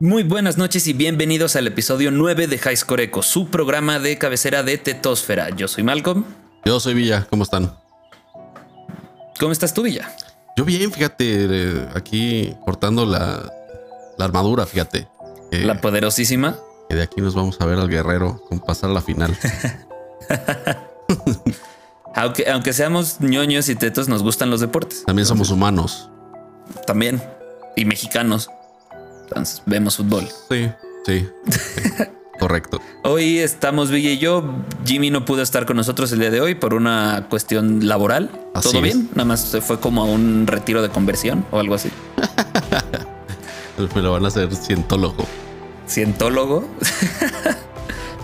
Muy 0.00 0.22
buenas 0.22 0.56
noches 0.58 0.86
y 0.86 0.92
bienvenidos 0.92 1.56
al 1.56 1.66
episodio 1.66 2.12
9 2.12 2.46
de 2.46 2.56
High 2.58 2.76
Score 2.76 3.00
Echo, 3.00 3.20
su 3.20 3.48
programa 3.48 3.98
de 3.98 4.16
cabecera 4.16 4.62
de 4.62 4.78
Tetosfera. 4.78 5.50
Yo 5.50 5.66
soy 5.66 5.82
Malcolm. 5.82 6.24
Yo 6.64 6.78
soy 6.78 6.94
Villa, 6.94 7.26
¿cómo 7.28 7.42
están? 7.42 7.76
¿Cómo 9.40 9.50
estás 9.50 9.74
tú, 9.74 9.82
Villa? 9.82 10.14
Yo 10.56 10.64
bien, 10.64 10.92
fíjate, 10.92 11.46
eh, 11.50 11.88
aquí 11.96 12.54
cortando 12.64 13.06
la, 13.06 13.52
la 14.16 14.24
armadura, 14.24 14.66
fíjate. 14.66 15.08
Eh, 15.50 15.64
la 15.64 15.80
poderosísima. 15.80 16.56
Que 16.88 16.94
de 16.94 17.02
aquí 17.02 17.20
nos 17.20 17.34
vamos 17.34 17.60
a 17.60 17.66
ver 17.66 17.80
al 17.80 17.88
guerrero 17.88 18.40
con 18.48 18.60
pasar 18.60 18.90
la 18.90 19.00
final. 19.00 19.36
aunque, 22.14 22.48
aunque 22.48 22.72
seamos 22.72 23.20
ñoños 23.20 23.68
y 23.68 23.74
tetos, 23.74 24.06
nos 24.06 24.22
gustan 24.22 24.48
los 24.48 24.60
deportes. 24.60 25.02
También 25.06 25.26
somos 25.26 25.50
humanos. 25.50 26.08
También. 26.86 27.20
Y 27.74 27.84
mexicanos. 27.84 28.48
Entonces, 29.28 29.62
vemos 29.66 29.96
fútbol. 29.96 30.26
Sí, 30.48 30.70
sí. 31.04 31.28
Correcto. 32.38 32.80
Hoy 33.02 33.38
estamos 33.38 33.90
Villa 33.90 34.10
y 34.10 34.18
yo. 34.18 34.54
Jimmy 34.86 35.10
no 35.10 35.24
pudo 35.24 35.42
estar 35.42 35.66
con 35.66 35.76
nosotros 35.76 36.12
el 36.12 36.20
día 36.20 36.30
de 36.30 36.40
hoy 36.40 36.54
por 36.54 36.72
una 36.72 37.26
cuestión 37.28 37.86
laboral. 37.86 38.30
¿Todo 38.62 38.80
bien? 38.80 39.08
Nada 39.10 39.24
más 39.24 39.40
se 39.40 39.60
fue 39.60 39.80
como 39.80 40.02
a 40.02 40.04
un 40.04 40.46
retiro 40.46 40.80
de 40.80 40.88
conversión 40.88 41.44
o 41.50 41.58
algo 41.58 41.74
así. 41.74 41.90
Me 43.94 44.02
lo 44.02 44.12
van 44.12 44.24
a 44.24 44.28
hacer 44.28 44.54
cientólogo. 44.54 45.26
Cientólogo. 45.88 46.68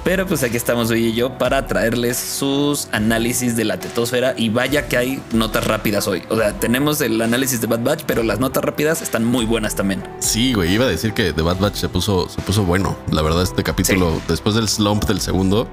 Pero 0.04 0.26
pues 0.26 0.42
aquí 0.42 0.58
estamos 0.58 0.90
hoy 0.90 1.06
y 1.06 1.14
yo 1.14 1.38
para 1.38 1.66
traerles 1.66 2.18
sus 2.18 2.88
análisis 2.92 3.56
de 3.56 3.64
la 3.64 3.78
tetosfera 3.78 4.34
y 4.36 4.50
vaya 4.50 4.86
que 4.86 4.98
hay 4.98 5.22
notas 5.32 5.66
rápidas 5.66 6.06
hoy. 6.06 6.22
O 6.28 6.36
sea, 6.36 6.52
tenemos 6.52 7.00
el 7.00 7.22
análisis 7.22 7.62
de 7.62 7.66
Bad 7.66 7.80
Batch, 7.80 8.02
pero 8.06 8.22
las 8.22 8.38
notas 8.38 8.62
rápidas 8.62 9.00
están 9.00 9.24
muy 9.24 9.46
buenas 9.46 9.74
también. 9.74 10.02
Sí, 10.18 10.52
güey, 10.52 10.74
iba 10.74 10.84
a 10.84 10.88
decir 10.88 11.14
que 11.14 11.32
The 11.32 11.40
Bad 11.40 11.58
Batch 11.58 11.76
se 11.76 11.88
puso, 11.88 12.28
se 12.28 12.42
puso 12.42 12.64
bueno. 12.64 12.98
La 13.10 13.22
verdad, 13.22 13.42
este 13.42 13.62
capítulo, 13.62 14.20
después 14.28 14.54
del 14.54 14.68
slump 14.68 15.04
del 15.04 15.22
segundo, 15.22 15.70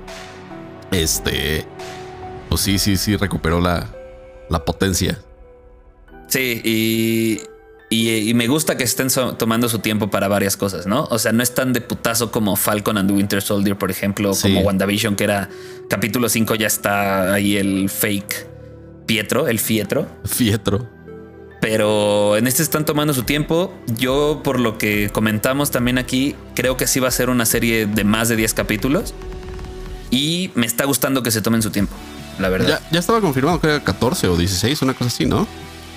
este, 0.92 1.68
pues 2.48 2.62
sí, 2.62 2.80
sí, 2.80 2.96
sí, 2.96 3.18
recuperó 3.18 3.60
la, 3.60 3.90
la 4.50 4.64
potencia. 4.64 5.20
Sí, 6.28 6.62
y 6.64 7.42
y, 7.94 8.34
me 8.36 8.48
gusta 8.48 8.78
que 8.78 8.86
estén 8.86 9.10
tomando 9.38 9.68
su 9.68 9.80
tiempo 9.80 10.10
para 10.10 10.30
varias 10.30 10.56
cosas, 10.56 10.88
¿no? 10.88 11.10
O 11.12 11.20
sea, 11.20 11.34
no 11.34 11.44
es 11.44 11.54
tan 11.54 11.74
de 11.74 11.82
putazo 11.82 12.32
como 12.32 12.56
Falcon 12.56 12.98
and 12.98 13.10
the 13.10 13.14
Winter 13.14 13.42
Soldier, 13.42 13.78
por 13.78 13.92
ejemplo, 13.92 14.32
como 14.42 14.62
WandaVision, 14.62 15.18
que 15.18 15.26
era 15.26 15.50
capítulo 15.90 16.30
5, 16.30 16.56
ya 16.56 16.68
está 16.68 17.34
ahí 17.34 17.58
el 17.58 17.90
fake 17.90 18.48
Pietro, 19.06 19.50
el 19.50 19.60
Fietro. 19.60 20.08
Fietro. 20.24 20.88
Pero 21.60 22.38
en 22.38 22.48
este 22.48 22.64
están 22.64 22.86
tomando 22.86 23.14
su 23.14 23.24
tiempo. 23.24 23.74
Yo, 23.98 24.40
por 24.42 24.58
lo 24.58 24.78
que 24.78 25.10
comentamos 25.10 25.70
también 25.70 25.98
aquí, 25.98 26.34
creo 26.56 26.78
que 26.78 26.88
sí 26.88 27.02
va 27.02 27.10
a 27.10 27.12
ser 27.12 27.30
una 27.30 27.46
serie 27.46 27.88
de 27.88 28.06
más 28.06 28.30
de 28.30 28.38
10 28.38 28.54
capítulos. 28.54 29.14
Y 30.12 30.52
me 30.56 30.66
está 30.66 30.86
gustando 30.86 31.24
que 31.24 31.32
se 31.32 31.42
tomen 31.42 31.62
su 31.62 31.72
tiempo, 31.72 31.94
la 32.40 32.48
verdad. 32.48 32.80
Ya, 32.82 32.90
ya 32.90 33.00
estaba 33.00 33.20
confirmado 33.20 33.60
que 33.60 33.68
era 33.68 33.84
14 33.84 34.30
o 34.30 34.38
16, 34.38 34.82
una 34.82 34.94
cosa 34.94 35.10
así, 35.10 35.26
¿no? 35.26 35.46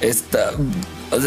Está, 0.00 0.50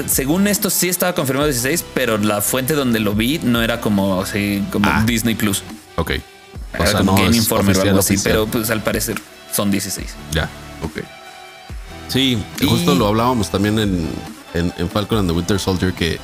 según 0.08 0.48
esto 0.48 0.70
sí 0.70 0.90
estaba 0.90 1.14
confirmado 1.14 1.48
16, 1.48 1.86
pero 1.94 2.18
la 2.18 2.42
fuente 2.42 2.74
donde 2.74 3.00
lo 3.00 3.14
vi 3.14 3.40
no 3.40 3.62
era 3.62 3.82
como 3.82 4.22
así 4.22 4.64
como 4.72 4.90
ah. 4.90 5.04
Disney 5.06 5.36
Plus. 5.36 5.64
Ok. 5.96 6.12
Era 6.74 6.94
como 6.94 7.16
Game 7.16 7.36
Informer 7.36 7.78
o 7.78 7.82
algo 7.82 8.00
así, 8.00 8.18
pero 8.24 8.46
pues 8.48 8.70
al 8.70 8.84
parecer 8.84 9.20
son 9.52 9.72
16. 9.72 10.08
Ya, 10.32 10.50
ok. 10.84 11.00
Sí, 12.08 12.42
justo 12.68 12.96
lo 12.96 13.08
hablábamos 13.08 13.50
también 13.50 13.80
en, 13.80 14.08
en, 14.54 14.90
Falcon 14.90 15.20
and 15.20 15.30
the 15.30 15.36
Winter 15.36 15.60
Soldier 15.60 15.94
que 15.94 16.20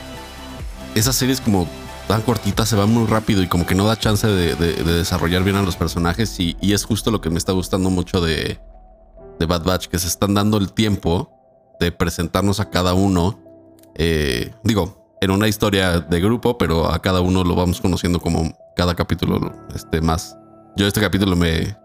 esas 0.96 1.16
series 1.16 1.42
como 1.42 1.68
tan 2.08 2.22
cortitas 2.22 2.70
se 2.70 2.76
van 2.76 2.90
muy 2.90 3.06
rápido 3.06 3.42
y 3.42 3.48
como 3.48 3.66
que 3.66 3.76
no 3.76 3.86
da 3.86 3.98
chance 3.98 4.28
de, 4.28 4.56
desarrollar 4.56 5.44
bien 5.44 5.56
a 5.56 5.62
los 5.62 5.76
personajes 5.76 6.40
y, 6.40 6.56
y, 6.62 6.74
es 6.74 6.86
justo 6.86 7.12
lo 7.12 7.22
que 7.22 7.30
me 7.30 7.38
está 7.38 7.52
gustando 7.52 7.90
mucho 7.90 8.22
de, 8.22 8.60
de 9.40 9.46
Bad 9.46 9.64
Batch, 9.64 9.88
que 9.88 10.00
se 10.00 10.08
están 10.08 10.34
dando 10.34 10.58
el 10.58 10.72
tiempo 10.72 11.34
de 11.80 11.92
presentarnos 11.92 12.60
a 12.60 12.70
cada 12.70 12.94
uno. 12.94 13.40
Eh, 13.96 14.52
digo, 14.64 15.18
en 15.22 15.32
una 15.32 15.48
historia 15.48 16.00
de 16.00 16.20
grupo, 16.20 16.58
pero 16.58 16.92
a 16.92 17.02
cada 17.02 17.22
uno 17.22 17.44
lo 17.44 17.56
vamos 17.56 17.80
conociendo 17.80 18.20
como 18.20 18.58
cada 18.76 18.96
capítulo 18.96 19.54
este, 19.74 20.02
más. 20.02 20.38
Yo 20.76 20.88
este 20.88 21.00
capítulo 21.00 21.36
me... 21.36 21.78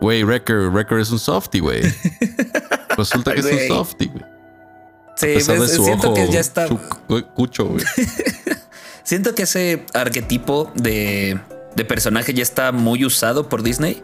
Güey, 0.00 0.22
Wrecker, 0.22 0.68
Wrecker 0.68 0.98
es 0.98 1.10
un 1.10 1.18
softie, 1.18 1.60
güey. 1.60 1.82
Resulta 2.96 3.32
que 3.32 3.40
es 3.40 3.46
un 3.46 3.76
softie, 3.76 4.08
güey. 4.08 4.24
Sí, 5.16 5.26
pues, 5.44 5.72
siento 5.72 6.14
que 6.14 6.28
ya 6.30 6.40
está... 6.40 6.68
Cucho, 7.34 7.66
güey. 7.66 7.84
siento 9.02 9.34
que 9.34 9.42
ese 9.42 9.84
arquetipo 9.94 10.70
de, 10.76 11.40
de 11.74 11.84
personaje 11.84 12.34
ya 12.34 12.42
está 12.42 12.70
muy 12.72 13.04
usado 13.04 13.48
por 13.48 13.62
Disney. 13.62 14.02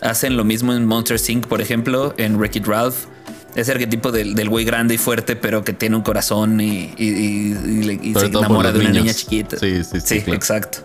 Hacen 0.00 0.36
lo 0.36 0.44
mismo 0.44 0.74
en 0.74 0.84
Monster 0.84 1.18
Inc., 1.28 1.46
por 1.46 1.60
ejemplo, 1.60 2.12
en 2.18 2.36
Wreck-It 2.36 2.66
Ralph 2.66 3.06
ese 3.54 3.72
arquetipo 3.72 4.10
del, 4.12 4.34
del 4.34 4.48
güey 4.48 4.64
grande 4.64 4.94
y 4.94 4.98
fuerte, 4.98 5.36
pero 5.36 5.64
que 5.64 5.72
tiene 5.72 5.96
un 5.96 6.02
corazón 6.02 6.60
y, 6.60 6.92
se 6.96 8.26
enamora 8.26 8.72
de 8.72 8.80
una 8.80 8.90
niña 8.90 9.12
chiquita. 9.12 9.58
Sí, 9.58 9.84
sí, 9.84 10.00
sí. 10.00 10.20
Sí, 10.20 10.30
exacto. 10.30 10.78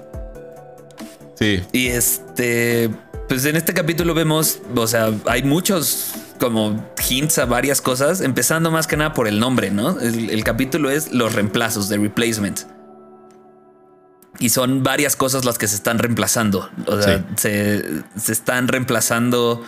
Sí. 1.35 1.63
Y 1.71 1.87
este, 1.87 2.89
pues 3.27 3.45
en 3.45 3.55
este 3.55 3.73
capítulo 3.73 4.13
vemos, 4.13 4.59
o 4.75 4.87
sea, 4.87 5.11
hay 5.25 5.43
muchos 5.43 6.13
como 6.39 6.91
hints 7.09 7.37
a 7.37 7.45
varias 7.45 7.81
cosas, 7.81 8.21
empezando 8.21 8.71
más 8.71 8.87
que 8.87 8.97
nada 8.97 9.13
por 9.13 9.27
el 9.27 9.39
nombre, 9.39 9.71
¿no? 9.71 9.99
El, 9.99 10.43
capítulo 10.43 10.89
es 10.89 11.11
los 11.13 11.33
reemplazos, 11.33 11.89
de 11.89 11.97
replacement. 11.97 12.61
Y 14.39 14.49
son 14.49 14.83
varias 14.83 15.15
cosas 15.15 15.45
las 15.45 15.57
que 15.57 15.67
se 15.67 15.75
están 15.75 15.97
reemplazando. 15.97 16.69
O 16.85 17.01
sea, 17.01 17.25
se, 17.37 17.83
se 18.15 18.31
están 18.31 18.67
reemplazando 18.67 19.63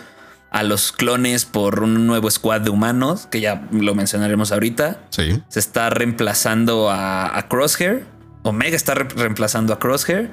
a 0.50 0.64
los 0.64 0.92
clones 0.92 1.44
por 1.44 1.82
un 1.82 2.06
nuevo 2.06 2.30
squad 2.30 2.62
de 2.62 2.70
humanos, 2.70 3.28
que 3.30 3.40
ya 3.40 3.68
lo 3.70 3.94
mencionaremos 3.94 4.50
ahorita. 4.52 4.98
Sí. 5.10 5.40
Se 5.48 5.60
está 5.60 5.90
reemplazando 5.90 6.90
a, 6.90 7.46
Crosshair. 7.48 8.04
Omega 8.42 8.76
está 8.76 8.94
reemplazando 8.94 9.72
a 9.72 9.78
Crosshair. 9.78 10.30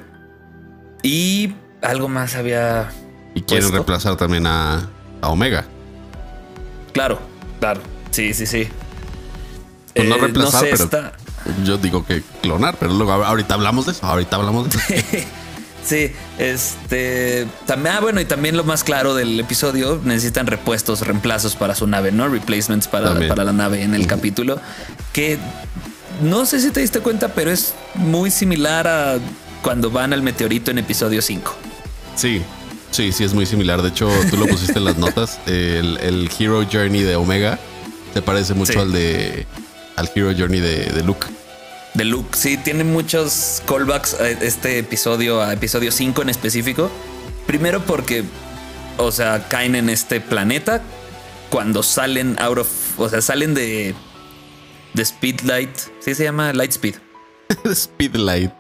Y 1.04 1.54
algo 1.82 2.10
más 2.10 2.36
había. 2.36 2.90
Y 3.36 3.42
quieren 3.42 3.72
reemplazar 3.72 4.16
también 4.18 4.48
a, 4.48 4.90
Omega. 5.22 5.66
Claro, 6.94 7.20
claro. 7.60 7.82
Sí, 8.10 8.34
sí, 8.34 8.48
sí. 8.48 8.68
Pues 9.94 10.08
no 10.10 10.16
eh, 10.16 10.20
reemplazar, 10.20 10.66
pero 10.72 11.12
yo 11.64 11.78
digo 11.78 12.06
que 12.06 12.24
clonar, 12.42 12.76
pero 12.80 12.94
luego 12.94 13.12
ahorita 13.12 13.54
hablamos 13.54 13.86
de 13.86 13.92
eso. 13.92 14.06
Ahorita 14.06 14.36
hablamos 14.36 14.70
de 14.70 14.96
eso. 14.96 15.28
Sí, 15.88 16.12
este. 16.38 17.48
También, 17.66 17.96
ah, 17.96 18.00
bueno, 18.02 18.20
y 18.20 18.26
también 18.26 18.58
lo 18.58 18.66
más 18.66 18.84
claro 18.84 19.16
del 19.16 19.40
episodio: 19.40 20.02
necesitan 20.04 20.46
repuestos, 20.46 21.00
reemplazos 21.00 21.56
para 21.56 21.76
su 21.76 21.88
nave, 21.88 22.12
¿no? 22.12 22.28
Replacements 22.28 22.90
para, 22.90 23.18
para 23.30 23.46
la 23.46 23.54
nave 23.54 23.84
en 23.84 23.96
el 23.96 24.06
capítulo. 24.06 24.60
Que 25.14 25.38
no 26.22 26.46
sé 26.46 26.60
si 26.60 26.72
te 26.72 26.82
diste 26.82 27.00
cuenta, 27.00 27.30
pero 27.30 27.52
es 27.52 27.74
muy 27.96 28.32
similar 28.32 28.86
a 28.86 29.18
cuando 29.62 29.90
van 29.90 30.12
al 30.12 30.22
meteorito 30.22 30.72
en 30.72 30.80
episodio 30.80 31.22
5. 31.22 31.56
Sí, 32.18 32.42
sí, 32.92 33.14
sí, 33.14 33.24
es 33.24 33.34
muy 33.34 33.46
similar. 33.46 33.82
De 33.82 33.88
hecho, 33.88 34.10
tú 34.30 34.36
lo 34.36 34.46
pusiste 34.46 34.80
en 34.80 34.84
las 34.84 34.98
notas. 34.98 35.40
El, 35.46 36.30
Hero 36.38 36.68
Journey 36.70 37.04
de 37.04 37.16
Omega 37.16 37.60
se 38.14 38.22
parece 38.22 38.54
mucho 38.56 38.82
al 38.82 38.92
de. 38.92 39.48
al 39.96 40.12
Hero 40.14 40.34
Journey 40.38 40.60
de, 40.60 40.92
de 40.92 41.04
Luke 41.04 41.28
de 41.98 42.06
Luke. 42.06 42.38
Sí, 42.38 42.58
tiene 42.58 42.84
muchos 42.84 43.62
callbacks 43.68 44.14
a 44.14 44.30
este 44.30 44.80
episodio, 44.80 45.42
a 45.42 45.52
episodio 45.52 45.92
5 45.92 46.22
en 46.22 46.30
específico. 46.30 46.92
Primero 47.48 47.84
porque, 47.84 48.24
o 48.98 49.12
sea, 49.12 49.48
caen 49.50 49.76
en 49.76 49.90
este 49.90 50.22
planeta 50.22 50.82
cuando 51.50 51.82
salen 51.82 52.38
out 52.40 52.60
of, 52.60 53.00
o 53.00 53.10
sea, 53.10 53.22
salen 53.22 53.54
de 53.54 53.96
de 54.94 55.06
Speedlight. 55.06 55.76
Sí 56.00 56.16
se 56.16 56.24
llama 56.24 56.54
Lightspeed. 56.54 56.96
Speedlight. 57.74 58.54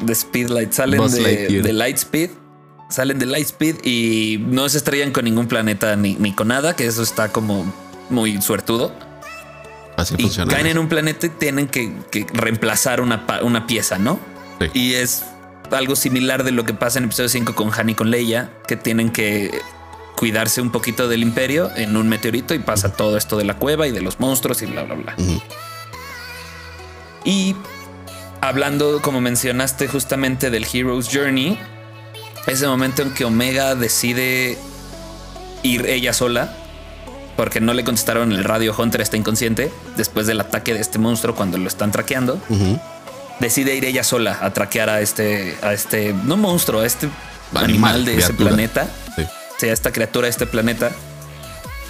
De 0.00 0.14
Speedlight. 0.14 0.72
Salen 0.72 1.10
de, 1.10 1.62
de 1.62 1.72
Lightspeed. 1.72 2.30
Salen 2.88 3.20
de 3.20 3.26
Lightspeed 3.26 3.84
y 3.84 4.38
no 4.48 4.68
se 4.68 4.78
estrellan 4.78 5.12
con 5.12 5.24
ningún 5.24 5.46
planeta 5.46 5.94
ni, 5.94 6.14
ni 6.14 6.32
con 6.32 6.48
nada, 6.48 6.74
que 6.74 6.86
eso 6.86 7.04
está 7.04 7.30
como 7.30 7.72
muy 8.08 8.42
suertudo 8.42 8.92
y 10.16 10.30
Caen 10.46 10.66
en 10.66 10.78
un 10.78 10.88
planeta 10.88 11.26
y 11.26 11.30
tienen 11.30 11.68
que, 11.68 11.92
reemplazar 12.32 13.00
una, 13.00 13.26
una, 13.42 13.66
pieza, 13.66 13.98
¿no? 13.98 14.18
Y 14.74 14.94
es 14.94 15.24
algo 15.70 15.96
similar 15.96 16.44
de 16.44 16.52
lo 16.52 16.64
que 16.64 16.74
pasa 16.74 16.98
en 16.98 17.06
episodio 17.06 17.28
5 17.28 17.54
con 17.54 17.70
Han 17.72 17.90
y 17.90 17.94
con 17.94 18.10
Leia, 18.10 18.50
que 18.66 18.76
tienen 18.76 19.10
que 19.10 19.50
cuidarse 20.16 20.60
un 20.60 20.70
poquito 20.70 21.08
del 21.08 21.22
imperio 21.22 21.70
en 21.76 21.96
un 21.96 22.08
meteorito 22.08 22.52
y 22.54 22.58
pasa 22.58 22.92
todo 22.92 23.16
esto 23.16 23.38
de 23.38 23.44
la 23.44 23.56
cueva 23.56 23.86
y 23.86 23.90
de 23.90 24.02
los 24.02 24.20
monstruos 24.20 24.60
y 24.62 24.66
bla, 24.66 24.82
bla, 24.82 24.94
bla. 24.94 25.14
Y 27.24 27.56
hablando, 28.40 29.00
como 29.00 29.20
mencionaste 29.20 29.88
justamente 29.88 30.50
del 30.50 30.66
Hero's 30.70 31.08
Journey, 31.10 31.58
ese 32.46 32.66
momento 32.66 33.02
en 33.02 33.14
que 33.14 33.24
Omega 33.24 33.74
decide 33.74 34.58
ir 35.62 35.86
ella 35.86 36.12
sola 36.12 36.56
porque 37.36 37.60
no 37.60 37.74
le 37.74 37.84
contestaron 37.84 38.32
el 38.32 38.44
radio. 38.44 38.74
Hunter 38.76 39.00
está 39.00 39.16
inconsciente 39.16 39.72
después 39.96 40.26
del 40.26 40.40
ataque 40.40 40.74
de 40.74 40.80
este 40.80 40.98
monstruo 40.98 41.34
cuando 41.34 41.58
lo 41.58 41.68
están 41.68 41.92
traqueando. 41.92 42.40
decide 43.40 43.74
ir 43.74 43.84
ella 43.84 44.04
sola 44.04 44.38
a 44.42 44.52
traquear 44.52 44.90
a 44.90 45.00
este, 45.00 45.56
a 45.62 45.72
este, 45.72 46.14
no 46.24 46.36
monstruo, 46.36 46.80
a 46.82 46.86
este 46.86 47.08
animal, 47.54 48.04
de 48.04 48.18
ese 48.18 48.34
planeta. 48.34 48.88
Sí. 49.16 49.24
sea, 49.58 49.72
esta 49.72 49.92
criatura 49.92 50.26
de 50.26 50.30
este 50.30 50.46
planeta. 50.46 50.90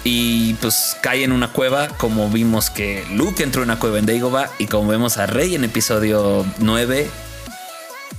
Y 0.03 0.55
pues 0.55 0.97
cae 1.01 1.23
en 1.23 1.31
una 1.31 1.49
cueva, 1.49 1.89
como 1.89 2.27
vimos 2.29 2.71
que 2.71 3.05
Luke 3.11 3.43
entró 3.43 3.61
en 3.61 3.69
una 3.69 3.79
cueva 3.79 3.99
en 3.99 4.07
Dagobah 4.07 4.49
y 4.57 4.65
como 4.65 4.89
vemos 4.89 5.17
a 5.17 5.27
Rey 5.27 5.53
en 5.53 5.63
episodio 5.63 6.43
9. 6.57 7.07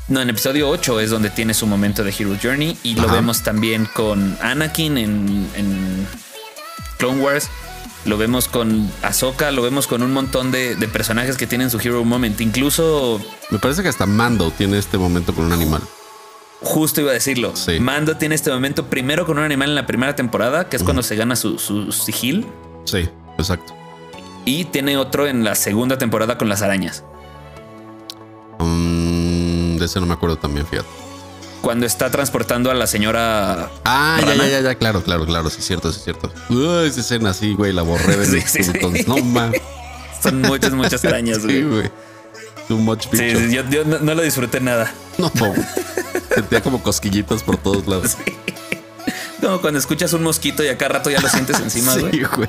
No, 0.09 0.21
en 0.21 0.31
episodio 0.31 0.69
8 0.69 1.01
es 1.01 1.11
donde 1.11 1.31
tiene 1.31 1.55
su 1.55 1.67
momento 1.67 2.05
de 2.05 2.15
Hero 2.17 2.37
Journey 2.41 2.77
y 2.85 2.95
lo 2.95 3.09
vemos 3.09 3.43
también 3.43 3.87
con 3.87 4.37
Anakin 4.41 4.99
en, 4.99 5.49
en 5.57 6.07
Clone 7.03 7.21
Wars 7.21 7.49
lo 8.05 8.17
vemos 8.17 8.47
con 8.47 8.89
Ahsoka, 9.03 9.51
lo 9.51 9.61
vemos 9.63 9.89
con 9.89 10.05
un 10.05 10.13
montón 10.13 10.53
de, 10.53 10.77
personajes 10.93 11.37
que 11.37 11.49
tienen 11.49 11.69
su 11.69 11.81
hero 11.81 12.05
moment. 12.05 12.41
Incluso. 12.41 13.21
Me 13.51 13.59
parece 13.59 13.83
que 13.83 13.89
hasta 13.89 14.07
Mando 14.07 14.53
tiene 14.53 14.79
este 14.79 14.99
momento 14.99 15.35
con 15.35 15.47
un 15.47 15.53
animal. 15.53 15.83
Justo 16.61 17.01
iba 17.01 17.11
a 17.11 17.15
decirlo. 17.15 17.55
Mando 17.81 18.17
tiene 18.19 18.37
este 18.37 18.53
momento 18.53 18.87
primero 18.87 19.27
con 19.27 19.39
un 19.39 19.45
animal 19.45 19.71
en 19.71 19.75
la 19.75 19.87
primera 19.87 20.15
temporada, 20.15 20.69
que 20.69 20.77
es 20.77 20.85
cuando 20.85 21.03
se 21.03 21.17
gana 21.17 21.35
su, 21.35 21.59
sigil. 21.91 22.47
Sí, 22.85 23.09
exacto. 23.37 23.75
Y 24.45 24.67
tiene 24.67 24.97
otro 24.97 25.27
en 25.27 25.43
la 25.43 25.57
segunda 25.57 25.99
temporada 25.99 26.39
con 26.39 26.49
las 26.49 26.63
arañas. 26.63 27.03
Mm, 28.61 29.77
de 29.77 29.85
ese 29.85 29.99
no 29.99 30.07
me 30.07 30.15
acuerdo 30.15 30.37
también, 30.37 30.67
fíjate 30.67 31.02
cuando 31.63 31.87
está 31.87 32.11
transportando 32.11 32.71
a 32.71 32.75
la 32.75 32.87
señora. 32.87 33.71
Ah, 33.85 34.21
ya, 34.21 34.35
ya, 34.35 34.47
ya, 34.47 34.61
ya, 34.61 34.75
claro, 34.75 35.03
claro, 35.03 35.25
claro, 35.25 35.49
sí 35.49 35.57
es 35.61 35.67
cierto, 35.67 35.91
sí 35.91 35.99
es 35.99 36.05
cierto. 36.05 36.31
Uy, 36.51 36.87
esa 36.87 37.01
escena 37.01 37.31
así, 37.31 37.55
güey, 37.55 37.73
la 37.73 37.83
borré 37.83 38.17
de 38.17 38.41
sí, 38.47 38.63
sí, 38.65 38.73
No 39.07 39.17
más. 39.19 39.53
Son 40.23 40.43
muchas, 40.43 40.73
muchas 40.73 41.05
arañas, 41.05 41.39
güey. 41.43 41.57
Sí, 41.57 41.63
güey. 41.63 41.91
Too 42.69 42.77
much 42.77 43.07
Sí, 43.13 43.51
yo, 43.51 43.63
yo 43.71 43.85
no, 43.85 44.15
lo 44.15 44.23
disfruté 44.23 44.61
nada. 44.61 44.93
No, 45.19 45.31
no. 45.35 45.55
Sentía 46.35 46.63
como 46.63 46.83
cosquillitas 46.83 47.43
por 47.43 47.57
todos 47.57 47.87
lados. 47.87 48.17
Como 49.41 49.61
cuando 49.61 49.79
escuchas 49.79 50.13
un 50.13 50.23
mosquito 50.23 50.63
y 50.63 50.69
acá 50.69 50.89
rato 50.89 51.11
ya 51.11 51.21
lo 51.21 51.29
sientes 51.29 51.59
encima, 51.59 51.95
güey. 51.99 52.13
Sí, 52.13 52.23
güey. 52.37 52.49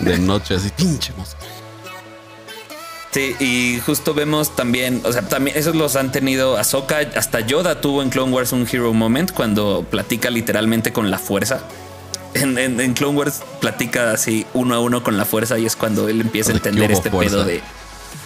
De 0.00 0.18
noche, 0.18 0.54
así, 0.54 0.70
pinche 0.70 1.12
mosquito. 1.16 1.53
Sí, 3.14 3.36
y 3.38 3.78
justo 3.78 4.12
vemos 4.12 4.56
también, 4.56 5.00
o 5.04 5.12
sea, 5.12 5.22
también 5.22 5.56
esos 5.56 5.76
los 5.76 5.94
han 5.94 6.10
tenido 6.10 6.56
Ahsoka, 6.56 6.98
hasta 7.14 7.38
Yoda 7.38 7.80
tuvo 7.80 8.02
en 8.02 8.10
Clone 8.10 8.32
Wars 8.32 8.50
un 8.50 8.66
hero 8.68 8.92
moment 8.92 9.30
cuando 9.30 9.86
platica 9.88 10.30
literalmente 10.30 10.92
con 10.92 11.12
la 11.12 11.20
fuerza. 11.20 11.60
En, 12.34 12.92
Clone 12.94 13.16
Wars 13.16 13.42
platica 13.60 14.10
así 14.10 14.44
uno 14.52 14.74
a 14.74 14.80
uno 14.80 15.04
con 15.04 15.16
la 15.16 15.24
fuerza 15.24 15.56
y 15.60 15.64
es 15.64 15.76
cuando 15.76 16.08
él 16.08 16.22
empieza 16.22 16.50
a 16.50 16.56
entender 16.56 16.90
este 16.90 17.08
pedo 17.08 17.44
de, 17.44 17.62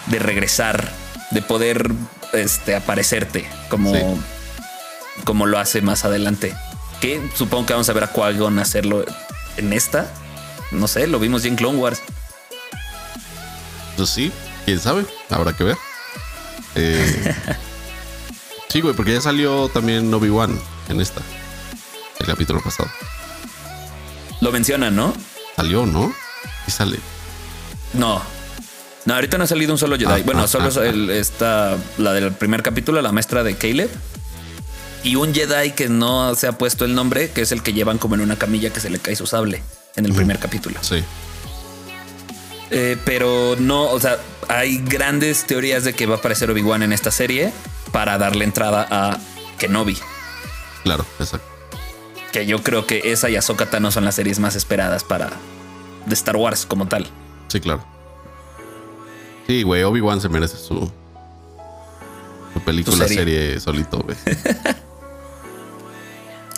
de, 0.07 0.19
regresar, 0.19 0.91
de 1.33 1.43
poder 1.43 1.91
este, 2.33 2.75
aparecerte 2.75 3.47
como, 3.69 3.93
como 5.25 5.45
lo 5.45 5.59
hace 5.59 5.83
más 5.83 6.07
adelante. 6.07 6.55
Que 7.03 7.21
supongo 7.35 7.67
que 7.67 7.73
vamos 7.75 7.91
a 7.91 7.93
ver 7.93 8.05
a 8.05 8.13
qui 8.15 8.23
hacerlo 8.59 9.05
en 9.59 9.75
esta. 9.75 10.11
No 10.71 10.89
sé, 10.89 11.07
lo 11.09 11.19
vimos 11.19 11.43
ya 11.43 11.51
en 11.51 11.57
Clone 11.57 11.77
Wars. 11.77 12.01
Pues 13.99 14.09
sí, 14.09 14.33
quién 14.69 14.81
sabe, 14.81 15.07
habrá 15.31 15.55
que 15.55 15.65
ver. 15.65 15.79
Eh, 16.75 17.35
sí, 18.69 18.83
güey, 18.83 18.95
porque 18.95 19.15
ya 19.15 19.21
salió 19.23 19.71
también 19.71 20.13
Obi-Wan 20.13 20.61
en 20.91 21.01
esta, 21.01 21.23
el 22.21 22.27
capítulo 22.27 22.61
pasado. 22.61 22.91
Lo 24.43 24.53
mencionan, 24.53 24.95
¿no? 24.95 25.15
Salió, 25.57 25.87
¿no? 25.87 26.13
Y 26.67 26.71
sale. 26.71 26.99
No. 27.95 28.21
No, 29.07 29.15
ahorita 29.15 29.39
no 29.39 29.45
ha 29.45 29.47
salido 29.47 29.73
un 29.73 29.79
solo 29.79 29.97
Jedi. 29.97 30.13
Ah, 30.13 30.23
bueno, 30.23 30.43
ah, 30.43 30.49
solo 30.49 30.69
ah, 30.77 31.13
está 31.15 31.79
la 31.97 32.13
del 32.13 32.33
primer 32.33 32.63
capítulo, 32.63 33.01
la 33.01 33.11
maestra 33.11 33.43
de 33.43 33.57
Caleb. 33.57 33.89
Y 35.03 35.17
un 35.17 35.33
Jedi 35.33 35.71
que 35.71 35.89
no 35.89 36.35
se 36.35 36.47
ha 36.47 36.59
puesto 36.59 36.85
el 36.85 36.95
nombre, 36.95 37.31
que 37.31 37.41
es 37.41 37.53
el 37.53 37.63
que 37.63 37.73
llevan 37.73 37.97
como 37.97 38.17
en 38.17 38.21
una 38.21 38.37
camilla 38.37 38.71
que 38.71 38.81
se 38.81 38.91
le 38.91 38.99
cae 38.99 39.17
su 39.17 39.27
sable 39.27 39.63
en 39.97 40.05
el 40.05 40.13
primer 40.13 40.39
capítulo. 40.39 40.77
Sí. 40.83 41.03
Eh, 42.71 42.97
pero 43.05 43.57
no, 43.59 43.85
o 43.85 44.01
sea, 44.01 44.19
hay 44.49 44.79
grandes 44.79 45.47
teorías 45.47 45.85
de 45.85 45.95
que 45.95 46.07
va 46.07 46.17
a 46.17 46.19
aparecer 46.19 46.51
Obi-Wan 46.51 46.83
en 46.83 46.93
esta 46.93 47.11
serie 47.11 47.53
para 47.93 48.19
darle 48.19 48.45
entrada 48.45 48.87
a 48.91 49.19
Kenobi. 49.59 49.99
Claro, 50.85 51.07
exacto. 51.19 51.47
Que 52.33 52.47
yo 52.47 52.63
creo 52.63 52.87
que 52.87 53.13
esa 53.13 53.31
y 53.31 53.37
Ahsoka 53.37 53.71
Tano 53.71 53.91
son 53.91 54.05
las 54.05 54.15
series 54.15 54.39
más 54.39 54.55
esperadas 54.55 55.03
para 55.03 55.31
de 56.07 56.15
Star 56.15 56.37
Wars 56.37 56.67
como 56.67 56.87
tal. 56.87 57.09
Sí, 57.49 57.61
claro. 57.61 57.85
Sí, 59.47 59.63
güey, 59.63 59.83
Obi-Wan 59.83 60.21
se 60.21 60.29
merece 60.29 60.59
su, 60.59 60.91
su 62.53 62.61
película, 62.65 63.09
serie? 63.09 63.59
solito, 63.61 63.99
güey. 63.99 64.17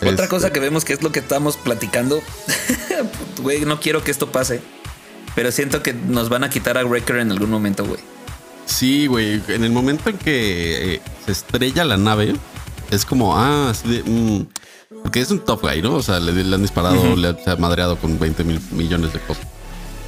Otra 0.13 0.27
cosa 0.27 0.47
este 0.47 0.53
que 0.53 0.59
vemos 0.59 0.83
que 0.83 0.93
es 0.93 1.01
lo 1.01 1.11
que 1.11 1.19
estamos 1.19 1.57
platicando. 1.57 2.21
Güey, 3.41 3.61
no 3.65 3.79
quiero 3.79 4.03
que 4.03 4.11
esto 4.11 4.31
pase. 4.31 4.61
Pero 5.35 5.51
siento 5.51 5.81
que 5.81 5.93
nos 5.93 6.29
van 6.29 6.43
a 6.43 6.49
quitar 6.49 6.77
a 6.77 6.83
Wrecker 6.83 7.17
en 7.17 7.31
algún 7.31 7.49
momento, 7.49 7.85
güey. 7.85 7.99
Sí, 8.65 9.07
güey. 9.07 9.41
En 9.47 9.63
el 9.63 9.71
momento 9.71 10.09
en 10.09 10.17
que 10.17 10.95
eh, 10.95 11.01
se 11.25 11.31
estrella 11.31 11.85
la 11.85 11.97
nave, 11.97 12.35
es 12.89 13.05
como, 13.05 13.37
ah, 13.37 13.69
así 13.69 13.87
de. 13.87 14.03
Mm, 14.03 14.47
porque 15.03 15.21
es 15.21 15.31
un 15.31 15.39
top 15.39 15.61
guy, 15.61 15.81
¿no? 15.81 15.95
O 15.95 16.03
sea, 16.03 16.19
le, 16.19 16.31
han 16.41 16.61
disparado, 16.61 17.15
le 17.15 17.35
ha, 17.45 17.55
madreado 17.55 17.97
con 17.97 18.19
20 18.19 18.43
mil 18.43 18.59
millones 18.71 19.13
de 19.13 19.19
cosas. 19.19 19.47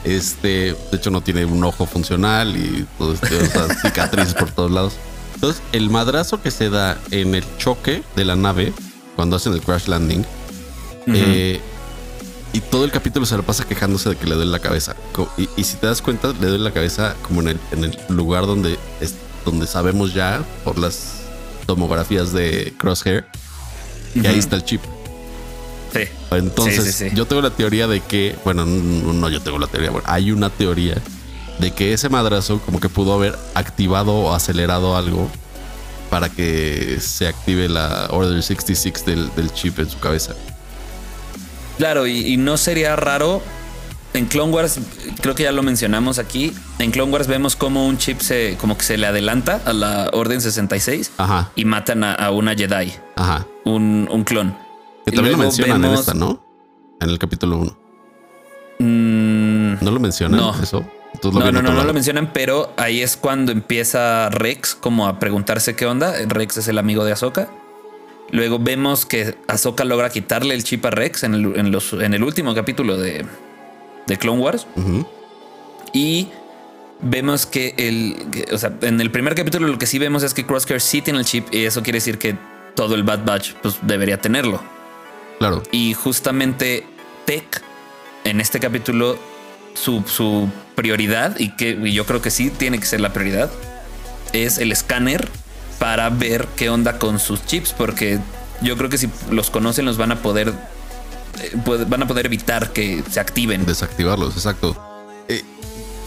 Este, 0.04 0.74
de 0.74 0.98
hecho, 0.98 1.10
no 1.10 1.22
tiene 1.22 1.46
un 1.46 1.64
ojo 1.64 1.86
funcional 1.86 2.56
y 2.56 2.86
todo 2.98 3.14
este, 3.14 3.38
o 3.38 3.46
sea, 3.46 3.68
cicatrices 3.82 4.34
por 4.34 4.52
todos 4.52 4.72
lados. 4.72 4.94
Entonces, 5.36 5.62
el 5.72 5.90
madrazo 5.90 6.42
que 6.42 6.52
se 6.52 6.70
da 6.70 6.98
en 7.12 7.34
el 7.34 7.44
choque 7.58 8.04
de 8.16 8.26
la 8.26 8.36
nave, 8.36 8.74
cuando 9.16 9.38
hacen 9.38 9.54
el 9.54 9.62
crash 9.62 9.88
landing, 9.88 10.26
eh, 11.08 11.60
y 12.54 12.62
todo 12.62 12.86
el 12.86 12.92
capítulo 12.92 13.26
se 13.26 13.36
lo 13.36 13.44
pasa 13.44 13.66
quejándose 13.66 14.10
de 14.10 14.16
que 14.16 14.28
le 14.28 14.36
duele 14.36 14.52
la 14.52 14.60
cabeza. 14.60 14.96
Y, 15.38 15.64
si 15.64 15.76
te 15.78 15.88
das 15.88 16.04
cuenta, 16.04 16.30
le 16.40 16.48
duele 16.48 16.64
la 16.64 16.72
cabeza 16.72 17.16
como 17.24 17.42
en 17.42 17.50
el, 17.50 17.60
en 17.72 17.84
el 17.84 17.98
lugar 18.10 18.46
donde, 18.46 18.78
es, 19.02 19.16
donde 19.44 19.66
sabemos 19.66 20.14
ya 20.14 20.44
por 20.64 20.78
las 20.78 21.24
tomografías 21.66 22.32
de 22.32 22.74
Crosshair 22.78 23.26
que 24.14 24.28
ahí 24.28 24.38
está 24.38 24.56
el 24.56 24.64
chip. 24.64 24.82
Sí. 25.92 26.02
Entonces, 26.32 27.14
yo 27.14 27.26
tengo 27.26 27.42
la 27.42 27.50
teoría 27.50 27.88
de 27.88 28.02
que, 28.02 28.36
bueno, 28.44 28.66
no, 28.66 29.30
yo 29.30 29.42
tengo 29.42 29.58
la 29.58 29.68
teoría, 29.68 29.90
bueno, 29.90 30.08
hay 30.08 30.32
una 30.32 30.52
teoría 30.52 30.96
de 31.60 31.72
que 31.72 31.94
ese 31.94 32.10
madrazo 32.10 32.60
como 32.60 32.80
que 32.80 32.90
pudo 32.90 33.14
haber 33.14 33.38
activado 33.56 34.14
o 34.14 34.34
acelerado 34.34 34.96
algo 34.96 35.30
para 36.12 36.30
que 36.30 37.00
se 37.00 37.28
active 37.28 37.70
la 37.70 38.08
Order 38.12 38.42
66 38.42 39.06
del, 39.06 39.36
del 39.36 39.52
chip 39.52 39.80
en 39.80 39.90
su 39.90 40.00
cabeza. 40.00 40.36
Claro, 41.78 42.08
y, 42.08 42.38
no 42.38 42.58
sería 42.58 42.96
raro. 42.96 43.42
En 44.14 44.26
Clone 44.28 44.54
Wars, 44.54 44.80
creo 45.22 45.34
que 45.34 45.42
ya 45.42 45.52
lo 45.52 45.64
mencionamos 45.64 46.20
aquí. 46.20 46.54
En 46.78 46.92
Clone 46.92 47.12
Wars 47.12 47.26
vemos 47.26 47.56
como 47.56 47.88
un 47.88 47.98
chip 47.98 48.20
se, 48.20 48.58
como 48.62 48.78
que 48.78 48.84
se 48.84 48.96
le 48.96 49.08
adelanta 49.08 49.60
a 49.66 49.74
la 49.74 50.12
Orden 50.14 50.40
66 50.40 51.14
y 51.56 51.66
matan 51.66 52.04
a, 52.04 52.30
una 52.30 52.54
Jedi. 52.54 52.94
Ajá. 53.16 53.48
Un, 53.66 54.08
un 54.12 54.24
clon. 54.24 54.56
Que 55.04 55.12
también 55.12 55.36
lo 55.36 55.44
mencionan 55.44 55.84
en 55.84 55.94
esta, 55.94 56.14
¿no? 56.14 56.46
En 57.02 57.10
el 57.10 57.18
capítulo 57.18 57.58
1. 57.58 57.78
Mm, 58.80 59.84
¿No 59.84 59.92
lo 59.92 60.00
mencionan 60.00 60.40
eso? 60.62 60.86
no, 61.24 61.52
no, 61.52 61.62
no, 61.62 61.74
no 61.74 61.84
lo 61.84 61.94
mencionan, 61.94 62.32
pero 62.34 62.74
ahí 62.78 63.02
es 63.02 63.18
cuando 63.18 63.52
empieza 63.52 64.30
Rex 64.30 64.76
como 64.76 65.08
a 65.08 65.20
preguntarse 65.20 65.76
qué 65.76 65.86
onda. 65.86 66.14
Rex 66.28 66.58
es 66.58 66.68
el 66.68 66.78
amigo 66.78 67.06
de 67.06 67.14
Ahsoka. 67.14 67.50
Luego 68.34 68.58
vemos 68.58 69.06
que 69.06 69.36
Ahsoka 69.48 69.84
logra 69.84 70.10
quitarle 70.10 70.56
el 70.56 70.64
chip 70.64 70.84
a 70.88 70.90
Rex 70.90 71.22
en 71.22 71.36
el, 71.36 71.54
en 71.56 72.14
el 72.16 72.24
último 72.24 72.56
capítulo 72.56 72.98
de, 72.98 73.28
de 74.08 74.18
Clone 74.18 74.42
Wars. 74.42 74.66
Y 75.94 76.30
vemos 77.00 77.46
que 77.46 77.76
el. 77.78 78.16
o 78.52 78.58
sea, 78.58 78.74
en 78.82 79.00
el 79.00 79.12
primer 79.12 79.36
capítulo 79.36 79.68
lo 79.68 79.78
que 79.78 79.86
sí 79.86 80.00
vemos 80.00 80.24
es 80.24 80.34
que 80.34 80.48
Crosshair 80.48 80.82
sí 80.82 81.04
tiene 81.04 81.20
el 81.20 81.26
chip 81.26 81.46
y 81.52 81.66
eso 81.66 81.84
quiere 81.84 81.98
decir 81.98 82.18
que 82.18 82.36
todo 82.76 82.96
el 82.96 83.04
Bad 83.04 83.24
Batch 83.24 83.54
pues, 83.62 83.78
debería 83.84 84.18
tenerlo. 84.20 84.60
Claro. 85.38 85.62
Y 85.72 85.94
justamente 85.94 86.88
Tech, 87.26 87.62
en 88.24 88.42
este 88.42 88.60
capítulo, 88.60 89.20
su, 89.76 90.04
su 90.08 90.50
prioridad, 90.74 91.40
y 91.40 91.56
que 91.56 91.92
yo 91.92 92.08
creo 92.08 92.24
que 92.24 92.32
sí 92.32 92.50
tiene 92.50 92.80
que 92.80 92.88
ser 92.88 93.00
la 93.00 93.14
prioridad, 93.14 93.52
es 94.32 94.58
el 94.58 94.72
escáner 94.72 95.30
para 95.80 96.10
ver 96.10 96.48
qué 96.56 96.70
onda 96.70 97.00
con 97.00 97.20
sus 97.20 97.46
chips, 97.46 97.74
porque 97.74 98.20
yo 98.62 98.78
creo 98.78 98.90
que 98.90 98.98
si 98.98 99.10
los 99.32 99.50
conocen 99.50 99.86
los 99.86 99.98
van 99.98 100.12
a 100.12 100.22
poder 100.22 100.54
eh, 101.42 101.86
van 101.88 102.04
a 102.04 102.08
poder 102.08 102.26
evitar 102.26 102.72
que 102.72 103.04
se 103.10 103.20
activen. 103.20 103.66
Desactivarlos, 103.66 104.36
exacto. 104.36 104.76
Eh, 105.28 105.44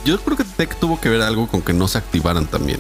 yo 0.05 0.19
creo 0.21 0.37
que 0.37 0.45
Tech 0.45 0.79
tuvo 0.79 1.01
que 1.01 1.09
ver 1.09 1.23
algo 1.23 1.49
con 1.49 1.63
que 1.63 1.73
no 1.73 1.89
se 1.89 1.99
activaran 1.99 2.47
también. 2.47 2.79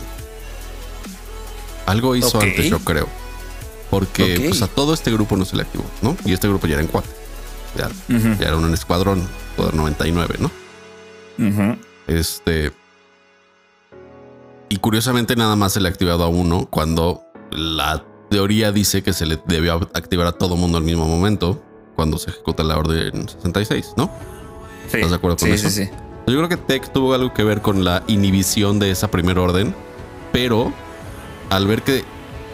Algo 1.86 2.16
hizo 2.16 2.40
antes, 2.40 2.68
yo 2.68 2.78
creo. 2.80 3.08
Porque 3.90 4.46
pues, 4.48 4.62
a 4.62 4.66
todo 4.66 4.92
este 4.94 5.12
grupo 5.12 5.36
no 5.36 5.44
se 5.44 5.56
le 5.56 5.62
activó, 5.62 5.84
¿no? 6.02 6.16
Y 6.24 6.32
este 6.32 6.48
grupo 6.48 6.66
ya 6.66 6.74
era 6.74 6.82
en 6.82 6.88
cuatro. 6.88 7.12
Ya, 7.76 7.90
era 8.40 8.56
un 8.56 8.72
escuadrón, 8.72 9.28
poder 9.56 9.74
99, 9.74 10.38
¿no? 10.40 10.50
Este. 12.06 12.72
Y 14.68 14.76
curiosamente 14.78 15.36
nada 15.36 15.56
más 15.56 15.72
se 15.72 15.80
le 15.80 15.88
ha 15.88 15.90
activado 15.90 16.24
a 16.24 16.28
uno 16.28 16.66
cuando 16.70 17.22
la 17.50 18.04
teoría 18.30 18.72
dice 18.72 19.02
que 19.02 19.12
se 19.12 19.26
le 19.26 19.38
debió 19.46 19.74
activar 19.94 20.26
a 20.26 20.32
todo 20.32 20.56
mundo 20.56 20.78
al 20.78 20.84
mismo 20.84 21.06
momento 21.06 21.62
cuando 21.94 22.18
se 22.18 22.30
ejecuta 22.30 22.62
la 22.64 22.76
orden 22.76 23.28
66, 23.28 23.94
¿no? 23.96 24.10
Sí, 24.88 24.96
¿Estás 24.98 25.10
de 25.10 25.16
acuerdo 25.16 25.36
con 25.36 25.48
eso? 25.48 25.70
Sí, 25.70 25.84
sí. 25.84 25.90
Yo 26.26 26.36
creo 26.36 26.48
que 26.48 26.56
Tech 26.56 26.92
tuvo 26.92 27.14
algo 27.14 27.32
que 27.32 27.44
ver 27.44 27.62
con 27.62 27.84
la 27.84 28.02
inhibición 28.08 28.78
de 28.78 28.90
esa 28.90 29.10
primera 29.10 29.40
orden, 29.40 29.74
pero 30.32 30.72
al 31.50 31.66
ver 31.66 31.82
que, 31.82 32.04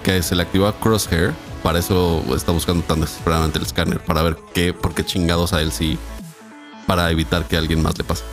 que 0.03 0.23
se 0.23 0.37
le 0.37 0.43
activó 0.43 0.67
a 0.67 0.79
Crosshair, 0.79 1.33
para 1.63 1.79
eso 1.79 2.23
está 2.35 2.53
buscando 2.53 2.85
tan 2.85 3.01
desesperadamente 3.01 3.59
el 3.59 3.65
escáner, 3.65 4.01
para 4.01 4.23
ver 4.23 4.37
qué, 4.53 4.75
por 4.75 4.95
qué 4.95 5.05
chingados 5.05 5.53
a 5.53 5.63
él 5.63 5.73
sí, 5.73 5.99
para 6.87 7.11
evitar 7.11 7.47
que 7.47 7.57
a 7.57 7.61
alguien 7.61 7.83
más 7.83 7.97
le 7.97 8.05
pase. 8.05 8.25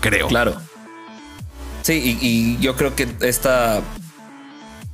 Creo. 0.00 0.28
Claro. 0.28 0.56
Sí, 1.84 2.18
y, 2.22 2.56
yo 2.62 2.76
creo 2.76 2.96
que 2.96 3.06
esta 3.20 3.82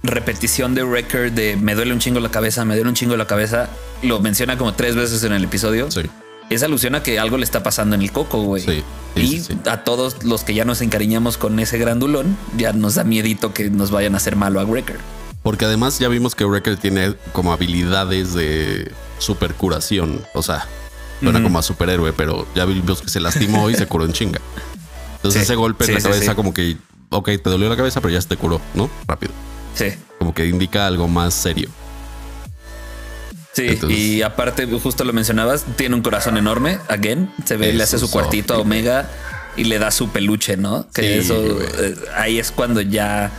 repetición 0.03 0.75
de 0.75 0.83
record 0.83 1.31
de 1.31 1.57
me 1.57 1.77
duele 1.77 1.93
un 1.93 2.01
chingo 2.01 2.19
la 2.19 2.33
cabeza, 2.33 2.65
me 2.65 2.75
duele 2.75 2.89
un 2.89 2.97
chingo 2.97 3.17
la 3.17 3.29
cabeza, 3.29 3.69
lo 4.03 4.19
menciona 4.19 4.59
como 4.59 4.75
tres 4.75 4.97
veces 4.97 5.23
en 5.23 5.33
el 5.33 5.45
episodio. 5.45 5.89
Sí. 5.89 6.01
Es 6.51 6.65
alusión 6.65 6.97
a 6.97 7.03
que 7.05 7.21
algo 7.21 7.37
le 7.37 7.45
está 7.45 7.63
pasando 7.63 7.95
en 7.95 8.03
el 8.03 8.11
coco, 8.11 8.43
güey. 8.43 8.65
Sí, 8.65 8.83
y 9.15 9.41
a 9.69 9.85
todos 9.85 10.25
los 10.25 10.43
que 10.43 10.53
ya 10.53 10.65
nos 10.65 10.81
encariñamos 10.81 11.39
con 11.39 11.61
ese 11.61 11.79
grandulón, 11.79 12.37
ya 12.57 12.73
nos 12.73 12.97
da 12.97 13.05
miedito 13.05 13.55
que 13.55 13.71
nos 13.71 13.93
vayan 13.93 14.15
a 14.15 14.17
hacer 14.17 14.35
malo 14.35 14.59
a 14.59 14.65
Wrecker. 14.65 14.99
Porque 15.45 15.67
además 15.67 16.01
ya 16.01 16.09
vimos 16.09 16.35
que 16.35 16.45
Wrecker 16.45 16.77
tiene 16.77 17.15
como 17.33 17.53
habilidades 17.53 18.35
de 18.35 18.91
supercuración. 19.19 20.27
O 20.35 20.43
sea, 20.43 20.67
no 21.21 21.31
era 21.31 21.41
como 21.41 21.61
a 21.61 21.63
superhéroe, 21.63 22.13
pero 22.13 22.49
ya 22.57 22.65
vimos 22.65 23.01
que 23.01 23.11
se 23.11 23.21
lastimó 23.21 23.71
y 23.71 23.77
se 23.77 23.87
curó 23.87 24.05
en 24.07 24.13
chinga. 24.13 24.41
Entonces 25.21 25.43
ese 25.43 25.55
golpe 25.55 25.85
en 25.85 25.95
la 25.95 26.01
cabeza 26.01 26.35
como 26.35 26.55
que, 26.55 26.79
ok, 27.11 27.27
te 27.27 27.51
dolió 27.51 27.69
la 27.69 27.77
cabeza, 27.77 28.01
pero 28.01 28.15
ya 28.15 28.21
se 28.23 28.29
te 28.29 28.39
curó, 28.39 28.59
¿no? 28.75 28.89
Rápido. 29.07 29.33
Sí. 29.75 29.93
Como 30.19 30.33
que 30.33 30.47
indica 30.47 30.87
algo 30.87 31.09
más 31.09 31.35
serio. 31.35 31.69
Sí, 33.53 33.79
y 33.89 34.23
aparte, 34.23 34.67
justo 34.67 35.05
lo 35.05 35.13
mencionabas, 35.13 35.67
tiene 35.77 35.95
un 35.95 36.03
corazón 36.03 36.39
enorme, 36.39 36.79
again, 36.89 37.31
se 37.45 37.57
ve, 37.57 37.73
le 37.73 37.83
hace 37.83 37.99
su 37.99 38.11
cuartito 38.11 38.55
a 38.55 38.59
Omega 38.59 39.11
y 39.57 39.65
le 39.65 39.79
da 39.79 39.91
su 39.91 40.09
peluche, 40.09 40.57
¿no? 40.57 40.89
Que 40.95 41.19
eso, 41.19 41.35
eh, 41.35 41.97
ahí 42.15 42.39
es 42.39 42.53
cuando 42.53 42.81
ya... 42.81 43.31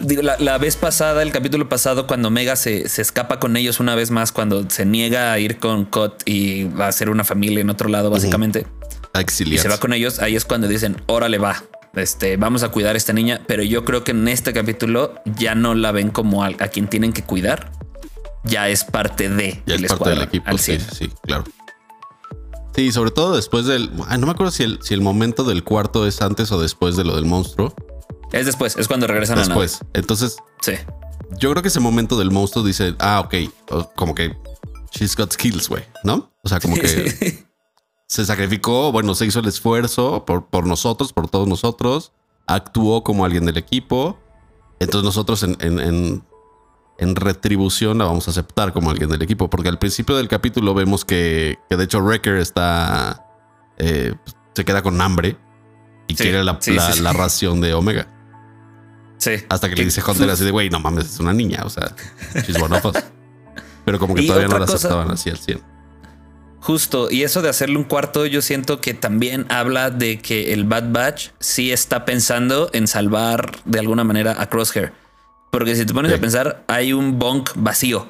la, 0.00 0.36
la, 0.38 0.58
vez 0.58 0.76
pasada, 0.76 1.22
el 1.22 1.32
capítulo 1.32 1.68
pasado, 1.68 2.06
cuando 2.06 2.28
Omega 2.28 2.54
se, 2.54 2.88
se, 2.88 3.02
escapa 3.02 3.40
con 3.40 3.56
ellos 3.56 3.80
una 3.80 3.94
vez 3.94 4.10
más, 4.10 4.30
cuando 4.30 4.68
se 4.70 4.84
niega 4.84 5.32
a 5.32 5.38
ir 5.40 5.58
con 5.58 5.86
Cot 5.86 6.22
y 6.26 6.64
va 6.64 6.84
a 6.84 6.88
hacer 6.88 7.08
una 7.08 7.24
familia 7.24 7.62
en 7.62 7.70
otro 7.70 7.88
lado, 7.88 8.10
básicamente. 8.10 8.66
Y 9.56 9.58
se 9.58 9.68
va 9.68 9.78
con 9.78 9.92
ellos. 9.92 10.18
Ahí 10.20 10.36
es 10.36 10.44
cuando 10.44 10.68
dicen, 10.68 11.02
órale 11.06 11.38
va. 11.38 11.62
Este, 11.94 12.36
vamos 12.36 12.62
a 12.62 12.68
cuidar 12.68 12.94
a 12.94 12.98
esta 12.98 13.12
niña, 13.12 13.40
pero 13.46 13.62
yo 13.62 13.84
creo 13.84 14.04
que 14.04 14.12
en 14.12 14.28
este 14.28 14.52
capítulo 14.52 15.14
ya 15.24 15.54
no 15.54 15.74
la 15.74 15.90
ven 15.90 16.10
como 16.10 16.44
a, 16.44 16.52
quien 16.52 16.88
tienen 16.88 17.12
que 17.12 17.22
cuidar. 17.22 17.72
Ya 18.44 18.68
es 18.68 18.84
parte 18.84 19.28
de 19.28 19.62
ya 19.66 19.74
es 19.74 19.86
parte 19.86 20.10
del 20.10 20.22
equipo. 20.22 20.58
sí, 20.58 20.78
sí, 20.78 21.10
claro. 21.22 21.44
Sí, 22.74 22.92
sobre 22.92 23.10
todo 23.10 23.34
después 23.34 23.66
del. 23.66 23.90
no 23.96 24.26
me 24.26 24.30
acuerdo 24.30 24.52
si 24.52 24.62
el, 24.62 24.78
si 24.82 24.94
el 24.94 25.00
momento 25.00 25.42
del 25.42 25.64
cuarto 25.64 26.06
es 26.06 26.22
antes 26.22 26.52
o 26.52 26.60
después 26.60 26.96
de 26.96 27.04
lo 27.04 27.16
del 27.16 27.24
monstruo. 27.24 27.74
Es 28.32 28.46
después, 28.46 28.76
es 28.76 28.86
cuando 28.86 29.06
regresan 29.06 29.38
después. 29.38 29.76
a 29.76 29.78
Después. 29.78 29.90
Entonces, 29.94 30.36
sí. 30.60 30.72
Yo 31.38 31.50
creo 31.50 31.62
que 31.62 31.68
ese 31.68 31.80
momento 31.80 32.18
del 32.18 32.30
monstruo 32.30 32.64
dice, 32.64 32.94
ah, 33.00 33.20
ok, 33.20 33.94
como 33.96 34.14
que 34.14 34.34
she's 34.92 35.16
got 35.16 35.32
skills, 35.32 35.68
güey, 35.68 35.82
¿no? 36.04 36.30
O 36.42 36.48
sea, 36.48 36.60
como 36.60 36.76
que 36.80 37.47
se 38.08 38.24
sacrificó, 38.24 38.90
bueno, 38.90 39.14
se 39.14 39.26
hizo 39.26 39.40
el 39.40 39.46
esfuerzo 39.46 40.24
por, 40.24 40.46
por 40.46 40.66
nosotros, 40.66 41.12
por 41.12 41.28
todos 41.28 41.46
nosotros, 41.46 42.12
actuó 42.46 43.04
como 43.04 43.24
alguien 43.24 43.44
del 43.44 43.58
equipo. 43.58 44.18
Entonces 44.80 45.04
nosotros 45.04 45.42
en, 45.42 45.56
en, 45.60 46.22
en, 46.98 47.16
retribución 47.16 47.98
la 47.98 48.06
vamos 48.06 48.26
a 48.26 48.30
aceptar 48.30 48.72
como 48.72 48.90
alguien 48.90 49.10
del 49.10 49.20
equipo, 49.20 49.50
porque 49.50 49.68
al 49.68 49.78
principio 49.78 50.16
del 50.16 50.26
capítulo 50.26 50.72
vemos 50.72 51.04
que, 51.04 51.58
que 51.68 51.76
de 51.76 51.84
hecho 51.84 52.00
Wrecker 52.00 52.36
está, 52.36 53.26
eh, 53.76 54.14
se 54.54 54.64
queda 54.64 54.82
con 54.82 55.00
hambre 55.02 55.36
y 56.06 56.14
quiere 56.14 56.42
la, 56.44 56.58
la, 57.02 57.12
ración 57.12 57.60
de 57.60 57.74
Omega. 57.74 58.06
Sí. 59.18 59.32
Hasta 59.50 59.68
que 59.68 59.76
le 59.76 59.84
dice 59.84 60.02
Hunter 60.06 60.30
así 60.30 60.44
de, 60.44 60.50
güey, 60.50 60.70
no 60.70 60.80
mames, 60.80 61.06
es 61.06 61.20
una 61.20 61.34
niña, 61.34 61.62
o 61.64 61.68
sea, 61.68 61.94
she's 62.46 62.56
one 62.56 62.74
of 62.74 62.84
us. 62.86 62.96
Pero 63.84 63.98
como 63.98 64.14
que 64.14 64.22
todavía 64.26 64.48
no 64.48 64.58
la 64.58 64.64
aceptaban 64.64 65.10
así 65.10 65.28
al 65.28 65.38
100. 65.38 65.77
Justo, 66.60 67.08
y 67.10 67.22
eso 67.22 67.40
de 67.40 67.48
hacerle 67.48 67.76
un 67.76 67.84
cuarto, 67.84 68.26
yo 68.26 68.42
siento 68.42 68.80
que 68.80 68.94
también 68.94 69.46
habla 69.48 69.90
de 69.90 70.18
que 70.18 70.52
el 70.52 70.64
Bad 70.64 70.90
Batch 70.90 71.28
sí 71.38 71.72
está 71.72 72.04
pensando 72.04 72.68
en 72.72 72.86
salvar 72.88 73.52
de 73.64 73.78
alguna 73.78 74.04
manera 74.04 74.36
a 74.38 74.48
Crosshair. 74.48 74.92
Porque 75.50 75.76
si 75.76 75.86
te 75.86 75.94
pones 75.94 76.12
a 76.12 76.18
pensar, 76.18 76.64
hay 76.66 76.92
un 76.92 77.18
bunk 77.18 77.50
vacío 77.54 78.06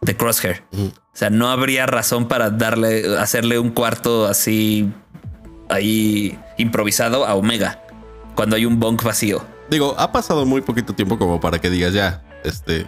de 0.00 0.16
Crosshair. 0.16 0.64
O 0.72 0.90
sea, 1.12 1.30
no 1.30 1.48
habría 1.48 1.86
razón 1.86 2.28
para 2.28 2.50
darle, 2.50 3.16
hacerle 3.18 3.58
un 3.58 3.70
cuarto 3.70 4.26
así 4.26 4.92
ahí 5.68 6.38
improvisado 6.58 7.26
a 7.26 7.34
Omega 7.34 7.82
cuando 8.34 8.56
hay 8.56 8.66
un 8.66 8.78
bunk 8.78 9.02
vacío. 9.02 9.44
Digo, 9.70 9.94
ha 9.98 10.12
pasado 10.12 10.46
muy 10.46 10.60
poquito 10.60 10.94
tiempo 10.94 11.18
como 11.18 11.40
para 11.40 11.58
que 11.58 11.70
digas 11.70 11.92
ya, 11.92 12.22
este, 12.44 12.86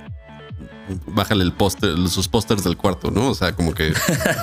bájale 1.07 1.45
el 1.45 1.53
póster, 1.53 1.97
sus 2.09 2.29
pósters 2.29 2.65
del 2.65 2.77
cuarto, 2.77 3.11
¿no? 3.11 3.29
O 3.31 3.35
sea, 3.35 3.53
como 3.55 3.75
que 3.75 3.93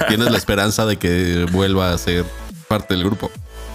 tienes 0.07 0.31
la 0.31 0.37
esperanza 0.37 0.85
de 0.85 0.97
que 0.97 1.45
vuelva 1.51 1.93
a 1.93 1.97
ser 1.97 2.25
parte 2.67 2.93
del 2.93 3.03
grupo. 3.03 3.31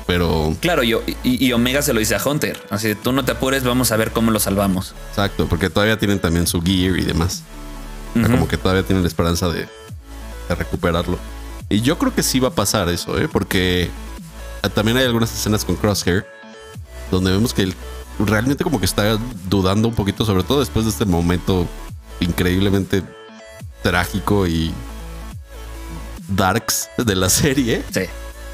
Pero. 0.07 0.55
Claro, 0.61 0.83
yo, 0.83 1.02
y, 1.23 1.52
Omega 1.52 1.83
se 1.83 1.93
lo 1.93 2.00
dice 2.00 2.14
a 2.14 2.23
Hunter. 2.25 2.61
Así 2.71 2.95
tú 2.95 3.12
no 3.12 3.25
te 3.25 3.33
apures, 3.33 3.64
vamos 3.64 3.93
a 3.93 3.97
ver 3.97 4.11
cómo 4.11 4.31
lo 4.31 4.41
salvamos. 4.41 4.95
Exacto, 5.11 5.47
porque 5.47 5.71
todavía 5.71 5.99
tienen 5.99 6.19
también 6.19 6.47
su 6.47 6.61
gear 6.61 6.99
y 6.99 7.05
demás. 7.05 7.43
Como 8.14 8.47
que 8.47 8.59
todavía 8.59 8.83
tienen 8.83 9.02
la 9.02 9.09
esperanza 9.09 9.49
de, 9.49 9.61
de, 10.49 10.55
recuperarlo. 10.55 11.19
Y 11.71 11.81
yo 11.81 11.97
creo 11.97 12.14
que 12.14 12.23
sí 12.23 12.41
va 12.41 12.49
a 12.49 12.55
pasar 12.55 12.91
eso, 12.91 13.19
¿eh? 13.19 13.26
Porque 13.26 13.91
también 14.75 14.99
hay 14.99 15.05
algunas 15.05 15.33
escenas 15.33 15.64
con 15.64 15.76
Crosshair 15.76 16.26
donde 17.11 17.31
vemos 17.31 17.55
que 17.55 17.62
él 17.62 17.75
realmente 18.19 18.64
como 18.64 18.79
que 18.79 18.87
está 18.87 19.19
dudando 19.49 19.88
un 19.88 19.95
poquito, 19.95 20.25
sobre 20.25 20.43
todo 20.43 20.61
después 20.61 20.85
de 20.85 20.91
este 20.91 21.05
momento 21.05 21.67
increíblemente 22.23 23.02
trágico 23.83 24.47
y 24.47 24.73
darks 26.29 26.91
de 26.97 27.14
la 27.14 27.29
serie. 27.29 27.83
Sí. 27.93 28.02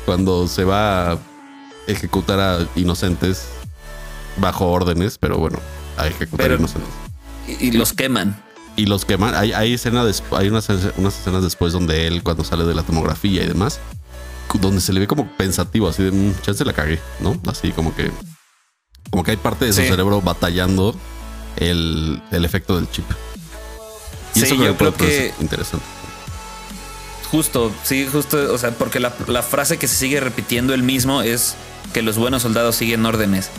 Cuando 0.04 0.48
se 0.48 0.64
va 0.64 1.12
a 1.12 1.18
ejecutar 1.86 2.40
a 2.40 2.66
inocentes 2.76 3.48
bajo 4.36 4.66
órdenes, 4.70 5.18
pero 5.18 5.38
bueno, 5.38 5.58
a 5.96 6.06
ejecutar 6.06 6.52
a 6.52 6.54
inocentes. 6.54 6.90
Y, 7.60 7.72
los 7.72 7.92
queman. 7.92 8.42
Y 8.76 8.86
los 8.86 9.04
queman. 9.04 9.34
Hay, 9.34 9.52
hay, 9.52 9.74
escena 9.74 10.04
hay 10.32 10.48
unas, 10.48 10.68
unas 10.96 11.18
escenas 11.18 11.42
después 11.42 11.72
donde 11.72 12.06
él, 12.06 12.22
cuando 12.22 12.44
sale 12.44 12.64
de 12.64 12.74
la 12.74 12.82
tomografía 12.82 13.42
y 13.42 13.46
demás, 13.46 13.80
donde 14.60 14.80
se 14.80 14.92
le 14.92 15.00
ve 15.00 15.06
como 15.06 15.28
pensativo, 15.36 15.88
así 15.88 16.02
de, 16.02 16.10
mm, 16.10 16.40
chance 16.42 16.64
la 16.64 16.72
cagué, 16.72 16.98
¿no? 17.20 17.38
Así 17.46 17.72
como 17.72 17.94
que, 17.94 18.10
como 19.10 19.24
que 19.24 19.32
hay 19.32 19.36
parte 19.36 19.64
de 19.64 19.72
su 19.72 19.82
cerebro 19.82 20.20
batallando 20.20 20.94
el, 21.56 22.22
el 22.30 22.44
efecto 22.44 22.76
del 22.76 22.90
chip. 22.90 23.04
Y 24.42 24.46
sí, 24.46 24.54
eso 24.54 24.64
yo 24.64 24.76
creo 24.76 24.94
que 24.94 25.34
interesante. 25.40 25.84
Justo, 27.30 27.70
sí, 27.82 28.08
justo, 28.10 28.52
o 28.52 28.58
sea, 28.58 28.70
porque 28.70 29.00
la, 29.00 29.10
frase 29.42 29.76
que 29.76 29.86
se 29.86 29.96
sigue 29.96 30.18
repitiendo 30.18 30.72
el 30.72 30.82
mismo 30.82 31.20
es 31.20 31.56
que 31.92 32.00
los 32.00 32.16
buenos 32.16 32.42
soldados 32.42 32.76
siguen 32.76 33.04
órdenes. 33.04 33.50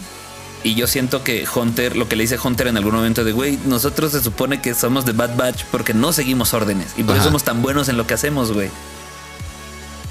Y 0.63 0.75
yo 0.75 0.87
siento 0.87 1.23
que 1.23 1.47
Hunter, 1.53 1.95
lo 1.95 2.09
que 2.09 2.15
le 2.15 2.23
dice 2.23 2.37
Hunter 2.43 2.67
en 2.67 2.77
algún 2.77 2.95
momento 2.95 3.23
de, 3.23 3.31
güey, 3.31 3.59
nosotros 3.65 4.11
se 4.11 4.21
supone 4.21 4.59
que 4.59 4.73
somos 4.73 5.05
de 5.05 5.13
Bad 5.13 5.37
Batch 5.37 5.63
porque 5.71 5.93
no 5.93 6.11
seguimos 6.11 6.53
órdenes. 6.53 6.93
Y 6.97 7.03
por 7.03 7.15
eso 7.15 7.25
somos 7.25 7.43
tan 7.43 7.61
buenos 7.61 7.89
en 7.89 7.97
lo 7.97 8.07
que 8.07 8.15
hacemos, 8.15 8.51
güey. 8.51 8.69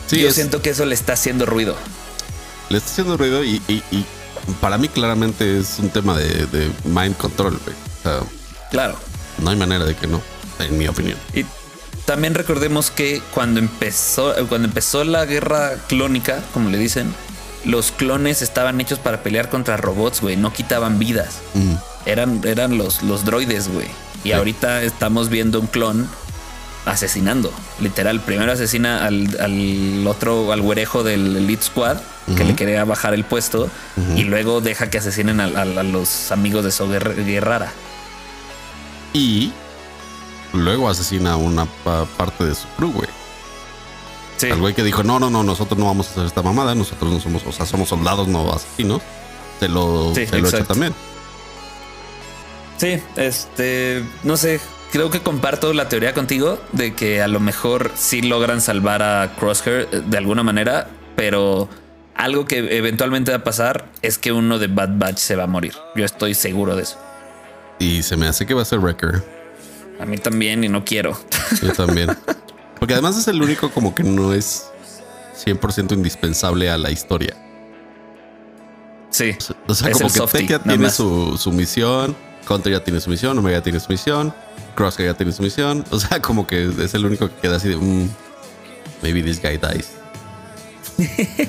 Sí, 0.06 0.20
yo 0.20 0.30
siento 0.30 0.62
que 0.62 0.70
eso 0.70 0.86
le 0.86 0.94
está 0.94 1.14
haciendo 1.14 1.44
ruido. 1.44 1.76
Le 2.70 2.78
está 2.78 2.90
haciendo 2.90 3.16
ruido 3.16 3.44
y, 3.44 3.60
para 4.60 4.78
mí 4.78 4.88
claramente 4.88 5.58
es 5.58 5.78
un 5.80 5.90
tema 5.90 6.16
de, 6.16 6.70
mind 6.84 7.16
control, 7.16 7.58
güey. 7.64 7.76
claro. 8.70 8.96
No 9.38 9.50
hay 9.50 9.56
manera 9.56 9.84
de 9.84 9.94
que 9.94 10.06
no 10.06 10.20
en 10.60 10.78
mi 10.78 10.88
opinión. 10.88 11.18
Y 11.34 11.44
también 12.04 12.34
recordemos 12.34 12.90
que 12.90 13.20
cuando 13.34 13.60
empezó, 13.60 14.34
cuando 14.48 14.68
empezó 14.68 15.04
la 15.04 15.26
guerra 15.26 15.74
clónica, 15.88 16.42
como 16.54 16.70
le 16.70 16.78
dicen, 16.78 17.12
los 17.64 17.92
clones 17.92 18.40
estaban 18.42 18.80
hechos 18.80 18.98
para 18.98 19.22
pelear 19.22 19.50
contra 19.50 19.76
robots, 19.76 20.20
güey, 20.20 20.36
no 20.36 20.52
quitaban 20.52 20.98
vidas. 20.98 21.40
Mm. 21.54 21.74
Eran, 22.06 22.40
eran 22.44 22.78
los, 22.78 23.02
los 23.02 23.24
droides, 23.24 23.68
güey. 23.68 23.86
Y 24.24 24.32
ahorita 24.32 24.82
estamos 24.82 25.28
viendo 25.28 25.60
un 25.60 25.66
clon 25.66 26.08
asesinando. 26.86 27.52
Literal, 27.80 28.20
primero 28.20 28.52
asesina 28.52 29.06
al, 29.06 30.06
otro, 30.06 30.52
al 30.52 30.62
güerejo 30.62 31.02
del 31.02 31.36
Elite 31.36 31.62
Squad, 31.62 31.98
que 32.36 32.44
le 32.44 32.54
quería 32.54 32.84
bajar 32.84 33.14
el 33.14 33.24
puesto, 33.24 33.70
y 34.16 34.24
luego 34.24 34.60
deja 34.60 34.90
que 34.90 34.98
asesinen 34.98 35.40
a, 35.40 35.64
los 35.64 36.32
amigos 36.32 36.64
de 36.64 36.72
So 36.72 36.88
Guerrara. 36.88 37.72
Y 39.12 39.52
luego 40.52 40.88
asesina 40.88 41.32
a 41.32 41.36
una 41.36 41.66
parte 42.16 42.44
de 42.44 42.54
su 42.54 42.66
crew, 42.76 42.92
güey. 42.92 43.08
Sí. 44.36 44.50
Al 44.50 44.60
güey 44.60 44.74
que 44.74 44.84
dijo, 44.84 45.02
no, 45.02 45.18
no, 45.18 45.30
no, 45.30 45.42
nosotros 45.42 45.78
no 45.78 45.86
vamos 45.86 46.08
a 46.08 46.10
hacer 46.12 46.26
esta 46.26 46.42
mamada, 46.42 46.74
nosotros 46.74 47.12
no 47.12 47.20
somos, 47.20 47.44
o 47.44 47.52
sea, 47.52 47.66
somos 47.66 47.88
soldados, 47.88 48.28
no 48.28 48.52
asesinos. 48.52 49.02
Se 49.58 49.68
lo, 49.68 50.14
se 50.14 50.40
lo 50.40 50.48
echa 50.48 50.64
también. 50.64 50.94
Sí, 52.76 53.02
este, 53.16 54.04
no 54.22 54.36
sé, 54.36 54.60
creo 54.92 55.10
que 55.10 55.20
comparto 55.20 55.72
la 55.72 55.88
teoría 55.88 56.14
contigo 56.14 56.60
de 56.72 56.94
que 56.94 57.20
a 57.20 57.26
lo 57.26 57.40
mejor 57.40 57.90
sí 57.96 58.22
logran 58.22 58.60
salvar 58.60 59.02
a 59.02 59.34
Crosshair 59.36 59.88
eh, 59.90 60.02
de 60.06 60.16
alguna 60.16 60.44
manera, 60.44 60.88
pero 61.16 61.68
algo 62.14 62.44
que 62.44 62.76
eventualmente 62.76 63.32
va 63.32 63.38
a 63.38 63.44
pasar 63.44 63.88
es 64.02 64.18
que 64.18 64.30
uno 64.30 64.60
de 64.60 64.68
Bad 64.68 64.90
Batch 64.98 65.18
se 65.18 65.34
va 65.34 65.44
a 65.44 65.46
morir. 65.48 65.74
Yo 65.96 66.04
estoy 66.04 66.34
seguro 66.34 66.76
de 66.76 66.82
eso. 66.82 66.98
Y 67.80 68.02
se 68.02 68.16
me 68.16 68.28
hace 68.28 68.46
que 68.46 68.54
va 68.54 68.62
a 68.62 68.64
ser 68.64 68.78
Wrecker. 68.78 69.37
A 70.00 70.06
mí 70.06 70.16
también 70.18 70.64
y 70.64 70.68
no 70.68 70.84
quiero. 70.84 71.18
Yo 71.62 71.72
también. 71.72 72.10
Porque 72.78 72.94
además 72.94 73.16
es 73.16 73.26
el 73.28 73.42
único 73.42 73.70
como 73.70 73.94
que 73.94 74.04
no 74.04 74.32
es 74.32 74.66
100% 75.44 75.92
indispensable 75.92 76.70
a 76.70 76.78
la 76.78 76.90
historia. 76.90 77.36
Sí. 79.10 79.36
O 79.66 79.74
sea, 79.74 79.90
como 79.92 80.08
que 80.10 80.20
Tech 80.20 80.48
ya 80.48 80.58
tiene 80.60 80.90
su, 80.90 81.36
su, 81.38 81.50
misión, 81.50 82.16
Counter 82.46 82.72
ya 82.72 82.84
tiene 82.84 83.00
su 83.00 83.10
misión, 83.10 83.38
Omega 83.38 83.62
tiene 83.62 83.80
su 83.80 83.90
misión, 83.90 84.32
Cross 84.74 84.98
ya 84.98 85.14
tiene 85.14 85.32
su 85.32 85.42
misión. 85.42 85.84
O 85.90 85.98
sea, 85.98 86.22
como 86.22 86.46
que 86.46 86.70
es 86.78 86.94
el 86.94 87.04
único 87.04 87.28
que 87.28 87.34
queda 87.36 87.56
así 87.56 87.68
de 87.68 87.76
mm, 87.76 88.08
maybe 89.02 89.22
this 89.22 89.40
guy 89.42 89.58
dies. 89.58 89.92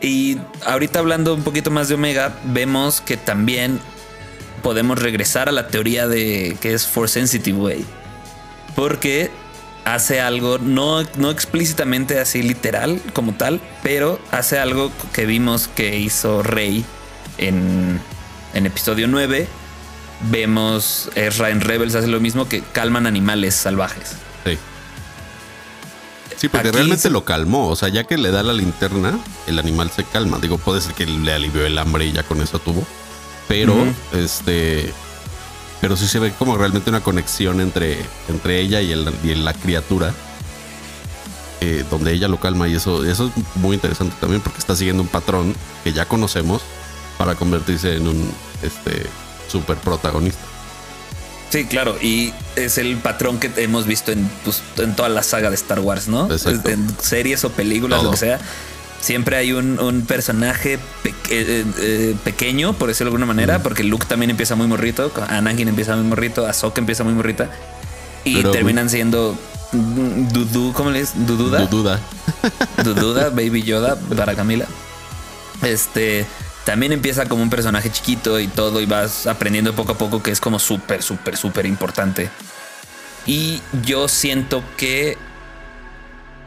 y 0.00 0.38
ahorita 0.66 0.98
hablando 0.98 1.34
un 1.34 1.42
poquito 1.42 1.70
más 1.70 1.88
de 1.88 1.94
Omega, 1.94 2.36
vemos 2.44 3.00
que 3.00 3.16
también 3.16 3.80
podemos 4.58 4.98
regresar 4.98 5.48
a 5.48 5.52
la 5.52 5.68
teoría 5.68 6.06
de 6.06 6.56
que 6.60 6.74
es 6.74 6.86
Force 6.86 7.14
Sensitive 7.14 7.58
Way. 7.58 7.84
Porque 8.74 9.30
hace 9.84 10.20
algo, 10.20 10.58
no, 10.58 11.02
no 11.16 11.30
explícitamente 11.30 12.20
así 12.20 12.42
literal 12.42 13.00
como 13.12 13.32
tal, 13.34 13.60
pero 13.82 14.20
hace 14.30 14.58
algo 14.58 14.92
que 15.12 15.26
vimos 15.26 15.68
que 15.68 15.98
hizo 15.98 16.42
Rey 16.42 16.84
en, 17.38 18.00
en 18.54 18.66
episodio 18.66 19.08
9. 19.08 19.48
Vemos 20.30 21.10
Ezra 21.14 21.50
en 21.50 21.60
Rebels 21.60 21.94
hace 21.94 22.08
lo 22.08 22.20
mismo 22.20 22.48
que 22.48 22.60
calman 22.60 23.06
animales 23.06 23.54
salvajes. 23.54 24.16
Sí. 24.44 24.58
Sí, 26.36 26.48
porque 26.48 26.70
realmente 26.70 27.10
lo 27.10 27.24
calmó. 27.24 27.68
O 27.68 27.76
sea, 27.76 27.88
ya 27.88 28.04
que 28.04 28.16
le 28.16 28.30
da 28.30 28.42
la 28.42 28.52
linterna, 28.52 29.18
el 29.46 29.58
animal 29.58 29.90
se 29.90 30.04
calma. 30.04 30.38
Digo, 30.38 30.58
puede 30.58 30.80
ser 30.80 30.94
que 30.94 31.06
le 31.06 31.32
alivió 31.32 31.66
el 31.66 31.78
hambre 31.78 32.06
y 32.06 32.12
ya 32.12 32.22
con 32.22 32.40
eso 32.40 32.58
tuvo. 32.60 32.86
Pero, 33.48 33.74
este 34.12 34.92
pero 35.80 35.96
sí 35.96 36.06
se 36.06 36.18
ve 36.18 36.32
como 36.32 36.56
realmente 36.56 36.90
una 36.90 37.00
conexión 37.00 37.60
entre, 37.60 37.98
entre 38.28 38.60
ella 38.60 38.80
y, 38.80 38.92
el, 38.92 39.12
y 39.24 39.34
la 39.34 39.54
criatura. 39.54 40.14
Eh, 41.60 41.84
donde 41.90 42.12
ella 42.12 42.28
lo 42.28 42.38
calma 42.38 42.68
y 42.68 42.76
eso, 42.76 43.04
eso 43.04 43.32
es 43.36 43.56
muy 43.56 43.74
interesante 43.74 44.14
también 44.20 44.40
porque 44.40 44.60
está 44.60 44.76
siguiendo 44.76 45.02
un 45.02 45.08
patrón 45.08 45.56
que 45.82 45.92
ya 45.92 46.06
conocemos 46.06 46.62
para 47.16 47.34
convertirse 47.34 47.96
en 47.96 48.06
un 48.06 48.32
este, 48.62 49.04
super 49.48 49.76
protagonista. 49.78 50.40
Sí, 51.50 51.64
claro, 51.64 51.96
y 52.00 52.32
es 52.54 52.78
el 52.78 52.96
patrón 52.98 53.40
que 53.40 53.50
hemos 53.56 53.86
visto 53.86 54.12
en, 54.12 54.30
pues, 54.44 54.62
en 54.76 54.94
toda 54.94 55.08
la 55.08 55.24
saga 55.24 55.48
de 55.48 55.56
Star 55.56 55.80
Wars, 55.80 56.06
¿no? 56.06 56.28
En 56.30 56.96
series 57.00 57.42
o 57.44 57.50
películas, 57.50 58.04
lo 58.04 58.12
que 58.12 58.18
sea 58.18 58.38
Siempre 59.00 59.36
hay 59.36 59.52
un, 59.52 60.04
personaje 60.08 60.78
eh, 61.30 61.64
eh, 61.78 62.16
pequeño, 62.24 62.72
por 62.72 62.88
decirlo 62.88 63.10
de 63.10 63.16
alguna 63.16 63.26
manera, 63.26 63.62
porque 63.62 63.84
Luke 63.84 64.06
también 64.06 64.30
empieza 64.30 64.56
muy 64.56 64.66
morrito, 64.66 65.12
Anakin 65.28 65.68
empieza 65.68 65.94
muy 65.94 66.04
morrito, 66.04 66.46
Ahsoka 66.46 66.80
empieza 66.80 67.04
muy 67.04 67.14
morrita. 67.14 67.50
Y 68.24 68.42
terminan 68.42 68.90
siendo 68.90 69.38
Dudu, 69.72 70.72
¿cómo 70.72 70.90
le 70.90 71.00
es? 71.00 71.12
Dududa. 71.26 71.66
Dududa. 71.66 72.00
Dududa, 72.84 73.30
Baby 73.30 73.62
Yoda 73.62 73.96
para 74.16 74.34
Camila. 74.34 74.66
Este 75.62 76.26
también 76.64 76.92
empieza 76.92 77.26
como 77.26 77.42
un 77.42 77.50
personaje 77.50 77.90
chiquito 77.90 78.38
y 78.40 78.46
todo, 78.46 78.80
y 78.80 78.86
vas 78.86 79.26
aprendiendo 79.26 79.74
poco 79.74 79.92
a 79.92 79.98
poco 79.98 80.22
que 80.22 80.30
es 80.30 80.40
como 80.40 80.58
súper, 80.58 81.02
súper, 81.02 81.36
súper 81.36 81.64
importante. 81.64 82.28
Y 83.26 83.62
yo 83.84 84.08
siento 84.08 84.62
que 84.76 85.16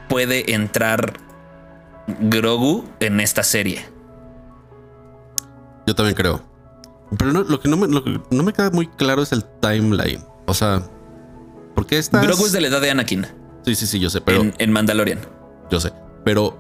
puede 0.08 0.54
entrar 0.54 1.14
Grogu 2.20 2.86
en 3.00 3.20
esta 3.20 3.44
serie. 3.44 3.86
Yo 5.88 5.96
también 5.96 6.16
creo. 6.16 6.42
Pero 7.18 7.32
lo, 7.32 7.60
que 7.60 7.68
no 7.68 7.78
me, 7.78 7.88
no 7.88 8.44
me 8.44 8.54
queda 8.54 8.70
muy 8.72 8.88
claro 8.88 9.22
es 9.22 9.32
el 9.32 9.44
timeline. 9.60 10.24
O 10.46 10.54
sea, 10.54 10.82
¿por 11.76 11.86
qué 11.86 11.98
está. 11.98 12.22
Grogu 12.22 12.46
es 12.46 12.52
de 12.52 12.62
la 12.62 12.68
edad 12.68 12.82
de 12.82 12.92
Anakin. 12.92 13.28
Sí, 13.66 13.76
sí, 13.76 13.86
sí, 13.88 14.00
yo 14.00 14.10
sé, 14.10 14.22
pero. 14.22 14.46
En, 14.58 14.72
Mandalorian. 14.72 15.20
Yo 15.70 15.80
sé. 15.80 15.92
Pero 16.24 16.58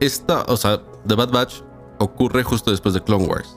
esta, 0.00 0.42
o 0.42 0.56
sea, 0.56 0.82
The 1.06 1.14
Bad 1.14 1.30
Batch 1.30 1.54
ocurre 1.98 2.42
justo 2.42 2.70
después 2.70 2.94
de 2.94 3.02
Clone 3.02 3.26
Wars. 3.26 3.56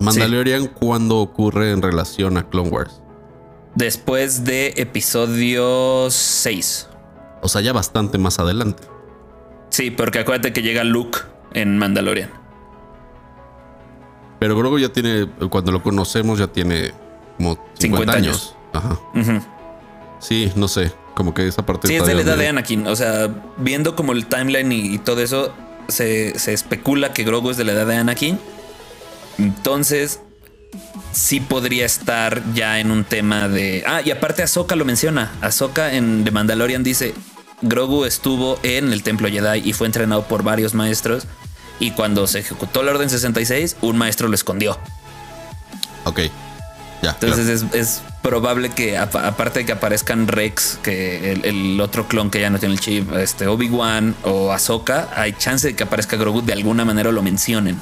Mandalorian, 0.00 0.66
¿cuándo 0.66 1.18
ocurre 1.18 1.70
en 1.70 1.80
relación 1.80 2.36
a 2.36 2.48
Clone 2.48 2.70
Wars? 2.70 3.02
Después 3.74 4.44
de 4.44 4.74
episodio 4.76 6.10
6. 6.10 6.88
O 7.42 7.48
sea, 7.48 7.60
ya 7.60 7.72
bastante 7.72 8.18
más 8.18 8.38
adelante. 8.38 8.82
Sí, 9.72 9.90
porque 9.90 10.18
acuérdate 10.18 10.52
que 10.52 10.60
llega 10.60 10.84
Luke 10.84 11.18
en 11.54 11.78
Mandalorian. 11.78 12.28
Pero 14.38 14.54
Grogu 14.54 14.78
ya 14.78 14.90
tiene, 14.90 15.26
cuando 15.48 15.72
lo 15.72 15.82
conocemos, 15.82 16.38
ya 16.38 16.46
tiene 16.46 16.92
como 17.38 17.58
50, 17.78 18.12
años. 18.12 18.54
Ajá. 18.74 19.00
Sí, 20.20 20.52
no 20.56 20.68
sé, 20.68 20.92
como 21.14 21.32
que 21.32 21.48
esa 21.48 21.64
parte. 21.64 21.88
Sí, 21.88 21.94
es 21.94 22.04
de 22.06 22.14
la 22.14 22.20
edad 22.20 22.36
de 22.36 22.48
Anakin. 22.48 22.86
O 22.86 22.94
sea, 22.94 23.30
viendo 23.56 23.96
como 23.96 24.12
el 24.12 24.26
timeline 24.26 24.70
y, 24.72 24.98
todo 24.98 25.22
eso, 25.22 25.54
se, 25.88 26.38
se, 26.38 26.52
especula 26.52 27.14
que 27.14 27.24
Grogu 27.24 27.48
es 27.48 27.56
de 27.56 27.64
la 27.64 27.72
edad 27.72 27.86
de 27.86 27.96
Anakin. 27.96 28.38
Entonces, 29.38 30.20
sí 31.12 31.40
podría 31.40 31.86
estar 31.86 32.42
ya 32.52 32.78
en 32.78 32.90
un 32.90 33.04
tema 33.04 33.48
de. 33.48 33.84
Ah, 33.86 34.02
y 34.04 34.10
aparte, 34.10 34.42
Ahsoka 34.42 34.76
lo 34.76 34.84
menciona. 34.84 35.32
Ahsoka 35.40 35.94
en 35.94 36.24
The 36.24 36.30
Mandalorian 36.30 36.82
dice: 36.82 37.14
Grogu 37.62 38.04
estuvo 38.04 38.58
en 38.62 38.92
el 38.92 39.02
Templo 39.02 39.28
Jedi 39.28 39.62
y 39.64 39.72
fue 39.72 39.86
entrenado 39.86 40.24
por 40.24 40.42
varios 40.42 40.74
maestros. 40.74 41.24
Y 41.80 41.92
cuando 41.92 42.26
se 42.26 42.40
ejecutó 42.40 42.82
la 42.82 42.92
Orden 42.92 43.10
66, 43.10 43.76
un 43.80 43.96
maestro 43.96 44.28
lo 44.28 44.34
escondió. 44.34 44.78
Ok. 46.04 46.20
Ya. 47.02 47.16
Entonces 47.20 47.64
es, 47.72 48.02
probable 48.22 48.70
que, 48.70 48.96
aparte 48.96 49.60
de 49.60 49.66
que 49.66 49.72
aparezcan 49.72 50.28
Rex, 50.28 50.78
que 50.80 51.32
el, 51.32 51.80
otro 51.80 52.06
clon 52.06 52.30
que 52.30 52.40
ya 52.40 52.50
no 52.50 52.60
tiene 52.60 52.74
el 52.74 52.80
chip, 52.80 53.12
este 53.14 53.48
Obi-Wan 53.48 54.14
o 54.22 54.52
Ahsoka, 54.52 55.08
hay 55.16 55.32
chance 55.32 55.66
de 55.66 55.74
que 55.74 55.82
aparezca 55.82 56.16
Grogu 56.16 56.40
de 56.40 56.52
alguna 56.52 56.84
manera 56.84 57.10
lo 57.10 57.22
mencionen. 57.22 57.80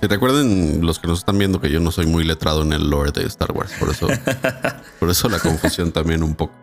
te 0.00 0.08
recuerden 0.08 0.80
los 0.80 0.98
que 0.98 1.08
nos 1.08 1.18
están 1.18 1.36
viendo 1.36 1.60
que 1.60 1.70
yo 1.70 1.80
no 1.80 1.92
soy 1.92 2.06
muy 2.06 2.24
letrado 2.24 2.62
en 2.62 2.72
el 2.72 2.88
lore 2.88 3.12
de 3.12 3.26
Star 3.26 3.52
Wars, 3.52 3.72
por 3.78 3.90
eso, 3.90 4.08
por 4.98 5.10
eso 5.10 5.28
la 5.28 5.38
confusión 5.38 5.92
también 5.92 6.22
un 6.22 6.34
poco. 6.34 6.59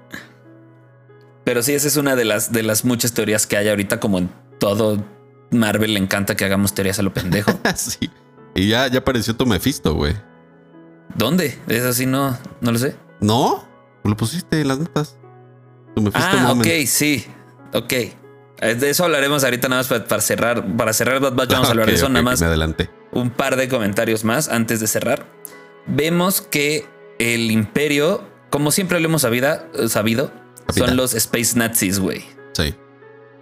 Pero 1.48 1.64
sí, 1.64 1.74
esa 1.74 1.88
es 1.88 1.96
una 1.96 2.18
de 2.18 2.26
las, 2.26 2.52
de 2.52 2.62
las 2.62 2.84
muchas 2.84 3.14
teorías 3.14 3.48
que 3.48 3.56
hay 3.56 3.70
ahorita, 3.70 4.02
como 4.02 4.18
en 4.18 4.30
todo 4.60 5.02
Marvel 5.50 5.94
le 5.94 6.00
encanta 6.02 6.36
que 6.36 6.44
hagamos 6.44 6.74
teorías 6.74 7.00
a 7.00 7.04
lo 7.04 7.14
pendejo. 7.14 7.58
sí. 7.78 8.10
Y 8.54 8.68
ya, 8.68 8.88
ya 8.88 9.00
apareció 9.00 9.34
tu 9.34 9.46
Mephisto, 9.46 9.94
güey. 9.94 10.14
¿Dónde? 11.16 11.58
Es 11.70 11.86
así, 11.86 12.06
no, 12.06 12.38
no 12.60 12.74
lo 12.74 12.78
sé. 12.78 12.98
¿No? 13.22 13.66
Lo 14.04 14.18
pusiste 14.18 14.60
en 14.60 14.68
las 14.68 14.80
notas. 14.80 15.18
Tu 15.96 16.02
Mephisto 16.02 16.30
ah, 16.38 16.52
ok, 16.52 16.68
sí. 16.86 17.26
Ok. 17.74 17.94
Eh, 17.94 18.12
de 18.78 18.90
eso 18.90 19.06
hablaremos 19.06 19.46
ahorita 19.46 19.70
nada 19.70 19.84
más 19.84 20.02
para, 20.04 20.20
cerrar. 20.20 20.76
Para 20.76 20.92
cerrar 20.92 21.22
vamos 21.22 21.50
a 21.50 21.56
hablar 21.70 21.88
de 21.88 21.94
eso 21.94 22.10
nada 22.10 22.24
más. 22.24 22.42
Adelante. 22.42 22.90
Un 23.14 23.30
par 23.30 23.56
de 23.56 23.70
comentarios 23.70 24.26
más 24.26 24.50
antes 24.50 24.82
de 24.82 24.88
cerrar. 24.88 25.26
Vemos 25.86 26.42
que 26.42 26.86
el 27.20 27.52
imperio, 27.52 28.28
como 28.50 28.72
siempre 28.72 29.00
lo 29.00 29.06
hemos 29.06 29.22
sabido 29.22 30.47
son 30.76 30.96
los 30.96 31.14
Space 31.14 31.58
Nazis, 31.58 32.00
güey. 32.00 32.26
Sí. 32.54 32.76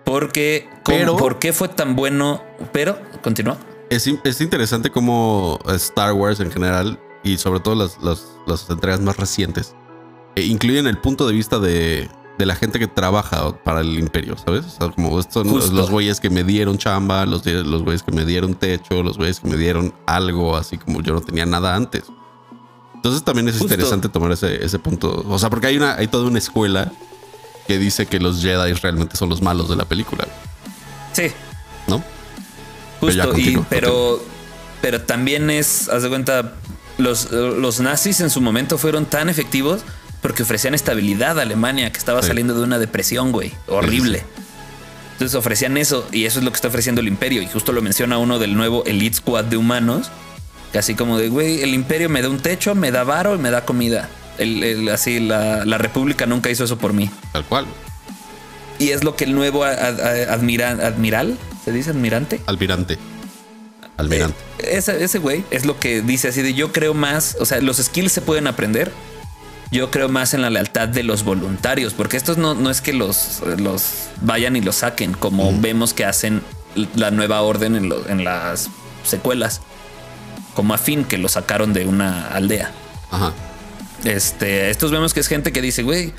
Porque, 0.04 0.70
¿por 0.84 1.40
qué 1.40 1.52
fue 1.52 1.68
tan 1.68 1.96
bueno? 1.96 2.44
Pero, 2.72 2.98
continúa. 3.24 3.58
Es, 3.90 4.08
interesante 4.08 4.90
como 4.90 5.60
Star 5.68 6.14
Wars 6.14 6.40
en 6.40 6.52
general 6.52 7.00
y 7.24 7.38
sobre 7.38 7.60
todo 7.60 7.76
las, 7.76 7.98
las, 8.02 8.70
entregas 8.70 9.00
más 9.00 9.18
recientes 9.18 9.76
eh, 10.36 10.42
incluyen 10.42 10.88
el 10.88 10.98
punto 10.98 11.28
de 11.28 11.34
vista 11.34 11.60
de, 11.60 12.10
de, 12.38 12.46
la 12.46 12.56
gente 12.56 12.80
que 12.80 12.88
trabaja 12.88 13.58
para 13.64 13.82
el 13.82 13.98
imperio, 13.98 14.38
¿sabes? 14.38 14.66
O 14.66 14.70
sea, 14.70 14.90
como 14.92 15.20
estos 15.20 15.48
son 15.48 15.76
los 15.76 15.90
güeyes 15.90 16.20
que 16.20 16.30
me 16.30 16.44
dieron 16.44 16.78
chamba, 16.78 17.26
los, 17.26 17.46
los 17.46 17.84
güeyes 17.84 18.04
que 18.04 18.12
me 18.12 18.26
dieron 18.26 18.56
techo, 18.56 19.02
los 19.02 19.18
güeyes 19.18 19.40
que 19.40 19.48
me 19.48 19.56
dieron 19.56 19.94
algo, 20.08 20.56
así 20.56 20.78
como 20.78 21.02
yo 21.02 21.14
no 21.14 21.22
tenía 21.22 21.46
nada 21.46 21.76
antes. 21.76 22.04
Entonces 22.96 23.24
también 23.24 23.48
es 23.48 23.62
interesante 23.62 24.10
tomar 24.10 24.32
ese, 24.32 24.64
ese 24.66 24.80
punto. 24.80 25.24
O 25.30 25.40
sea, 25.40 25.50
porque 25.50 25.68
hay 25.68 25.78
una, 25.78 25.96
hay 25.96 26.08
toda 26.08 26.28
una 26.28 26.40
escuela 26.40 26.92
que 27.68 27.78
dice 27.78 28.06
que 28.06 28.20
los 28.20 28.42
Jedi 28.42 28.74
realmente 28.74 29.18
son 29.18 29.30
los 29.30 29.42
malos 29.42 29.70
de 29.70 29.76
la 29.76 29.86
película. 29.86 30.28
Sí. 31.14 31.32
¿No? 31.88 32.04
Justo, 33.00 33.32
pero, 33.70 34.24
pero, 34.82 35.02
también 35.02 35.50
es, 35.50 35.90
haz 35.90 36.04
de 36.04 36.10
cuenta, 36.10 36.54
los, 36.98 37.32
los 37.32 37.80
nazis 37.80 38.22
en 38.22 38.30
su 38.30 38.42
momento 38.42 38.78
fueron 38.78 39.06
tan 39.06 39.30
efectivos 39.30 39.82
porque 40.22 40.44
ofrecían 40.44 40.74
estabilidad 40.74 41.38
a 41.38 41.44
Alemania, 41.44 41.92
que 41.92 42.00
estaba 42.00 42.24
saliendo 42.24 42.56
de 42.56 42.64
una 42.64 42.80
depresión, 42.80 43.32
güey, 43.32 43.54
horrible. 43.68 44.24
Entonces 45.14 45.36
ofrecían 45.36 45.78
eso 45.78 46.08
y 46.12 46.26
eso 46.26 46.40
es 46.40 46.46
lo 46.46 46.52
que 46.52 46.56
está 46.56 46.68
ofreciendo 46.68 47.02
el 47.02 47.08
imperio. 47.08 47.42
Y 47.42 47.48
justo 47.48 47.72
lo 47.72 47.82
menciona 47.82 48.18
uno 48.18 48.40
del 48.40 48.56
nuevo 48.56 48.84
Elite 48.86 49.18
Squad 49.18 49.46
de 49.46 49.58
humanos, 49.58 50.10
Así 50.78 50.96
como 50.96 51.18
de, 51.18 51.30
güey, 51.30 51.62
el 51.62 51.74
imperio 51.74 52.10
me 52.10 52.22
da 52.22 52.30
un 52.30 52.40
techo, 52.40 52.76
me 52.76 52.92
da 52.92 53.04
varo 53.04 53.36
y 53.36 53.38
me 53.38 53.50
da 53.50 53.66
comida. 53.66 54.10
El, 54.38 54.90
así, 54.90 55.20
la, 55.20 55.78
república 55.78 56.26
nunca 56.26 56.50
hizo 56.50 56.64
eso 56.64 56.78
por 56.78 56.94
mí. 56.94 57.10
Tal 57.32 57.46
cual. 57.46 57.66
Y 58.80 58.90
es 58.90 59.04
lo 59.04 59.16
que 59.16 59.24
el 59.24 59.36
nuevo 59.36 59.64
admiral, 59.64 61.38
¿se 61.64 61.72
dice 61.72 61.92
admirante? 61.92 62.42
Almirante. 62.46 62.98
Almirante. 63.98 64.38
Eh, 64.60 64.78
ese 64.78 65.20
güey 65.20 65.46
es 65.52 65.66
lo 65.66 65.80
que 65.80 66.02
dice 66.02 66.28
así 66.28 66.42
de 66.42 66.54
yo 66.54 66.74
creo 66.74 66.94
más, 66.94 67.38
o 67.40 67.46
sea, 67.46 67.62
los 67.62 67.78
skills 67.78 68.12
se 68.12 68.22
pueden 68.22 68.48
aprender. 68.48 68.92
Yo 69.72 69.90
creo 69.92 70.10
más 70.10 70.34
en 70.34 70.42
la 70.42 70.50
lealtad 70.50 70.88
de 70.88 71.04
los 71.04 71.24
voluntarios, 71.24 71.94
porque 71.94 72.18
estos 72.18 72.38
no, 72.38 72.54
no 72.54 72.70
es 72.70 72.82
que 72.82 72.94
los, 72.94 73.42
los 73.58 74.10
vayan 74.22 74.56
y 74.56 74.62
los 74.62 74.76
saquen, 74.76 75.14
como 75.14 75.60
vemos 75.60 75.94
que 75.94 76.06
hacen 76.06 76.44
la 76.96 77.10
nueva 77.10 77.42
orden 77.42 77.76
en, 77.76 77.92
en 78.08 78.24
las 78.24 78.70
secuelas 79.04 79.62
como 80.56 80.74
a 80.74 80.78
fin 80.80 81.04
que 81.04 81.20
lo 81.20 81.30
sacaron 81.30 81.74
de 81.74 81.86
una 81.86 82.28
aldea. 82.30 82.72
Ajá. 83.12 83.34
Este, 84.06 84.70
estos 84.70 84.92
vemos 84.92 85.14
que 85.14 85.20
es 85.20 85.28
gente 85.28 85.52
que 85.52 85.62
dice, 85.62 85.84
güey, 85.84 86.14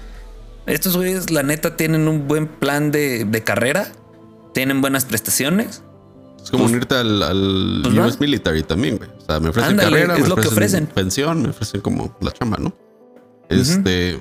estos 0.67 0.97
güeyes, 0.97 1.31
la 1.31 1.43
neta, 1.43 1.77
tienen 1.77 2.09
un 2.09 2.27
buen 2.27 2.49
plan 2.49 2.91
de, 2.91 3.43
carrera, 3.45 3.93
tienen 4.53 4.81
buenas 4.81 5.05
prestaciones. 5.05 5.83
Es 6.43 6.51
como 6.51 6.65
pues, 6.65 6.73
unirte 6.73 6.95
al, 6.97 7.23
al 7.23 7.81
pues 7.83 7.95
US 7.97 8.21
Military 8.21 8.63
también, 8.63 8.99
güey. 8.99 9.09
O 9.17 9.21
sea, 9.21 9.41
me 9.41 9.51
ofrecen 9.51 9.77
carrera, 9.77 10.17
es 10.17 10.29
lo 10.29 10.37
que 10.37 10.49
ofrecen. 10.49 10.87
pensión, 10.87 11.43
me 11.43 11.51
ofrecen 11.51 11.81
como 11.81 12.17
la 12.21 12.33
chamba, 12.33 12.59
¿no? 12.59 12.77
Este. 13.49 14.21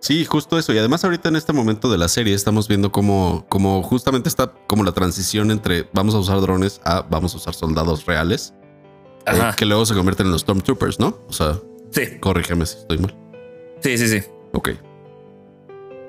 Sí, 0.00 0.24
justo 0.24 0.58
eso. 0.58 0.72
Y 0.72 0.78
además, 0.78 1.04
ahorita 1.04 1.30
en 1.30 1.36
este 1.36 1.52
momento 1.52 1.90
de 1.90 1.98
la 1.98 2.08
serie 2.08 2.34
estamos 2.34 2.68
viendo 2.68 2.92
cómo, 2.92 3.46
cómo 3.48 3.82
justamente 3.82 4.28
está 4.28 4.52
como 4.66 4.84
la 4.84 4.92
transición 4.92 5.50
entre 5.50 5.88
vamos 5.92 6.14
a 6.14 6.18
usar 6.18 6.40
drones 6.40 6.80
a 6.84 7.00
vamos 7.00 7.34
a 7.34 7.38
usar 7.38 7.54
soldados 7.54 8.04
reales. 8.04 8.54
Eh, 9.26 9.40
que 9.56 9.64
luego 9.64 9.84
se 9.84 9.94
convierten 9.94 10.26
en 10.26 10.32
los 10.32 10.42
Stormtroopers, 10.42 11.00
¿no? 11.00 11.18
O 11.28 11.32
sea, 11.32 11.58
sí. 11.90 12.18
corrígeme 12.20 12.66
si 12.66 12.78
estoy 12.78 12.98
mal. 12.98 13.14
Sí, 13.80 13.98
sí, 13.98 14.08
sí. 14.08 14.22
Ok. 14.52 14.70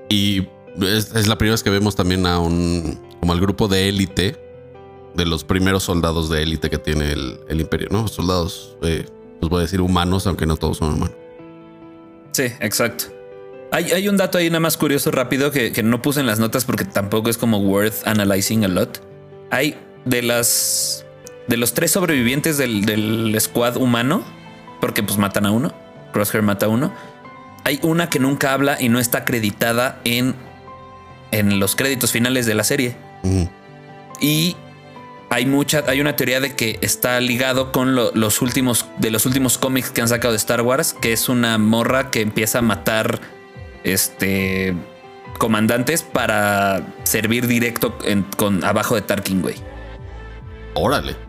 Y 0.10 0.48
es, 0.82 1.28
la 1.28 1.38
primera 1.38 1.54
vez 1.54 1.64
que 1.64 1.70
vemos 1.70 1.96
también 1.96 2.26
a 2.26 2.40
un, 2.40 3.00
como 3.20 3.34
al 3.34 3.42
grupo 3.42 3.68
de 3.68 3.90
élite, 3.90 4.38
de 5.16 5.26
los 5.26 5.44
primeros 5.44 5.84
soldados 5.84 6.30
de 6.30 6.44
élite 6.44 6.70
que 6.70 6.78
tiene 6.78 7.12
el, 7.12 7.60
imperio, 7.60 7.88
¿no? 7.92 8.08
Soldados, 8.08 8.78
eh, 8.84 9.06
pues 9.40 9.50
voy 9.50 9.60
a 9.60 9.62
decir 9.64 9.82
humanos, 9.82 10.28
aunque 10.28 10.46
no 10.46 10.56
todos 10.58 10.78
son 10.78 10.94
humanos. 10.94 11.16
Sí, 12.32 12.44
exacto. 12.60 13.06
Hay, 13.72 13.92
hay, 13.92 14.08
un 14.08 14.16
dato 14.16 14.38
ahí 14.38 14.50
nada 14.50 14.62
más 14.62 14.78
curioso 14.78 15.12
rápido 15.12 15.52
que, 15.52 15.74
que, 15.74 15.84
no 15.84 16.02
puse 16.02 16.22
en 16.22 16.26
las 16.26 16.40
notas 16.40 16.64
porque 16.64 16.86
tampoco 16.86 17.30
es 17.30 17.38
como 17.38 17.58
worth 17.60 18.08
analyzing 18.08 18.64
a 18.64 18.68
lot. 18.70 19.02
Hay 19.52 19.78
de 20.06 20.22
las 20.22 21.06
de 21.48 21.58
los 21.58 21.74
tres 21.74 21.92
sobrevivientes 21.92 22.58
del, 22.58 23.36
squad 23.40 23.78
humano, 23.78 24.24
porque 24.80 25.04
pues 25.04 25.18
matan 25.18 25.46
a 25.46 25.52
uno, 25.52 25.74
Crosshair 26.14 26.44
mata 26.44 26.68
a 26.68 26.70
uno, 26.70 26.94
hay 27.64 27.80
una 27.84 28.10
que 28.10 28.20
nunca 28.20 28.54
habla 28.54 28.78
y 28.80 28.90
no 28.90 29.00
está 29.00 29.20
acreditada 29.20 30.00
en, 30.04 30.36
en 31.32 31.60
los 31.60 31.76
créditos 31.76 32.12
finales 32.12 32.46
de 32.46 32.54
la 32.54 32.64
serie. 32.64 32.96
Y 34.22 34.56
hay 35.30 35.46
mucha, 35.46 35.84
hay 35.88 36.00
una 36.00 36.16
teoría 36.16 36.40
de 36.40 36.56
que 36.56 36.80
está 36.82 37.20
ligado 37.20 37.72
con 37.72 37.96
los 37.96 38.42
últimos, 38.42 38.86
de 38.98 39.12
los 39.12 39.26
últimos 39.26 39.58
cómics 39.58 39.90
que 39.90 40.02
han 40.02 40.08
sacado 40.08 40.32
de 40.32 40.38
Star 40.38 40.62
Wars, 40.62 40.94
que 40.94 41.12
es 41.14 41.30
una 41.30 41.58
morra 41.58 42.10
que 42.10 42.22
empieza 42.22 42.60
a 42.60 42.62
matar 42.62 43.20
este 43.84 44.74
comandantes 45.38 46.02
para 46.02 46.82
servir 47.04 47.48
directo 47.48 47.98
con 48.38 48.64
abajo 48.64 48.96
de 48.96 49.02
Tarkin, 49.02 49.42
güey. 49.42 49.56
Órale. 50.74 51.27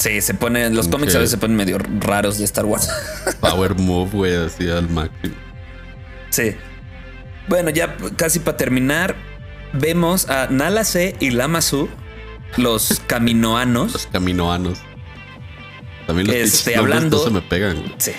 Sí, 0.00 0.22
se 0.22 0.32
ponen, 0.32 0.74
los 0.74 0.88
cómics 0.88 1.14
a 1.14 1.18
veces 1.18 1.32
se 1.32 1.36
ponen 1.36 1.58
medio 1.58 1.76
raros 1.78 2.38
de 2.38 2.44
Star 2.46 2.64
Wars. 2.64 2.88
Power 3.40 3.74
move, 3.74 4.10
güey, 4.10 4.34
así 4.34 4.66
al 4.66 4.88
máximo. 4.88 5.34
Sí. 6.30 6.54
Bueno, 7.48 7.68
ya 7.68 7.98
casi 8.16 8.38
para 8.38 8.56
terminar, 8.56 9.14
vemos 9.74 10.30
a 10.30 10.46
Nala 10.46 10.84
C 10.84 11.16
y 11.20 11.32
Lama 11.32 11.60
Su, 11.60 11.90
los 12.56 13.02
caminoanos. 13.06 13.92
los 13.92 14.06
caminoanos. 14.06 14.78
También 16.06 16.28
los 16.28 16.36
este, 16.36 16.76
hablando. 16.76 17.22
se 17.22 17.30
me 17.30 17.42
pegan. 17.42 17.94
Sí. 17.98 18.12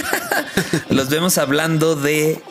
los 0.90 1.08
vemos 1.08 1.38
hablando 1.38 1.96
de 1.96 2.42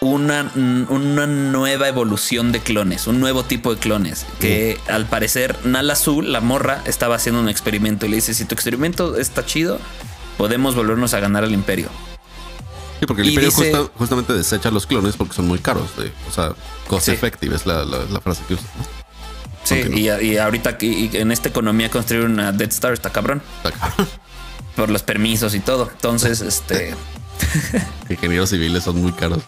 una, 0.00 0.50
una, 0.54 1.26
nueva 1.26 1.88
evolución 1.88 2.52
de 2.52 2.60
clones, 2.60 3.06
un 3.06 3.20
nuevo 3.20 3.44
tipo 3.44 3.74
de 3.74 3.80
clones. 3.80 4.26
Que 4.40 4.78
al 4.88 5.06
parecer 5.06 5.56
Nala 5.64 5.92
Azul, 5.92 6.32
la 6.32 6.40
morra, 6.40 6.82
estaba 6.86 7.16
haciendo 7.16 7.40
un 7.40 7.48
experimento 7.48 8.06
y 8.06 8.08
le 8.08 8.16
dice: 8.16 8.34
Si 8.34 8.44
tu 8.44 8.54
experimento 8.54 9.16
está 9.16 9.44
chido, 9.44 9.78
podemos 10.38 10.74
volvernos 10.74 11.12
a 11.12 11.20
ganar 11.20 11.44
al 11.44 11.52
imperio. 11.52 11.88
Sí, 12.98 13.06
porque 13.06 13.22
el 13.22 13.30
imperio 13.30 13.90
justamente 13.96 14.32
desecha 14.32 14.70
los 14.70 14.86
clones 14.86 15.16
porque 15.16 15.34
son 15.34 15.46
muy 15.46 15.58
caros. 15.58 15.90
o 16.28 16.32
sea, 16.32 16.54
cost 16.86 17.08
effective 17.08 17.54
es 17.54 17.66
la, 17.66 17.84
frase 18.22 18.42
que 18.48 18.54
usa. 18.54 18.66
Sí, 19.64 19.82
y, 19.94 20.36
ahorita 20.38 20.78
en 20.80 21.30
esta 21.30 21.50
economía 21.50 21.90
construir 21.90 22.24
una 22.24 22.52
Dead 22.52 22.70
Star 22.70 22.94
está 22.94 23.10
cabrón. 23.10 23.42
Está 23.62 23.78
cabrón. 23.78 24.08
Por 24.76 24.88
los 24.88 25.02
permisos 25.02 25.54
y 25.54 25.60
todo. 25.60 25.90
Entonces, 25.90 26.40
este. 26.40 26.94
Ingenieros 28.08 28.50
civiles 28.50 28.84
son 28.84 29.00
muy 29.00 29.12
caros. 29.12 29.42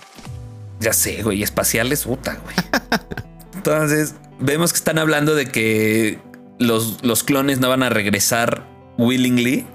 Ya 0.82 0.92
sé, 0.92 1.22
güey, 1.22 1.42
espaciales, 1.42 2.04
puta, 2.04 2.38
güey. 2.42 2.56
Entonces, 3.54 4.16
vemos 4.40 4.72
que 4.72 4.78
están 4.78 4.98
hablando 4.98 5.34
de 5.34 5.46
que 5.46 6.18
los, 6.58 6.98
los 7.02 7.22
clones 7.22 7.60
no 7.60 7.68
van 7.68 7.82
a 7.82 7.88
regresar 7.88 8.66
willingly. 8.98 9.66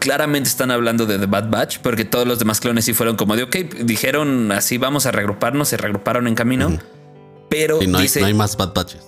Claramente 0.00 0.48
están 0.48 0.70
hablando 0.70 1.06
de 1.06 1.18
The 1.18 1.26
Bad 1.26 1.50
Batch, 1.50 1.78
porque 1.78 2.04
todos 2.04 2.26
los 2.26 2.38
demás 2.38 2.60
clones 2.60 2.84
sí 2.84 2.92
fueron 2.92 3.16
como 3.16 3.36
de, 3.36 3.44
ok, 3.44 3.56
dijeron 3.84 4.50
así 4.52 4.76
vamos 4.76 5.06
a 5.06 5.12
reagruparnos, 5.12 5.68
se 5.68 5.76
reagruparon 5.76 6.26
en 6.26 6.34
camino. 6.34 6.78
Pero 7.48 7.78
no, 7.86 8.00
dice, 8.00 8.18
hay, 8.18 8.22
no 8.22 8.26
hay 8.26 8.34
más 8.34 8.56
Bad 8.56 8.74
Batches. 8.74 9.06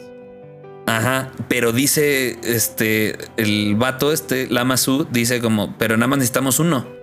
Ajá, 0.86 1.32
pero 1.48 1.72
dice 1.72 2.38
este, 2.44 3.18
el 3.36 3.74
vato, 3.74 4.12
este 4.12 4.46
Lama 4.48 4.76
Su, 4.76 5.04
dice 5.10 5.40
como, 5.40 5.76
pero 5.76 5.96
nada 5.96 6.06
más 6.06 6.18
necesitamos 6.18 6.60
uno. 6.60 6.95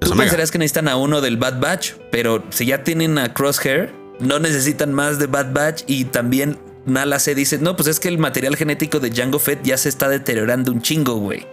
Tú 0.00 0.16
pensarías 0.16 0.50
que 0.50 0.58
necesitan 0.58 0.88
a 0.88 0.96
uno 0.96 1.20
del 1.20 1.36
Bad 1.36 1.60
Batch, 1.60 1.92
pero 2.10 2.44
si 2.50 2.66
ya 2.66 2.84
tienen 2.84 3.18
a 3.18 3.34
Crosshair, 3.34 3.92
no 4.20 4.38
necesitan 4.38 4.92
más 4.92 5.18
de 5.18 5.26
Bad 5.26 5.52
Batch 5.52 5.82
y 5.86 6.04
también 6.04 6.58
Nala 6.86 7.18
se 7.18 7.34
dice, 7.34 7.58
no, 7.58 7.76
pues 7.76 7.88
es 7.88 8.00
que 8.00 8.08
el 8.08 8.18
material 8.18 8.56
genético 8.56 9.00
de 9.00 9.10
Django 9.10 9.38
Fett 9.38 9.62
ya 9.62 9.76
se 9.76 9.88
está 9.88 10.08
deteriorando 10.08 10.72
un 10.72 10.80
chingo, 10.80 11.16
güey. 11.16 11.46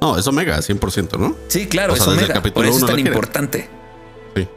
No, 0.00 0.16
es 0.16 0.26
Omega, 0.26 0.58
100%, 0.58 1.18
¿no? 1.18 1.36
Sí, 1.48 1.66
claro, 1.66 1.94
es 1.94 2.06
Omega. 2.06 2.40
Por 2.42 2.64
eso 2.66 2.78
es 2.78 2.86
tan 2.86 2.98
importante. 2.98 3.68
Sí. 4.36 4.48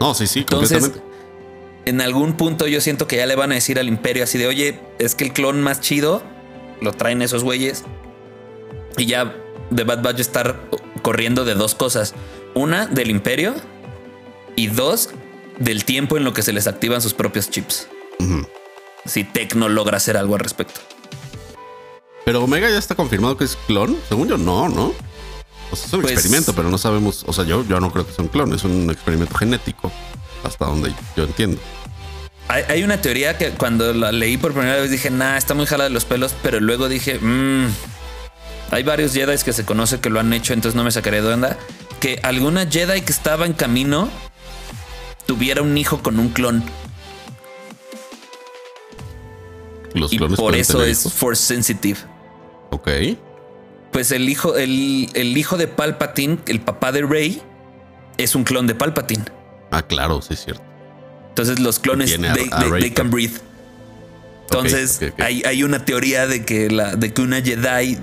No, 0.00 0.14
sí, 0.14 0.26
sí, 0.26 0.40
Entonces, 0.40 0.90
En 1.84 2.00
algún 2.00 2.36
punto 2.36 2.66
yo 2.66 2.80
siento 2.80 3.06
que 3.06 3.16
ya 3.16 3.26
le 3.26 3.36
van 3.36 3.52
a 3.52 3.54
decir 3.54 3.78
al 3.78 3.88
Imperio 3.88 4.24
así 4.24 4.36
de, 4.38 4.46
oye, 4.46 4.80
es 4.98 5.14
que 5.14 5.24
el 5.24 5.32
clon 5.32 5.62
más 5.62 5.80
chido 5.80 6.22
lo 6.80 6.92
traen 6.92 7.22
esos 7.22 7.44
güeyes. 7.44 7.84
Y 8.98 9.06
ya 9.06 9.34
de 9.70 9.84
Bad 9.84 10.02
Batch 10.02 10.20
estar 10.20 10.60
corriendo 11.02 11.44
de 11.44 11.54
dos 11.54 11.74
cosas. 11.74 12.14
Una, 12.54 12.86
del 12.86 13.10
imperio. 13.10 13.54
Y 14.54 14.68
dos, 14.68 15.10
del 15.58 15.84
tiempo 15.84 16.16
en 16.16 16.24
lo 16.24 16.32
que 16.32 16.42
se 16.42 16.52
les 16.52 16.66
activan 16.66 17.02
sus 17.02 17.14
propios 17.14 17.50
chips. 17.50 17.88
Si 19.04 19.24
Tecno 19.24 19.68
logra 19.68 19.98
hacer 19.98 20.16
algo 20.16 20.34
al 20.34 20.40
respecto. 20.40 20.80
Pero 22.24 22.42
Omega 22.42 22.68
ya 22.68 22.78
está 22.78 22.94
confirmado 22.94 23.36
que 23.36 23.44
es 23.44 23.56
clon. 23.66 23.96
Según 24.08 24.28
yo, 24.28 24.36
no, 24.36 24.68
¿no? 24.68 24.94
O 25.70 25.76
sea, 25.76 25.86
es 25.86 25.92
un 25.92 26.02
pues 26.02 26.14
experimento, 26.14 26.54
pero 26.54 26.70
no 26.70 26.78
sabemos. 26.78 27.24
O 27.26 27.32
sea, 27.32 27.44
yo, 27.44 27.64
yo 27.64 27.78
no 27.80 27.92
creo 27.92 28.06
que 28.06 28.12
sea 28.12 28.24
un 28.24 28.28
clon. 28.28 28.52
Es 28.52 28.64
un 28.64 28.90
experimento 28.90 29.36
genético. 29.36 29.92
Hasta 30.42 30.64
donde 30.64 30.92
yo 31.16 31.24
entiendo. 31.24 31.60
Hay, 32.48 32.84
una 32.84 33.00
teoría 33.00 33.36
que 33.36 33.50
cuando 33.50 33.92
la 33.92 34.12
leí 34.12 34.36
por 34.36 34.52
primera 34.52 34.76
vez 34.76 34.90
dije, 34.90 35.10
nah, 35.10 35.36
está 35.36 35.54
muy 35.54 35.66
jala 35.66 35.84
de 35.84 35.90
los 35.90 36.04
pelos. 36.04 36.34
Pero 36.42 36.60
luego 36.60 36.88
dije, 36.88 37.18
mmm, 37.20 37.66
hay 38.70 38.82
varios 38.82 39.12
Jedi 39.12 39.36
que 39.38 39.52
se 39.52 39.64
conoce 39.64 40.00
que 40.00 40.10
lo 40.10 40.20
han 40.20 40.32
hecho, 40.32 40.52
entonces 40.52 40.76
no 40.76 40.84
me 40.84 40.90
sacaré 40.90 41.22
de 41.22 41.32
onda. 41.32 41.56
Que 42.00 42.20
alguna 42.22 42.66
Jedi 42.66 43.00
que 43.02 43.12
estaba 43.12 43.46
en 43.46 43.52
camino 43.52 44.08
tuviera 45.26 45.62
un 45.62 45.76
hijo 45.78 46.02
con 46.02 46.18
un 46.18 46.28
clon. 46.30 46.64
Los 49.94 50.12
y 50.12 50.18
por 50.18 50.54
eso 50.54 50.84
es 50.84 51.10
force 51.12 51.42
sensitive. 51.42 51.98
Ok. 52.70 52.88
Pues 53.92 54.10
el 54.10 54.28
hijo, 54.28 54.56
el, 54.56 55.08
hijo 55.14 55.56
de 55.56 55.68
Palpatine, 55.68 56.38
el 56.46 56.60
papá 56.60 56.92
de 56.92 57.02
Rey, 57.02 57.40
es 58.18 58.34
un 58.34 58.44
clon 58.44 58.66
de 58.66 58.74
Palpatine. 58.74 59.24
Ah, 59.70 59.82
claro, 59.82 60.20
sí 60.20 60.34
es 60.34 60.44
cierto. 60.44 60.62
Entonces 61.30 61.60
los 61.60 61.78
clones, 61.78 62.18
they, 62.80 62.90
can 62.90 63.10
breathe. 63.10 63.38
Entonces 64.42 65.00
Hay, 65.18 65.42
hay, 65.44 65.62
una 65.62 65.84
teoría 65.84 66.26
de 66.26 66.44
que, 66.44 66.70
la, 66.70 66.94
de 66.94 67.12
que 67.12 67.20
una 67.20 67.40
Jedi 67.40 67.98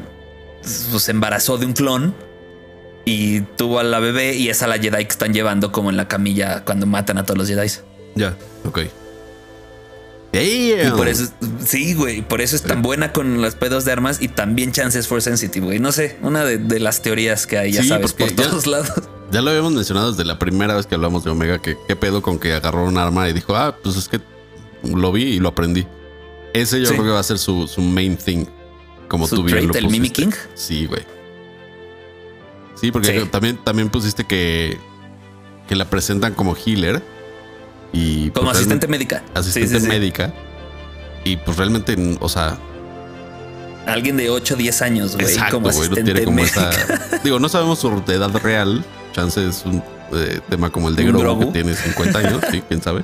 pues, 0.91 1.03
se 1.03 1.11
embarazó 1.11 1.57
de 1.57 1.65
un 1.65 1.73
clon 1.73 2.15
y 3.05 3.41
tuvo 3.41 3.79
a 3.79 3.83
la 3.83 3.99
bebé 3.99 4.35
y 4.35 4.49
es 4.49 4.63
a 4.63 4.67
la 4.67 4.77
Jedi 4.77 5.05
que 5.05 5.11
están 5.11 5.33
llevando 5.33 5.71
como 5.71 5.89
en 5.89 5.97
la 5.97 6.07
camilla 6.07 6.63
cuando 6.63 6.85
matan 6.85 7.17
a 7.17 7.25
todos 7.25 7.37
los 7.37 7.47
Jedi. 7.47 7.69
Ya, 8.15 8.35
ok. 8.65 8.79
Y 10.35 10.73
por 10.97 11.07
eso, 11.07 11.31
sí, 11.63 11.93
güey, 11.93 12.23
por 12.23 12.41
eso 12.41 12.55
es 12.55 12.63
tan 12.63 12.81
buena 12.81 13.13
con 13.13 13.39
los 13.39 13.53
pedos 13.53 13.85
de 13.85 13.91
armas 13.91 14.19
y 14.19 14.29
también 14.29 14.71
chances 14.71 15.07
for 15.07 15.21
sensitive, 15.21 15.63
güey. 15.63 15.79
No 15.79 15.91
sé, 15.91 16.17
una 16.23 16.43
de, 16.43 16.79
las 16.79 17.03
teorías 17.03 17.45
que 17.45 17.59
hay, 17.59 17.71
ya 17.71 17.83
sabes, 17.83 18.13
por 18.13 18.31
todos 18.31 18.65
lados. 18.65 18.91
Ya 19.31 19.41
lo 19.41 19.49
habíamos 19.51 19.73
mencionado 19.73 20.11
desde 20.11 20.25
la 20.25 20.37
primera 20.37 20.75
vez 20.75 20.87
que 20.87 20.95
hablamos 20.95 21.23
de 21.23 21.31
Omega, 21.31 21.59
que 21.59 21.77
qué 21.87 21.95
pedo 21.95 22.21
con 22.21 22.39
que 22.39 22.53
agarró 22.53 22.83
un 22.83 22.97
arma 22.97 23.29
y 23.29 23.33
dijo, 23.33 23.55
ah, 23.55 23.77
pues 23.81 23.95
es 23.95 24.07
que 24.07 24.19
lo 24.83 25.11
vi 25.11 25.23
y 25.23 25.39
lo 25.39 25.49
aprendí. 25.49 25.87
Ese 26.53 26.81
yo 26.81 26.89
creo 26.89 27.03
que 27.03 27.09
va 27.09 27.19
a 27.19 27.23
ser 27.23 27.37
su, 27.39 27.67
main 27.77 28.15
thing. 28.17 28.45
Como 29.07 29.27
tú 29.27 29.43
bien 29.43 29.67
lo 29.67 29.73
¿El 29.73 29.89
Mimicking? 29.89 30.33
Sí, 30.55 30.85
güey. 30.85 31.03
Sí, 32.75 32.91
porque 32.91 33.25
También, 33.31 33.57
también 33.63 33.89
pusiste 33.89 34.25
que, 34.25 34.77
que 35.67 35.75
la 35.75 35.85
presentan 35.85 36.33
como 36.33 36.55
healer. 36.55 37.01
Y 37.91 38.31
como 38.31 38.47
pues, 38.47 38.57
asistente 38.57 38.87
médica. 38.87 39.23
Asistente 39.33 39.79
médica. 39.87 40.33
Y 41.23 41.37
pues 41.37 41.57
realmente, 41.57 41.95
o 42.19 42.27
sea. 42.27 42.57
Alguien 43.85 44.17
de 44.17 44.29
8 44.29 44.53
o 44.53 44.57
10 44.57 44.81
años, 44.81 45.15
güey. 45.15 45.35
como 45.51 45.69
asistente 45.69 46.25
médica. 46.25 46.71
digo, 47.23 47.39
no 47.39 47.49
sabemos 47.49 47.79
su 47.79 47.89
edad 48.07 48.35
real. 48.41 48.83
Chance 49.13 49.47
es 49.47 49.63
un 49.65 49.83
eh, 50.13 50.39
tema 50.49 50.69
como 50.69 50.89
el 50.89 50.95
de 50.95 51.05
Grogu, 51.05 51.39
que 51.39 51.45
tiene 51.47 51.75
50 51.75 52.19
años, 52.19 52.41
sí, 52.51 52.61
quién 52.67 52.81
sabe. 52.81 53.03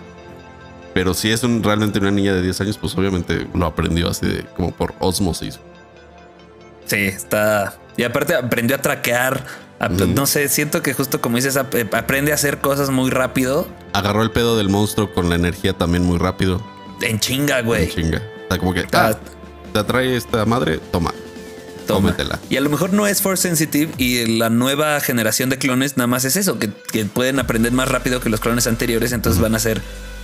Pero 0.93 1.13
si 1.13 1.29
es 1.31 1.43
un, 1.43 1.63
realmente 1.63 1.99
una 1.99 2.12
niña 2.12 2.33
de 2.33 2.41
10 2.41 2.62
años, 2.62 2.77
pues 2.77 2.97
obviamente 2.97 3.47
lo 3.53 3.65
aprendió 3.65 4.09
así 4.09 4.25
de, 4.25 4.43
como 4.55 4.71
por 4.71 4.95
osmosis. 4.99 5.59
Sí, 6.89 6.97
está. 6.97 7.75
Y 7.97 8.04
aparte 8.04 8.34
aprendió 8.34 8.75
a 8.75 8.82
traquear. 8.82 9.45
No 10.13 10.25
sé, 10.25 10.49
siento 10.49 10.82
que 10.82 10.93
justo 10.93 11.21
como 11.21 11.38
dices, 11.38 11.56
aprende 11.56 12.32
a 12.32 12.36
hacer 12.36 12.58
cosas 12.58 12.89
muy 12.89 13.12
rápido. 13.12 13.67
Agarró 13.93 14.23
el 14.23 14.32
pedo 14.32 14.58
del 14.58 14.69
monstruo 14.69 15.13
con 15.13 15.30
la 15.30 15.36
energía 15.36 15.73
también 15.73 16.04
muy 16.04 16.17
rápido. 16.17 16.62
En 17.02 17.19
chinga, 17.19 17.62
güey. 17.62 17.84
En 17.84 17.89
chinga. 17.89 18.21
O 18.45 18.49
sea, 18.49 18.58
como 18.58 18.73
que 18.73 18.86
ah, 18.91 19.15
te 19.71 19.80
atrae 19.80 20.17
esta 20.17 20.43
madre, 20.45 20.80
toma. 20.91 21.13
Tómatela. 21.88 22.39
Y 22.49 22.58
a 22.58 22.62
lo 22.62 22.69
mejor 22.69 22.93
no 22.93 23.08
es 23.08 23.21
force 23.21 23.43
sensitive 23.47 23.91
y 23.97 24.38
la 24.38 24.49
nueva 24.49 24.99
generación 24.99 25.49
de 25.49 25.58
clones 25.58 25.97
nada 25.97 26.08
más 26.08 26.23
es 26.23 26.36
eso, 26.36 26.60
que, 26.60 26.69
pueden 27.06 27.39
aprender 27.39 27.71
más 27.71 27.89
rápido 27.89 28.19
que 28.19 28.30
los 28.30 28.39
clones 28.39 28.67
anteriores, 28.67 29.12
entonces 29.12 29.41
van 29.41 29.56
a 29.56 29.60
ser 29.60 29.82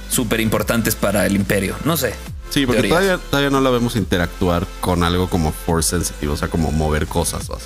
súper 0.10 0.41
importantes 0.41 0.95
para 0.95 1.25
el 1.25 1.36
imperio. 1.36 1.75
No 1.84 1.97
sé. 1.97 2.13
Sí, 2.49 2.65
porque 2.65 2.88
todavía, 2.88 3.17
todavía, 3.17 3.49
no 3.49 3.60
la 3.60 3.69
vemos 3.69 3.95
interactuar 3.95 4.65
con 4.79 5.03
algo 5.03 5.29
como 5.29 5.51
force 5.51 5.89
sensitive, 5.89 6.31
o 6.31 6.38
sea, 6.38 6.47
como 6.47 6.71
mover 6.71 7.08
cosas 7.08 7.49
o 7.49 7.55
así. 7.55 7.65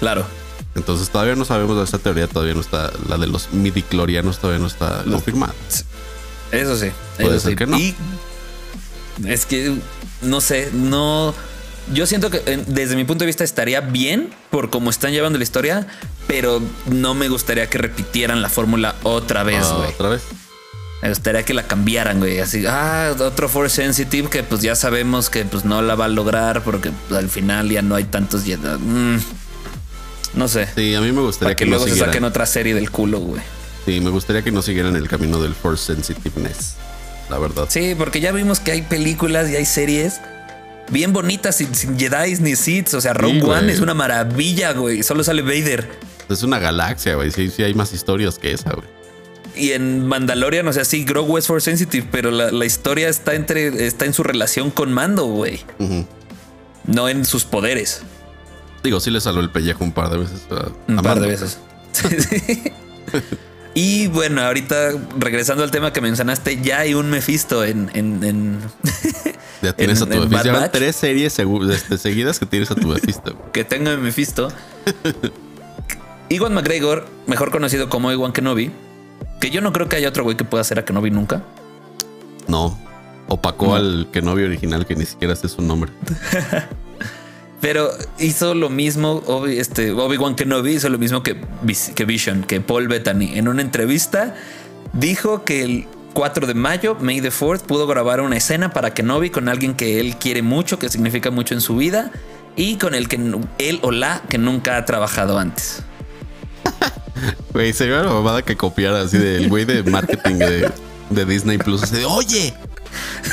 Claro. 0.00 0.26
Entonces 0.74 1.10
todavía 1.10 1.36
no 1.36 1.44
sabemos 1.44 1.76
de 1.76 1.84
esa 1.84 1.98
teoría, 1.98 2.26
todavía 2.26 2.54
no 2.54 2.60
está, 2.60 2.90
la 3.08 3.18
de 3.18 3.26
los 3.26 3.52
midiclorianos 3.52 4.38
todavía 4.38 4.60
no 4.60 4.66
está 4.66 5.04
confirmada. 5.04 5.54
Eso 6.50 6.76
sí. 6.76 6.90
Puede 7.18 7.40
ser 7.40 7.56
que 7.56 7.66
no. 7.66 7.78
Y 7.78 7.94
es 9.26 9.46
que 9.46 9.74
no 10.22 10.40
sé, 10.40 10.70
no. 10.72 11.34
Yo 11.92 12.06
siento 12.06 12.30
que 12.30 12.38
desde 12.66 12.94
mi 12.96 13.04
punto 13.04 13.24
de 13.24 13.26
vista 13.26 13.44
estaría 13.44 13.80
bien 13.80 14.32
por 14.50 14.70
cómo 14.70 14.88
están 14.88 15.12
llevando 15.12 15.38
la 15.38 15.44
historia, 15.44 15.86
pero 16.26 16.62
no 16.86 17.14
me 17.14 17.28
gustaría 17.28 17.68
que 17.68 17.78
repitieran 17.78 18.40
la 18.40 18.48
fórmula 18.48 18.94
otra 19.02 19.42
vez, 19.42 19.66
güey. 19.72 19.90
otra 19.90 20.10
vez. 20.10 20.22
Me 21.02 21.08
gustaría 21.08 21.44
que 21.44 21.52
la 21.52 21.64
cambiaran, 21.64 22.20
güey. 22.20 22.38
Así, 22.38 22.64
ah, 22.66 23.12
otro 23.18 23.48
Force 23.48 23.82
Sensitive 23.82 24.30
que 24.30 24.44
pues 24.44 24.62
ya 24.62 24.76
sabemos 24.76 25.30
que 25.30 25.44
pues 25.44 25.64
no 25.64 25.82
la 25.82 25.96
va 25.96 26.04
a 26.04 26.08
lograr 26.08 26.62
porque 26.62 26.92
pues, 27.08 27.18
al 27.18 27.28
final 27.28 27.68
ya 27.68 27.82
no 27.82 27.96
hay 27.96 28.04
tantos. 28.04 28.44
Mm, 28.44 29.16
no 30.34 30.46
sé. 30.46 30.68
Sí, 30.76 30.94
a 30.94 31.00
mí 31.00 31.10
me 31.10 31.22
gustaría 31.22 31.56
que, 31.56 31.66
luego 31.66 31.88
se 31.88 31.96
saquen 31.96 32.22
otra 32.22 32.46
serie 32.46 32.72
del 32.74 32.90
culo, 32.92 33.18
güey. 33.18 33.42
Sí, 33.84 34.00
me 34.00 34.10
gustaría 34.10 34.42
que 34.42 34.52
no 34.52 34.62
siguieran 34.62 34.94
el 34.94 35.08
camino 35.08 35.42
del 35.42 35.56
Force 35.56 35.92
Sensitiveness. 35.92 36.76
La 37.28 37.38
verdad. 37.38 37.66
Sí, 37.68 37.96
porque 37.98 38.20
ya 38.20 38.30
vimos 38.30 38.60
que 38.60 38.70
hay 38.70 38.82
películas 38.82 39.50
y 39.50 39.56
hay 39.56 39.66
series 39.66 40.20
bien 40.90 41.12
bonitas 41.12 41.56
sin, 41.56 41.98
Jedi 41.98 42.36
ni 42.38 42.54
Sith. 42.54 42.94
O 42.94 43.00
sea, 43.00 43.12
Rogue 43.12 43.42
One 43.42 43.72
es 43.72 43.80
una 43.80 43.94
maravilla, 43.94 44.72
güey. 44.72 45.02
Solo 45.02 45.24
sale 45.24 45.42
Vader. 45.42 45.90
Es 46.28 46.44
una 46.44 46.60
galaxia, 46.60 47.16
güey. 47.16 47.32
Sí, 47.32 47.50
sí 47.50 47.64
hay 47.64 47.74
más 47.74 47.92
historias 47.92 48.38
que 48.38 48.52
esa, 48.52 48.70
güey. 48.70 49.01
Y 49.54 49.72
en 49.72 50.06
Mandalorian, 50.06 50.66
o 50.66 50.72
sea, 50.72 50.84
sí, 50.84 51.04
Grogu 51.04 51.36
es 51.36 51.46
Force 51.46 51.70
Sensitive, 51.70 52.06
pero 52.10 52.30
la, 52.30 52.64
historia 52.64 53.08
está 53.08 53.34
entre 53.34 53.86
está 53.86 54.06
en 54.06 54.14
su 54.14 54.22
relación 54.22 54.70
con 54.70 54.92
Mando, 54.92 55.26
güey. 55.26 55.60
No 56.86 57.08
en 57.08 57.24
sus 57.24 57.44
poderes. 57.44 58.02
Digo, 58.82 58.98
sí 58.98 59.10
le 59.10 59.20
salió 59.20 59.40
el 59.40 59.50
pellejo 59.50 59.84
un 59.84 59.92
par 59.92 60.10
de 60.10 60.18
veces. 60.18 60.46
un 60.88 60.96
par 60.96 61.20
de 61.20 61.28
veces. 61.28 61.58
y 63.74 64.08
bueno, 64.08 64.42
ahorita 64.42 64.92
regresando 65.18 65.62
al 65.62 65.70
tema 65.70 65.92
que 65.92 66.00
mencionaste, 66.00 66.60
ya 66.62 66.80
hay 66.80 66.94
un 66.94 67.10
Mephisto 67.10 67.64
en. 67.64 67.90
en, 67.94 68.58
ya 69.62 69.72
tienes 69.74 70.00
a 70.02 70.06
tu 70.06 70.18
Mephisto. 70.18 70.44
Ya 70.44 70.72
tres 70.72 70.96
series 70.96 71.38
este, 71.38 71.98
seguidas 71.98 72.38
que 72.38 72.46
tienes 72.46 72.70
a 72.70 72.74
tu 72.74 72.88
Mephisto. 72.88 73.36
que 73.52 73.64
tenga 73.64 73.96
Mephisto. 73.96 74.50
Iwan 76.28 76.54
McGregor, 76.54 77.06
mejor 77.26 77.50
conocido 77.50 77.90
como 77.90 78.10
Iwan 78.10 78.32
Kenobi, 78.32 78.72
que 79.42 79.50
yo 79.50 79.60
no 79.60 79.72
creo 79.72 79.88
que 79.88 79.96
haya 79.96 80.08
otro 80.08 80.22
güey 80.22 80.36
que 80.36 80.44
pueda 80.44 80.60
hacer 80.60 80.78
a 80.78 80.84
Kenobi 80.84 81.10
nunca. 81.10 81.42
No. 82.46 82.78
Opacó 83.26 83.74
al 83.74 84.06
Kenobi 84.12 84.44
original 84.44 84.86
que 84.86 84.94
ni 84.94 85.04
siquiera 85.04 85.34
sé 85.34 85.48
su 85.48 85.62
nombre. 85.62 85.90
Pero 87.60 87.90
hizo 88.20 88.54
lo 88.54 88.70
mismo, 88.70 89.44
este, 89.48 89.90
Obi-Wan 89.90 90.36
Kenobi 90.36 90.74
hizo 90.74 90.88
lo 90.88 90.96
mismo 90.96 91.24
que, 91.24 91.40
que 91.96 92.04
Vision, 92.04 92.44
que 92.44 92.60
Paul 92.60 92.86
Bettany. 92.86 93.36
En 93.36 93.48
una 93.48 93.62
entrevista 93.62 94.36
dijo 94.92 95.42
que 95.42 95.64
el 95.64 95.88
4 96.14 96.46
de 96.46 96.54
mayo, 96.54 96.96
May 97.00 97.20
the 97.20 97.32
4th, 97.32 97.62
pudo 97.62 97.88
grabar 97.88 98.20
una 98.20 98.36
escena 98.36 98.72
para 98.72 98.94
Kenobi 98.94 99.30
con 99.30 99.48
alguien 99.48 99.74
que 99.74 99.98
él 99.98 100.18
quiere 100.18 100.42
mucho, 100.42 100.78
que 100.78 100.88
significa 100.88 101.32
mucho 101.32 101.54
en 101.54 101.60
su 101.60 101.74
vida, 101.74 102.12
y 102.54 102.76
con 102.76 102.94
el 102.94 103.08
que 103.08 103.16
él 103.58 103.80
o 103.82 103.90
la 103.90 104.22
que 104.28 104.38
nunca 104.38 104.76
ha 104.76 104.84
trabajado 104.84 105.36
antes. 105.36 105.82
Güey, 107.52 107.72
sería 107.72 108.00
una 108.00 108.12
mamada 108.12 108.42
que 108.42 108.56
copiara 108.56 109.02
así 109.02 109.18
del 109.18 109.48
güey 109.48 109.64
de 109.64 109.82
marketing 109.82 110.36
de, 110.36 111.24
Disney 111.26 111.58
Plus. 111.58 111.82
Así 111.82 111.96
de, 111.96 112.04
oye, 112.04 112.54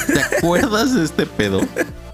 ¿te 0.08 0.20
acuerdas 0.20 0.94
de 0.94 1.06
este 1.06 1.26
pedo 1.26 1.62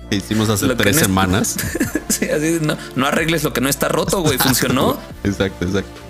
que 0.10 0.18
hicimos 0.18 0.50
hace 0.50 0.68
tres 0.76 0.98
semanas? 0.98 1.58
sí, 2.10 2.30
así 2.30 2.60
no, 2.62 2.78
no 2.96 3.06
arregles 3.06 3.44
lo 3.44 3.54
que 3.54 3.62
no 3.62 3.70
está 3.70 3.90
roto, 3.90 4.22
güey. 4.22 4.38
Funcionó. 4.38 4.98
Exacto, 5.24 5.66
exacto. 5.66 6.02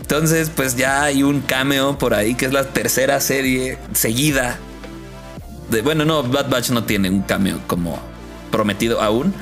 Entonces, 0.00 0.52
pues 0.54 0.76
ya 0.76 1.02
hay 1.02 1.24
un 1.24 1.40
cameo 1.40 1.98
por 1.98 2.14
ahí 2.14 2.36
que 2.36 2.46
es 2.46 2.52
la 2.52 2.64
tercera 2.64 3.20
serie 3.20 3.76
seguida. 3.92 4.56
De, 5.68 5.82
bueno, 5.82 6.04
no, 6.04 6.22
Bad 6.22 6.48
Batch 6.48 6.70
no 6.70 6.84
tiene 6.84 7.10
un 7.10 7.22
cameo 7.22 7.58
como 7.66 7.98
prometido 8.52 9.02
aún. 9.02 9.34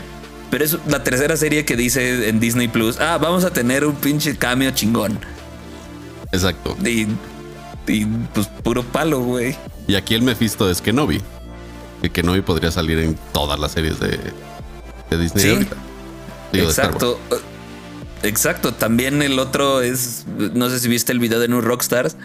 Pero 0.50 0.64
es 0.64 0.78
la 0.88 1.02
tercera 1.02 1.36
serie 1.36 1.64
que 1.64 1.76
dice 1.76 2.28
en 2.28 2.40
Disney 2.40 2.68
Plus, 2.68 2.98
ah, 3.00 3.18
vamos 3.20 3.44
a 3.44 3.52
tener 3.52 3.84
un 3.84 3.96
pinche 3.96 4.36
cameo 4.36 4.70
chingón. 4.70 5.18
Exacto. 6.34 6.76
Y, 6.84 7.06
pues 8.34 8.46
puro 8.62 8.82
palo, 8.82 9.20
güey. 9.20 9.56
Y 9.86 9.94
aquí 9.94 10.14
el 10.14 10.22
Mephisto 10.22 10.70
es 10.70 10.80
Kenobi. 10.80 11.20
Que 12.02 12.10
Kenobi 12.10 12.40
podría 12.42 12.70
salir 12.70 12.98
en 12.98 13.16
todas 13.32 13.58
las 13.58 13.72
series 13.72 14.00
de, 14.00 14.18
Disney 15.10 15.68
Exacto. 16.52 17.18
Exacto. 18.22 18.74
También 18.74 19.22
el 19.22 19.38
otro 19.38 19.80
es, 19.80 20.24
no 20.54 20.70
sé 20.70 20.80
si 20.80 20.88
viste 20.88 21.12
el 21.12 21.18
video 21.18 21.38
de 21.38 21.48
New 21.48 21.60
Rockstars, 21.60 22.16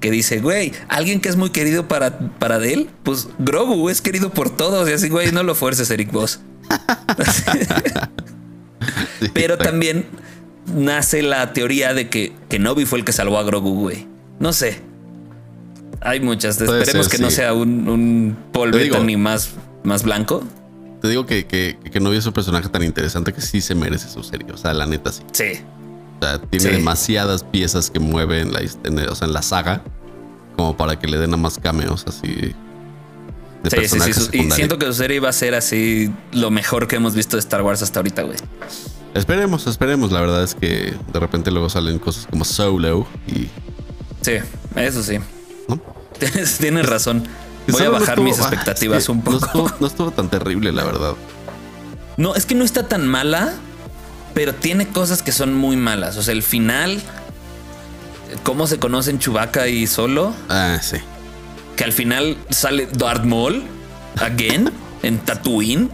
que 0.00 0.10
dice, 0.10 0.40
güey, 0.40 0.72
alguien 0.88 1.20
que 1.20 1.28
es 1.28 1.36
muy 1.36 1.50
querido 1.50 1.88
para, 1.88 2.18
para 2.38 2.64
él, 2.64 2.88
pues 3.02 3.28
Grogu 3.38 3.90
es 3.90 4.00
querido 4.00 4.30
por 4.30 4.56
todos. 4.56 4.88
Y 4.88 4.92
así, 4.92 5.08
güey, 5.08 5.32
no 5.32 5.42
lo 5.42 5.54
fuerces, 5.54 5.90
Eric 5.90 6.12
Voss. 6.12 6.40
Pero 9.34 9.58
también 9.58 10.06
nace 10.74 11.22
la 11.22 11.52
teoría 11.52 11.94
de 11.94 12.08
que 12.08 12.32
Kenobi 12.48 12.84
fue 12.84 12.98
el 12.98 13.04
que 13.04 13.12
salvó 13.12 13.38
a 13.38 13.42
Grogu, 13.42 13.74
güey. 13.74 14.06
No 14.38 14.52
sé. 14.52 14.80
Hay 16.00 16.20
muchas. 16.20 16.60
Esperemos 16.60 17.08
que 17.08 17.18
no 17.18 17.30
sea 17.30 17.54
un, 17.54 17.88
un 17.88 18.36
Paul 18.52 18.72
Bettany 18.72 19.16
más, 19.16 19.50
más 19.82 20.02
blanco. 20.02 20.44
Te 21.00 21.08
digo 21.08 21.26
que, 21.26 21.46
que, 21.46 21.78
que 21.82 21.90
Kenobi 21.90 22.16
es 22.16 22.26
un 22.26 22.32
personaje 22.32 22.68
tan 22.68 22.82
interesante 22.82 23.32
que 23.32 23.40
sí 23.40 23.60
se 23.60 23.74
merece 23.74 24.08
su 24.08 24.22
serie. 24.22 24.50
O 24.52 24.56
sea, 24.56 24.74
la 24.74 24.86
neta 24.86 25.12
sí. 25.12 25.22
Sí. 25.32 25.60
O 26.20 26.24
sea, 26.24 26.40
tiene 26.40 26.70
demasiadas 26.76 27.44
piezas 27.44 27.90
que 27.90 28.00
mueven 28.00 28.52
la, 28.52 28.60
en, 28.60 28.98
o 29.08 29.14
sea, 29.14 29.28
en 29.28 29.34
la 29.34 29.42
saga 29.42 29.82
como 30.56 30.76
para 30.76 30.98
que 30.98 31.06
le 31.06 31.18
den 31.18 31.32
a 31.34 31.36
más 31.36 31.58
cameos 31.58 32.04
así. 32.08 32.52
De 33.62 33.88
sí, 33.88 34.00
sí, 34.00 34.12
sí. 34.12 34.28
Y 34.32 34.50
siento 34.50 34.78
que 34.78 34.86
su 34.86 34.94
serie 34.94 35.20
va 35.20 35.28
a 35.28 35.32
ser 35.32 35.54
así 35.54 36.12
lo 36.32 36.50
mejor 36.50 36.88
que 36.88 36.96
hemos 36.96 37.14
visto 37.14 37.36
de 37.36 37.40
Star 37.40 37.62
Wars 37.62 37.82
hasta 37.82 38.00
ahorita, 38.00 38.22
güey. 38.22 38.36
Esperemos, 39.14 39.66
esperemos. 39.66 40.12
La 40.12 40.20
verdad 40.20 40.42
es 40.42 40.54
que 40.54 40.94
de 41.12 41.20
repente 41.20 41.50
luego 41.50 41.68
salen 41.68 41.98
cosas 41.98 42.26
como 42.26 42.44
Solo 42.44 43.06
y. 43.26 43.48
Sí, 44.22 44.32
eso 44.76 45.02
sí. 45.02 45.18
Tienes, 46.58 46.86
razón. 46.86 47.24
Voy 47.68 47.82
a 47.82 47.90
bajar 47.90 48.20
mis 48.20 48.38
expectativas 48.38 49.08
un 49.08 49.22
poco. 49.22 49.70
No 49.80 49.86
estuvo, 49.86 50.10
tan 50.10 50.28
terrible, 50.28 50.72
la 50.72 50.84
verdad. 50.84 51.14
No, 52.16 52.34
es 52.34 52.46
que 52.46 52.54
no 52.54 52.64
está 52.64 52.88
tan 52.88 53.06
mala, 53.06 53.54
pero 54.34 54.54
tiene 54.54 54.88
cosas 54.88 55.22
que 55.22 55.32
son 55.32 55.54
muy 55.54 55.76
malas. 55.76 56.16
O 56.16 56.22
sea, 56.22 56.32
el 56.32 56.42
final, 56.42 57.00
cómo 58.42 58.66
se 58.66 58.78
conocen 58.78 59.18
Chubaca 59.18 59.68
y 59.68 59.86
Solo. 59.86 60.34
Ah, 60.48 60.78
sí. 60.82 60.96
Que 61.76 61.84
al 61.84 61.92
final 61.92 62.36
sale 62.50 62.86
Darth 62.86 63.24
Maul 63.24 63.62
again 64.20 64.72
en 65.02 65.18
Tatooine. 65.18 65.90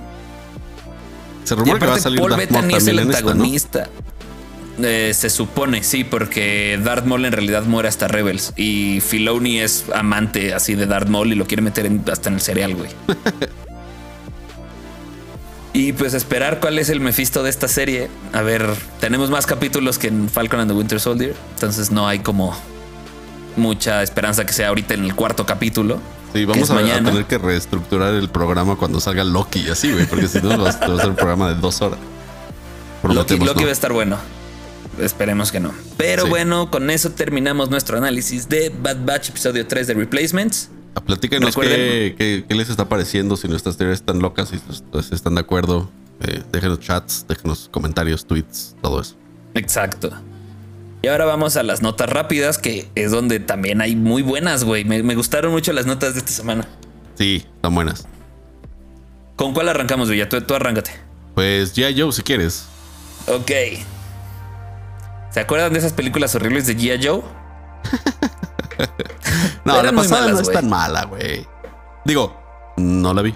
Se 1.45 1.55
rumora 1.55 1.79
que 1.79 1.87
va 1.87 1.95
a 1.95 2.01
salir 2.01 2.19
Paul 2.19 2.37
Bettany 2.37 2.75
es 2.75 2.87
el 2.87 2.99
antagonista. 2.99 3.89
Eh, 4.83 5.13
se 5.15 5.31
supone, 5.31 5.85
sí, 5.85 6.03
porque 6.03 6.81
Darth 6.83 7.05
Maul 7.05 7.27
en 7.27 7.33
realidad 7.33 7.63
muere 7.65 7.89
hasta 7.89 8.09
Rebels 8.09 8.53
y 8.57 9.01
Filoni 9.01 9.61
es 9.61 9.85
amante 9.95 10.53
así 10.53 10.75
de 10.75 10.87
Darth 10.87 11.09
Maul 11.09 11.33
y 11.33 11.37
lo 11.37 11.47
quiere 11.47 11.63
meter 11.63 11.89
hasta 12.11 12.29
en 12.29 12.37
el 12.37 12.41
cereal, 12.41 12.75
güey. 12.75 12.91
y 15.73 15.93
pues 15.93 16.15
esperar 16.15 16.59
cuál 16.59 16.81
es 16.81 16.89
el 16.89 17.01
Mephisto 17.01 17.45
de 17.45 17.51
esta 17.51 17.69
serie. 17.69 18.09
A 18.33 18.43
ver, 18.43 18.67
tenemos 18.99 19.31
más 19.31 19.47
capítulos 19.47 19.99
que 19.99 20.09
en 20.09 20.29
Falcon 20.29 20.59
and 20.59 20.71
the 20.71 20.77
Winter 20.77 20.99
Soldier, 20.99 21.37
entonces 21.55 21.93
no 21.93 22.09
hay 22.09 22.19
como 22.19 22.57
mucha 23.57 24.03
esperanza 24.03 24.45
que 24.45 24.53
sea 24.53 24.69
ahorita 24.69 24.95
en 24.95 25.05
el 25.05 25.15
cuarto 25.15 25.47
capítulo. 25.47 26.01
Sí, 26.35 26.45
vamos 26.47 26.69
a, 26.69 26.77
tener 26.79 27.27
que 27.27 27.39
reestructurar 27.39 28.13
el 28.13 28.29
programa 28.29 28.75
cuando 28.75 28.99
salga 28.99 29.23
Loki 29.23 29.61
y 29.61 29.69
así, 29.69 29.93
güey, 29.93 30.05
porque 30.05 30.27
si 30.27 30.41
no 30.41 30.59
va 30.61 30.71
a 30.71 30.73
ser 30.73 31.09
un 31.09 31.15
programa 31.15 31.55
de 31.55 31.61
dos 31.61 31.81
horas. 31.81 32.01
Loki, 33.05 33.39
Loki 33.39 33.63
va 33.63 33.69
a 33.69 33.73
estar 33.73 33.93
bueno. 33.93 34.19
Esperemos 34.99 35.53
que 35.53 35.61
no. 35.61 35.73
Pero 35.97 36.27
bueno, 36.27 36.73
con 36.73 36.91
eso 36.91 37.11
terminamos 37.11 37.71
nuestro 37.71 37.99
análisis 37.99 38.49
de 38.49 38.71
Bad 38.71 39.05
Batch 39.05 39.29
episodio 39.29 39.65
3 39.65 39.87
de 39.87 39.95
Replacements. 39.95 40.71
Platíquenos 41.07 41.55
qué, 41.55 42.45
qué, 42.49 42.55
les 42.55 42.69
está 42.69 42.89
pareciendo, 42.89 43.37
si 43.37 43.47
nuestras 43.47 43.77
teorías 43.77 44.01
están 44.01 44.19
locas, 44.19 44.49
si 44.49 45.15
están 45.15 45.37
de 45.37 45.41
acuerdo. 45.41 45.89
Eh, 46.21 46.43
déjenos 46.51 46.81
chats, 46.81 47.27
déjenos 47.29 47.69
comentarios, 47.71 48.27
tweets, 48.27 48.75
todo 48.83 49.01
eso. 49.01 49.15
Exacto. 49.55 50.11
Y 51.05 51.09
ahora 51.09 51.27
vamos 51.27 51.59
a 51.59 51.63
las 51.63 51.83
notas 51.83 52.09
rápidas, 52.09 52.57
que 52.57 52.89
es 52.95 53.11
donde 53.11 53.39
también 53.39 53.83
hay 53.83 53.95
muy 53.95 54.23
buenas, 54.23 54.65
güey. 54.65 54.87
Me, 54.87 55.15
gustaron 55.15 55.53
mucho 55.53 55.71
las 55.75 55.85
notas 55.85 56.15
de 56.15 56.21
esta 56.21 56.33
semana. 56.33 56.67
Sí, 57.15 57.45
están 57.57 57.75
buenas. 57.75 58.07
¿Con 59.37 59.53
cuál 59.53 59.69
arrancamos, 59.69 60.09
Villa? 60.09 60.31
Tú, 60.31 60.41
tú 60.41 60.55
arráncate. 60.55 60.93
Pues 61.35 61.75
ya 61.75 61.89
Joe, 61.95 62.11
si 62.11 62.23
quieres. 62.23 62.65
Ok. 63.27 63.51
¿Se 65.29 65.41
acuerdan 65.41 65.75
de 65.75 65.81
esas 65.81 65.93
películas 65.93 66.35
horribles 66.37 66.67
de 66.67 66.75
G.I. 66.75 67.07
Joe? 67.07 67.21
no, 69.67 69.83
la 69.83 69.93
pasada 69.93 70.33
no 70.33 70.41
es 70.41 70.51
tan 70.51 70.71
mala, 70.71 71.05
güey. 71.05 71.47
Digo, 72.07 72.35
no 72.79 73.13
la 73.13 73.21
vi. 73.21 73.35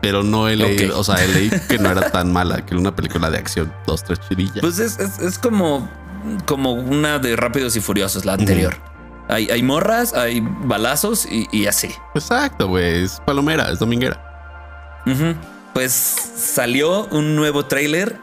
Pero 0.00 0.22
no 0.22 0.48
he 0.48 0.54
leído, 0.54 0.96
o 0.96 1.02
sea, 1.02 1.16
he 1.24 1.26
leído 1.26 1.58
que 1.68 1.78
no 1.78 1.90
era 1.90 2.10
tan 2.12 2.32
mala, 2.32 2.64
que 2.64 2.74
era 2.74 2.80
una 2.80 2.94
película 2.94 3.28
de 3.28 3.38
acción, 3.38 3.74
dos, 3.88 4.04
tres 4.04 4.20
chirillas. 4.28 4.60
Pues 4.60 4.78
es, 4.78 5.38
como, 5.40 5.88
como 6.46 6.72
una 6.72 7.18
de 7.18 7.36
Rápidos 7.36 7.76
y 7.76 7.80
Furiosos, 7.80 8.24
la 8.24 8.34
anterior. 8.34 8.76
hay, 9.28 9.48
hay, 9.50 9.62
morras, 9.62 10.14
hay 10.14 10.40
balazos 10.40 11.26
y, 11.30 11.66
así. 11.66 11.90
Exacto, 12.14 12.68
güey. 12.68 13.04
Es 13.04 13.20
palomera, 13.24 13.70
es 13.70 13.78
dominguera. 13.78 14.24
Pues 15.72 15.92
salió 15.92 17.06
un 17.06 17.36
nuevo 17.36 17.66
trailer 17.66 18.18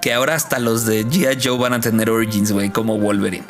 que 0.00 0.12
ahora 0.12 0.34
hasta 0.34 0.58
los 0.58 0.86
de 0.86 1.06
G.I. 1.06 1.38
Joe 1.42 1.58
van 1.58 1.74
a 1.74 1.80
tener 1.80 2.10
Origins, 2.10 2.52
güey, 2.52 2.70
como 2.70 2.98
Wolverine. 2.98 3.46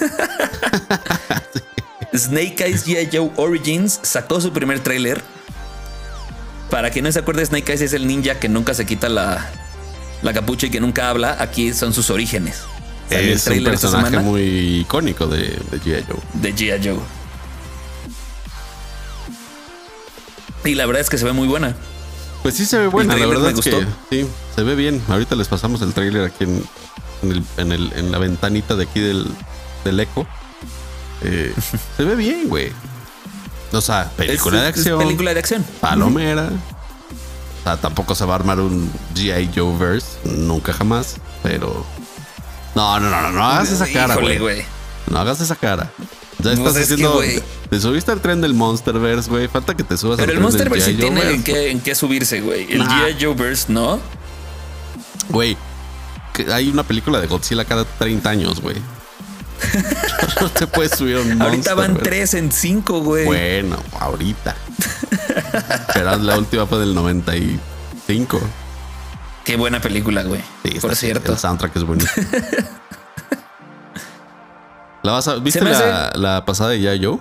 Snake 2.14 2.64
Eyes 2.64 2.86
G.I. 2.86 3.16
Joe 3.16 3.30
Origins 3.36 4.00
sacó 4.02 4.40
su 4.40 4.52
primer 4.52 4.80
tráiler. 4.80 5.22
Para 6.70 6.90
quien 6.90 7.04
no 7.04 7.12
se 7.12 7.20
acuerde, 7.20 7.44
Snake 7.44 7.72
Eyes 7.72 7.82
es 7.82 7.92
el 7.92 8.06
ninja 8.06 8.38
que 8.38 8.48
nunca 8.48 8.74
se 8.74 8.86
quita 8.86 9.08
la, 9.08 9.48
la 10.22 10.32
capucha 10.32 10.66
y 10.66 10.70
que 10.70 10.80
nunca 10.80 11.10
habla. 11.10 11.36
Aquí 11.40 11.72
son 11.72 11.92
sus 11.92 12.10
orígenes. 12.10 12.62
Es 13.10 13.46
un 13.46 13.64
personaje 13.64 14.18
muy 14.18 14.80
icónico 14.80 15.26
de, 15.26 15.58
de 15.70 15.80
G.I. 15.80 16.04
Joe. 16.08 16.20
De 16.34 16.54
G.I. 16.54 16.88
Joe. 16.88 16.98
Y 20.64 20.74
la 20.74 20.86
verdad 20.86 21.00
es 21.00 21.10
que 21.10 21.18
se 21.18 21.24
ve 21.24 21.32
muy 21.32 21.46
buena. 21.46 21.76
Pues 22.42 22.54
sí 22.54 22.66
se 22.66 22.78
ve 22.78 22.86
buena, 22.88 23.16
la 23.16 23.26
verdad 23.26 23.50
es 23.50 23.60
que 23.60 23.86
sí, 24.10 24.26
se 24.54 24.62
ve 24.62 24.74
bien. 24.74 25.02
Ahorita 25.08 25.34
les 25.34 25.48
pasamos 25.48 25.82
el 25.82 25.92
trailer 25.92 26.24
aquí 26.24 26.44
en, 26.44 27.44
en, 27.56 28.12
la 28.12 28.18
ventanita 28.18 28.76
de 28.76 28.84
aquí 28.84 29.00
del, 29.00 29.26
del 29.84 30.00
eco. 30.00 30.26
Eh, 31.22 31.52
se 31.96 32.04
ve 32.04 32.14
bien, 32.14 32.48
güey. 32.48 32.72
O 33.72 33.80
sea, 33.80 34.10
película 34.16 34.62
de 34.62 34.68
acción. 34.68 34.98
película 34.98 35.34
de 35.34 35.40
acción. 35.40 35.64
Palomera. 35.80 36.50
O 37.60 37.62
sea, 37.64 37.76
tampoco 37.78 38.14
se 38.14 38.24
va 38.24 38.34
a 38.34 38.36
armar 38.36 38.60
un 38.60 38.92
G.I. 39.14 39.50
Joe 39.54 39.76
verse. 39.76 40.18
Nunca 40.24 40.72
jamás. 40.72 41.16
Pero. 41.42 41.84
No, 42.76 43.00
no, 43.00 43.08
no, 43.08 43.22
no, 43.22 43.32
no 43.32 43.42
hagas 43.42 43.72
esa 43.72 43.90
cara, 43.90 44.16
güey. 44.16 44.62
No 45.10 45.18
hagas 45.18 45.40
esa 45.40 45.56
cara. 45.56 45.90
Ya 46.40 46.52
estás 46.52 46.76
haciendo. 46.76 47.22
te 47.70 47.80
subiste 47.80 48.12
al 48.12 48.20
tren 48.20 48.42
del 48.42 48.52
Monsterverse, 48.52 49.30
güey. 49.30 49.48
Falta 49.48 49.74
que 49.74 49.82
te 49.82 49.96
subas 49.96 50.18
Pero 50.18 50.32
el 50.32 50.40
Monsterverse 50.40 50.90
sí 50.90 50.96
tiene 50.98 51.22
en 51.30 51.42
qué, 51.42 51.70
en 51.70 51.80
qué, 51.80 51.94
subirse, 51.94 52.42
güey. 52.42 52.70
El 52.70 52.82
G.I. 52.82 53.16
Joe 53.18 53.54
¿no? 53.68 53.98
Güey, 55.30 55.56
hay 56.52 56.68
una 56.68 56.82
película 56.82 57.18
de 57.18 57.26
Godzilla 57.26 57.64
cada 57.64 57.84
30 57.84 58.28
años, 58.28 58.60
güey. 58.60 58.76
no 60.42 60.50
te 60.50 60.66
puedes 60.66 60.92
subir 60.92 61.16
un 61.16 61.40
Ahorita 61.40 61.72
van 61.72 61.96
3 61.96 62.34
en 62.34 62.52
5, 62.52 63.00
güey. 63.00 63.24
Bueno, 63.24 63.78
ahorita. 63.98 64.54
Pero 65.94 66.16
la 66.16 66.36
última 66.36 66.66
fue 66.66 66.80
del 66.80 66.94
95. 66.94 68.38
Qué 69.46 69.56
buena 69.56 69.80
película, 69.80 70.24
güey. 70.24 70.42
Sí, 70.64 70.80
Por 70.80 70.96
cierto. 70.96 71.30
El 71.30 71.38
soundtrack 71.38 71.76
es 71.76 71.84
buenísimo. 71.84 72.26
¿Viste 75.40 75.62
la, 75.62 76.42
pasada 76.44 76.70
de 76.70 76.80
G.I. 76.80 77.04
Joe? 77.04 77.20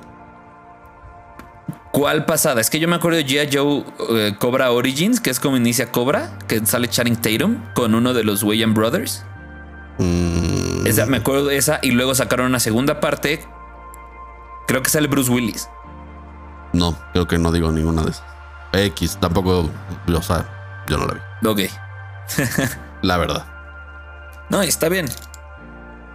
¿Cuál 1.91 2.25
pasada? 2.25 2.61
Es 2.61 2.71
que 2.71 2.79
yo 2.79 2.87
me 2.87 2.95
acuerdo 2.95 3.19
de 3.19 3.27
G.I. 3.27 3.55
Joe 3.55 3.85
eh, 4.09 4.35
Cobra 4.39 4.71
Origins, 4.71 5.19
que 5.19 5.29
es 5.29 5.39
como 5.39 5.55
inicia 5.55 5.91
Cobra, 5.91 6.39
que 6.47 6.65
sale 6.65 6.87
Channing 6.87 7.17
Tatum 7.17 7.61
con 7.75 7.93
uno 7.93 8.15
de 8.15 8.23
los 8.23 8.41
William 8.41 8.73
Brothers. 8.73 9.23
Mm. 9.99 10.87
Esa, 10.87 11.05
me 11.05 11.17
acuerdo 11.17 11.45
de 11.45 11.57
esa 11.57 11.77
y 11.83 11.91
luego 11.91 12.15
sacaron 12.15 12.47
una 12.47 12.59
segunda 12.59 12.99
parte. 12.99 13.45
Creo 14.65 14.81
que 14.81 14.89
sale 14.89 15.07
Bruce 15.07 15.29
Willis. 15.29 15.69
No, 16.73 16.97
creo 17.13 17.27
que 17.27 17.37
no 17.37 17.51
digo 17.51 17.71
ninguna 17.71 18.01
de 18.01 18.09
esas. 18.09 18.25
X, 18.73 19.19
tampoco, 19.21 19.69
o 20.11 20.21
sea, 20.23 20.83
yo 20.89 20.97
no 20.97 21.05
la 21.05 21.13
vi. 21.13 21.19
Ok. 21.47 21.59
la 23.01 23.17
verdad. 23.17 23.45
No, 24.49 24.61
está 24.61 24.89
bien. 24.89 25.07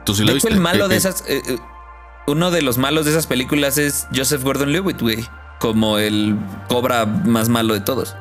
¿Tú 0.04 0.14
sí 0.14 0.24
viste? 0.24 0.48
el 0.48 0.60
malo 0.60 0.88
de 0.88 0.96
esas. 0.96 1.24
Eh, 1.26 1.42
eh, 1.46 1.58
uno 2.26 2.50
de 2.50 2.62
los 2.62 2.78
malos 2.78 3.04
de 3.04 3.10
esas 3.12 3.26
películas 3.26 3.78
es 3.78 4.06
Joseph 4.14 4.42
Gordon 4.42 4.72
Lewitt, 4.72 5.00
güey. 5.00 5.26
Como 5.58 5.98
el 5.98 6.36
cobra 6.68 7.04
más 7.06 7.48
malo 7.48 7.74
de 7.74 7.80
todos. 7.80 8.16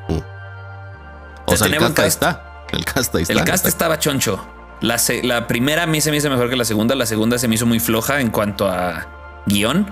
O, 1.45 1.55
sea, 1.55 1.67
el 1.67 1.77
cast, 1.77 1.99
está. 1.99 2.65
El 2.71 2.85
cast 2.85 3.15
está. 3.15 3.33
El 3.33 3.43
cast 3.43 3.65
estaba 3.65 3.97
choncho. 3.99 4.45
La, 4.81 4.97
la, 5.23 5.47
primera 5.47 5.83
a 5.83 5.87
mí 5.87 5.99
se 6.01 6.11
me 6.11 6.17
hizo 6.17 6.29
mejor 6.29 6.49
que 6.49 6.55
la 6.55 6.65
segunda. 6.65 6.95
La 6.95 7.05
segunda 7.05 7.37
se 7.37 7.47
me 7.47 7.55
hizo 7.55 7.65
muy 7.65 7.79
floja 7.79 8.19
en 8.19 8.29
cuanto 8.29 8.67
a 8.67 9.07
guion. 9.45 9.87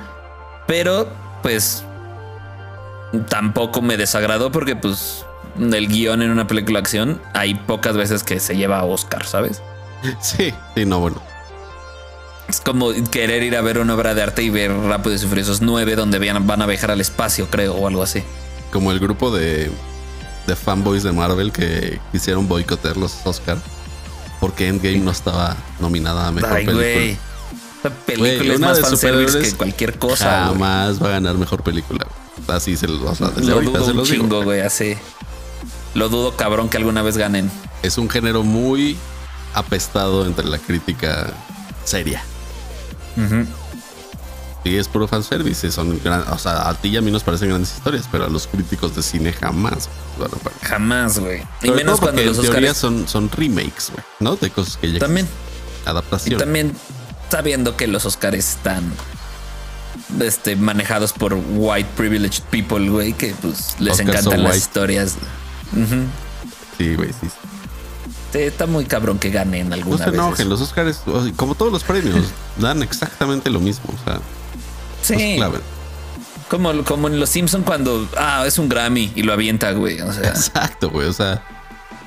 Pero, 0.66 1.10
pues. 1.42 1.84
Tampoco 3.30 3.82
me 3.82 3.98
desagradó 3.98 4.52
porque, 4.52 4.76
pues. 4.76 5.26
El 5.60 5.88
guion 5.88 6.22
en 6.22 6.32
una 6.32 6.48
película 6.48 6.80
de 6.80 6.84
acción 6.84 7.22
hay 7.34 7.56
pocas 7.56 7.96
veces 7.96 8.24
que 8.24 8.40
se 8.40 8.56
lleva 8.56 8.80
a 8.80 8.84
Oscar, 8.86 9.26
¿sabes? 9.26 9.62
Sí, 10.22 10.54
sí, 10.76 10.86
no, 10.86 11.00
bueno. 11.00 11.22
Es 12.48 12.62
como 12.62 12.92
querer 13.12 13.44
ir 13.44 13.58
a 13.58 13.62
ver 13.62 13.80
una 13.80 13.96
obra 13.96 14.14
de 14.14 14.22
arte 14.22 14.44
y 14.44 14.50
ver 14.50 14.72
Rápido 14.72 15.16
y 15.16 15.20
Furiosos 15.20 15.62
9 15.62 15.96
donde 15.96 16.20
van 16.20 16.62
a 16.62 16.66
viajar 16.66 16.92
al 16.92 17.02
espacio, 17.02 17.48
creo, 17.50 17.74
o 17.74 17.88
algo 17.88 18.04
así. 18.04 18.24
Como 18.72 18.92
el 18.92 19.00
grupo 19.00 19.36
de, 19.36 19.70
de 20.46 20.56
fanboys 20.56 21.04
de 21.04 21.12
Marvel 21.12 21.52
que 21.52 22.00
quisieron 22.12 22.48
boicotear 22.48 22.96
los 22.96 23.18
Oscar 23.26 23.58
porque 24.40 24.68
Endgame 24.68 25.00
no 25.00 25.12
estaba 25.12 25.58
nominada 25.80 26.28
a 26.28 26.32
mejor 26.32 26.52
Ay, 26.52 26.66
película. 26.66 26.94
Güey. 26.94 27.18
Esta 27.76 27.90
película 27.90 28.54
es 28.54 28.60
más 28.60 28.80
fanservice 28.80 29.40
que 29.40 29.52
cualquier 29.54 29.98
cosa. 30.00 30.48
Jamás 30.48 31.02
va 31.02 31.08
a 31.08 31.12
ganar 31.12 31.36
mejor 31.36 31.64
película. 31.64 32.08
Así 32.48 32.78
se, 32.78 32.88
sea, 32.88 32.96
lo 33.42 33.62
dudo 33.62 33.94
un 33.94 34.04
chingo, 34.04 34.44
güey, 34.44 34.62
así. 34.62 34.96
Lo 35.98 36.10
dudo 36.10 36.38
cabrón 36.38 36.70
que 36.70 36.78
alguna 36.78 37.02
vez 37.02 37.18
ganen. 37.18 37.50
Es 37.82 37.98
un 37.98 38.08
género 38.08 38.44
muy 38.44 38.96
apestado 39.56 40.28
entre 40.28 40.46
la 40.46 40.60
crítica 40.60 41.34
seria. 41.86 42.22
Y 44.64 44.76
es 44.76 44.88
puro 44.88 45.08
fanservice. 45.08 45.72
Son 45.72 46.00
o 46.30 46.38
sea, 46.38 46.70
a 46.70 46.76
ti 46.76 46.90
y 46.90 46.98
a 46.98 47.02
mí 47.02 47.10
nos 47.10 47.24
parecen 47.24 47.50
grandes 47.50 47.74
historias, 47.74 48.08
pero 48.12 48.26
a 48.26 48.30
los 48.30 48.46
críticos 48.46 48.96
de 48.96 49.02
cine 49.02 49.34
jamás. 49.34 49.90
jamás, 50.62 51.18
güey. 51.18 51.42
Y 51.64 51.72
menos 51.72 52.00
cuando 52.00 52.22
los 52.22 52.38
Oscars 52.38 52.78
son, 52.78 53.08
son 53.08 53.32
remakes, 53.32 53.90
güey, 53.92 54.06
¿no? 54.20 54.36
De 54.36 54.52
cosas 54.52 54.78
que 54.78 54.92
ya 54.92 55.00
También. 55.00 55.28
Adaptación. 55.88 56.36
Y 56.36 56.38
también 56.38 56.74
sabiendo 57.32 57.76
que 57.76 57.88
los 57.88 58.06
Oscars 58.06 58.38
están 58.38 58.84
este, 60.22 60.56
manejados 60.56 61.12
por 61.12 61.34
white 61.34 61.90
privileged 61.98 62.44
people, 62.52 62.88
güey, 62.88 63.14
que 63.14 63.34
pues 63.42 63.78
les 63.80 64.00
encantan 64.00 64.44
las 64.44 64.58
historias. 64.58 65.16
Sí, 66.78 66.96
güey, 66.96 67.12
sí 67.14 67.28
está 68.46 68.68
muy 68.68 68.86
cabrón 68.86 69.20
que 69.20 69.30
ganen 69.30 69.74
alguna. 69.74 69.98
No 69.98 70.12
se 70.12 70.16
enojen, 70.16 70.50
los 70.50 70.62
Oscars, 70.62 71.02
como 71.36 71.56
todos 71.56 71.72
los 71.72 71.84
premios, 71.84 72.26
dan 72.58 72.84
exactamente 72.84 73.50
lo 73.50 73.60
mismo. 73.60 73.86
O 73.94 74.04
sea, 74.04 74.20
sí. 75.02 75.40
Como, 76.50 76.84
como 76.86 77.08
en 77.10 77.20
Los 77.20 77.30
Simpson 77.30 77.64
cuando, 77.64 78.08
ah, 78.18 78.46
es 78.48 78.58
un 78.58 78.70
Grammy 78.70 79.12
y 79.16 79.24
lo 79.24 79.34
avienta, 79.34 79.72
güey. 79.72 80.00
Exacto, 80.00 80.90
güey. 80.90 81.08
O 81.08 81.14
sea, 81.14 81.44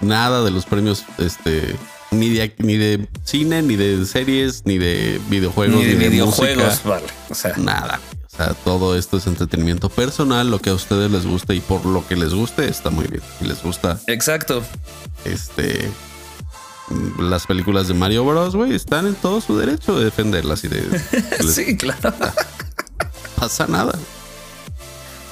nada 0.01 0.43
de 0.43 0.51
los 0.51 0.65
premios, 0.65 1.05
este, 1.19 1.77
ni 2.11 2.31
de, 2.31 2.55
ni 2.57 2.79
de 2.79 3.07
cine, 3.25 3.61
ni 3.61 3.77
de 3.77 4.07
series, 4.07 4.63
ni 4.65 4.79
de 4.79 5.21
videojuegos, 5.29 5.77
ni 5.77 5.85
de, 5.85 6.09
videojuegos, 6.09 6.83
vale. 6.85 7.07
O 7.29 7.35
sea, 7.35 7.55
nada. 7.59 8.01
Sea, 8.41 8.55
todo 8.65 8.97
esto 8.97 9.19
es 9.19 9.27
entretenimiento 9.27 9.91
personal, 9.91 10.51
lo 10.51 10.61
que 10.61 10.71
a 10.71 10.75
ustedes 10.75 11.11
les 11.11 11.27
guste 11.27 11.55
y 11.55 11.61
por 11.61 11.85
lo 11.85 12.07
que 12.09 12.17
les 12.17 12.33
guste 12.33 12.67
está 12.67 12.89
muy 12.89 13.07
bien. 13.07 13.23
Si 13.39 13.45
les 13.45 13.63
gusta. 13.63 14.01
Exacto. 14.07 14.63
Este, 15.27 15.91
las 17.19 17.47
películas 17.47 17.87
de 17.89 17.93
Mario 17.93 18.25
Bros, 18.25 18.57
güey, 18.57 18.75
están 18.75 19.07
en 19.07 19.15
todo 19.15 19.43
su 19.43 19.59
derecho 19.59 19.99
de 19.99 20.07
defenderlas 20.07 20.65
y 20.65 20.69
de... 20.69 20.83
sí, 21.53 21.77
claro. 21.77 22.15
Pasa 23.37 23.67
nada. 23.67 23.93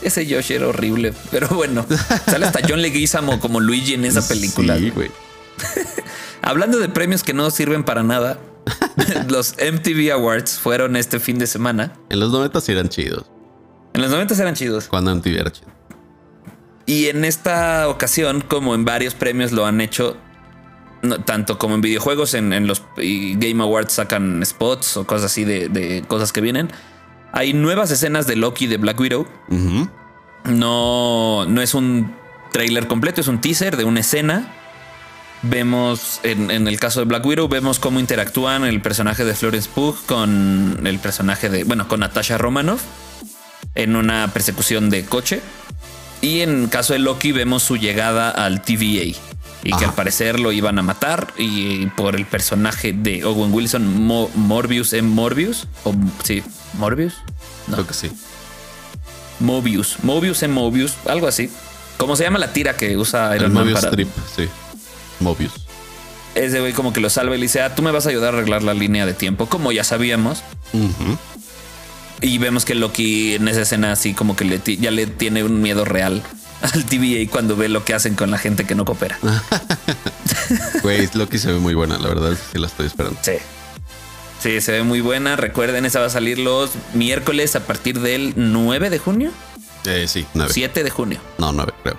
Ese 0.03 0.27
Yoshi 0.27 0.53
era 0.53 0.69
horrible, 0.69 1.15
pero 1.31 1.49
bueno, 1.49 1.87
sale 2.27 2.45
hasta 2.45 2.61
John 2.69 2.83
Leguizamo 2.83 3.41
como 3.41 3.61
Luigi 3.61 3.95
en 3.95 4.05
esa 4.05 4.21
película. 4.29 4.77
Sí, 4.77 4.91
güey. 4.91 5.11
Hablando 6.43 6.79
de 6.79 6.91
premios 6.91 7.23
que 7.23 7.33
no 7.33 7.51
sirven 7.51 7.85
para 7.85 8.03
nada, 8.03 8.39
los 9.29 9.55
MTV 9.55 10.13
Awards 10.13 10.59
fueron 10.59 10.97
este 10.97 11.21
fin 11.21 11.39
de 11.39 11.47
semana. 11.47 11.95
En 12.11 12.21
los 12.21 12.33
90 12.33 12.61
eran 12.69 12.89
chidos. 12.89 13.25
En 13.95 14.03
los 14.03 14.11
90 14.11 14.35
eran 14.35 14.55
chidos. 14.55 14.89
Cuando 14.89 15.15
MTV 15.15 15.41
era 15.41 15.53
chido. 15.53 15.69
Y 16.87 17.09
en 17.09 17.25
esta 17.25 17.89
ocasión, 17.89 18.41
como 18.41 18.75
en 18.75 18.85
varios 18.85 19.15
premios 19.15 19.53
lo 19.53 19.67
han 19.67 19.81
hecho, 19.81 20.17
tanto 21.27 21.59
como 21.59 21.75
en 21.75 21.83
videojuegos, 21.83 22.35
en, 22.35 22.67
los 22.67 22.83
Game 22.97 23.63
Awards 23.63 23.93
sacan 23.93 24.45
spots 24.45 24.97
o 24.97 25.07
cosas 25.07 25.27
así 25.27 25.45
de, 25.45 26.03
cosas 26.09 26.33
que 26.33 26.41
vienen. 26.41 26.71
Hay 27.33 27.53
nuevas 27.53 27.91
escenas 27.91 28.27
de 28.27 28.37
Loki 28.37 28.67
de 28.67 28.79
Black 28.79 28.99
Widow. 28.99 29.27
No, 30.45 31.45
no 31.47 31.61
es 31.61 31.75
un 31.75 32.15
trailer 32.53 32.87
completo, 32.87 33.21
es 33.21 33.29
un 33.29 33.41
teaser 33.41 33.77
de 33.77 33.85
una 33.85 34.01
escena. 34.01 34.55
Vemos, 35.43 36.21
en, 36.25 36.51
el 36.51 36.81
caso 36.81 37.01
de 37.01 37.07
Black 37.07 37.25
Widow, 37.25 37.49
vemos 37.49 37.79
cómo 37.79 38.01
interactúan 38.01 38.65
el 38.65 38.81
personaje 38.81 39.25
de 39.25 39.35
Florence 39.35 39.69
Pugh 39.73 39.97
con 40.07 40.81
el 40.85 40.99
personaje 40.99 41.49
de, 41.49 41.65
bueno, 41.65 41.87
con 41.87 42.01
Natasha 42.01 42.39
Romanoff 42.39 42.83
en 43.75 43.95
una 43.95 44.29
persecución 44.33 44.91
de 44.91 45.05
coche. 45.05 45.41
Y 46.21 46.41
en 46.41 46.65
el 46.65 46.69
caso 46.69 46.93
de 46.93 46.99
Loki, 46.99 47.31
vemos 47.31 47.63
su 47.63 47.77
llegada 47.77 48.31
al 48.31 48.63
TVA 48.63 49.17
y 49.63 49.73
que 49.73 49.85
al 49.85 49.95
parecer 49.95 50.41
lo 50.41 50.51
iban 50.51 50.79
a 50.79 50.83
matar 50.83 51.33
y 51.37 51.87
por 51.87 52.17
el 52.17 52.27
personaje 52.27 52.93
de 52.93 53.25
Owen 53.25 53.53
Wilson, 53.53 54.05
Morbius 54.35 54.93
en 54.93 55.09
Morbius, 55.09 55.67
o 55.85 55.95
sí, 56.25 56.43
Morbius, 56.75 57.15
no. 57.67 57.75
creo 57.75 57.87
que 57.87 57.95
sí. 57.95 58.11
Mobius, 59.41 59.99
Mobius 60.03 60.43
en 60.43 60.53
Mobius, 60.53 60.95
algo 61.07 61.29
así. 61.29 61.51
¿Cómo 61.97 62.17
se 62.17 62.25
llama 62.25 62.39
la 62.39 62.53
tira 62.53 62.77
que 62.77 62.97
usa 62.97 63.35
Iron 63.37 63.53
Man 63.53 63.65
Mobius 63.65 63.85
Strip, 63.85 64.09
sí. 64.35 64.49
Mobius. 65.21 65.53
Ese 66.35 66.61
güey 66.61 66.73
como 66.73 66.93
que 66.93 67.01
lo 67.01 67.11
salva 67.11 67.35
y 67.35 67.39
le 67.39 67.47
dice, 67.47 67.63
ah, 67.63 67.75
tú 67.75 67.83
me 67.83 67.91
vas 67.91 68.07
a 68.07 68.11
ayudar 68.11 68.35
a 68.35 68.39
arreglar 68.39 68.63
la 68.63 68.75
línea 68.75 69.07
de 69.07 69.15
tiempo, 69.15 69.47
como 69.47 69.73
ya 69.73 69.83
sabíamos. 69.83 70.43
Y 72.21 72.39
vemos 72.39 72.65
que 72.65 72.75
Loki 72.75 73.35
en 73.35 73.49
esa 73.49 73.63
escena 73.63 73.93
así 73.93 74.15
como 74.15 74.37
que 74.37 74.45
le 74.45 74.61
ya 74.77 74.91
le 74.91 75.07
tiene 75.07 75.45
un 75.45 75.61
miedo 75.63 75.85
real 75.85 76.23
al 76.73 76.85
TVA 76.85 77.31
cuando 77.31 77.57
ve 77.57 77.69
lo 77.69 77.85
que 77.85 77.95
hacen 77.95 78.15
con 78.15 78.31
la 78.31 78.39
gente 78.39 78.65
que 78.65 78.75
no 78.75 78.85
coopera. 78.85 79.19
Güey, 80.83 81.09
Loki 81.13 81.39
se 81.39 81.53
ve 81.53 81.59
muy 81.59 81.75
buena, 81.75 81.99
la 81.99 82.09
verdad 82.09 82.33
es 82.33 82.39
que 82.53 82.59
la 82.59 82.69
estoy 82.69 82.87
esperando. 82.87 83.19
Sí. 83.23 83.33
Sí, 84.41 84.61
se 84.61 84.73
ve 84.73 84.83
muy 84.83 85.01
buena. 85.01 85.37
Recuerden, 85.37 85.85
esa 85.85 86.01
va 86.01 86.07
a 86.07 86.11
salir 86.11 86.39
los 86.39 86.71
miércoles 86.95 87.57
a 87.57 87.61
partir 87.67 88.01
del 88.01 88.33
9 88.37 88.89
de 88.89 88.99
junio. 88.99 89.31
Eh, 89.85 90.07
sí, 90.09 90.27
9. 90.35 90.53
7 90.53 90.85
de 90.85 90.91
junio. 90.91 91.21
No, 91.39 91.53
9, 91.53 91.73
creo. 91.83 91.99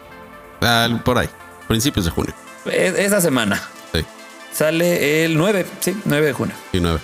Ah, 0.62 0.88
por 1.04 1.18
ahí, 1.18 1.30
principios 1.68 2.06
de 2.06 2.12
junio. 2.12 2.34
Esa 2.66 3.22
semana. 3.22 3.62
Sí. 3.94 4.06
Sale 4.54 5.26
el 5.26 5.38
9, 5.38 5.66
sí, 5.80 5.96
9 6.06 6.26
de 6.26 6.34
junio. 6.34 6.56
Sí, 6.72 6.80
9. 6.80 7.00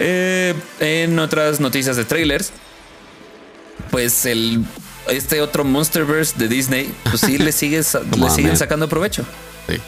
Eh, 0.00 0.54
en 0.80 1.18
otras 1.18 1.60
noticias 1.60 1.96
de 1.96 2.04
trailers, 2.04 2.52
pues 3.90 4.26
el 4.26 4.64
este 5.08 5.40
otro 5.40 5.64
Monsterverse 5.64 6.38
de 6.38 6.48
Disney, 6.48 6.94
pues 7.04 7.20
sí 7.20 7.38
le, 7.38 7.52
sigues, 7.52 7.96
le 8.16 8.30
siguen 8.30 8.56
sacando 8.56 8.88
provecho. 8.88 9.24
Sí. 9.68 9.80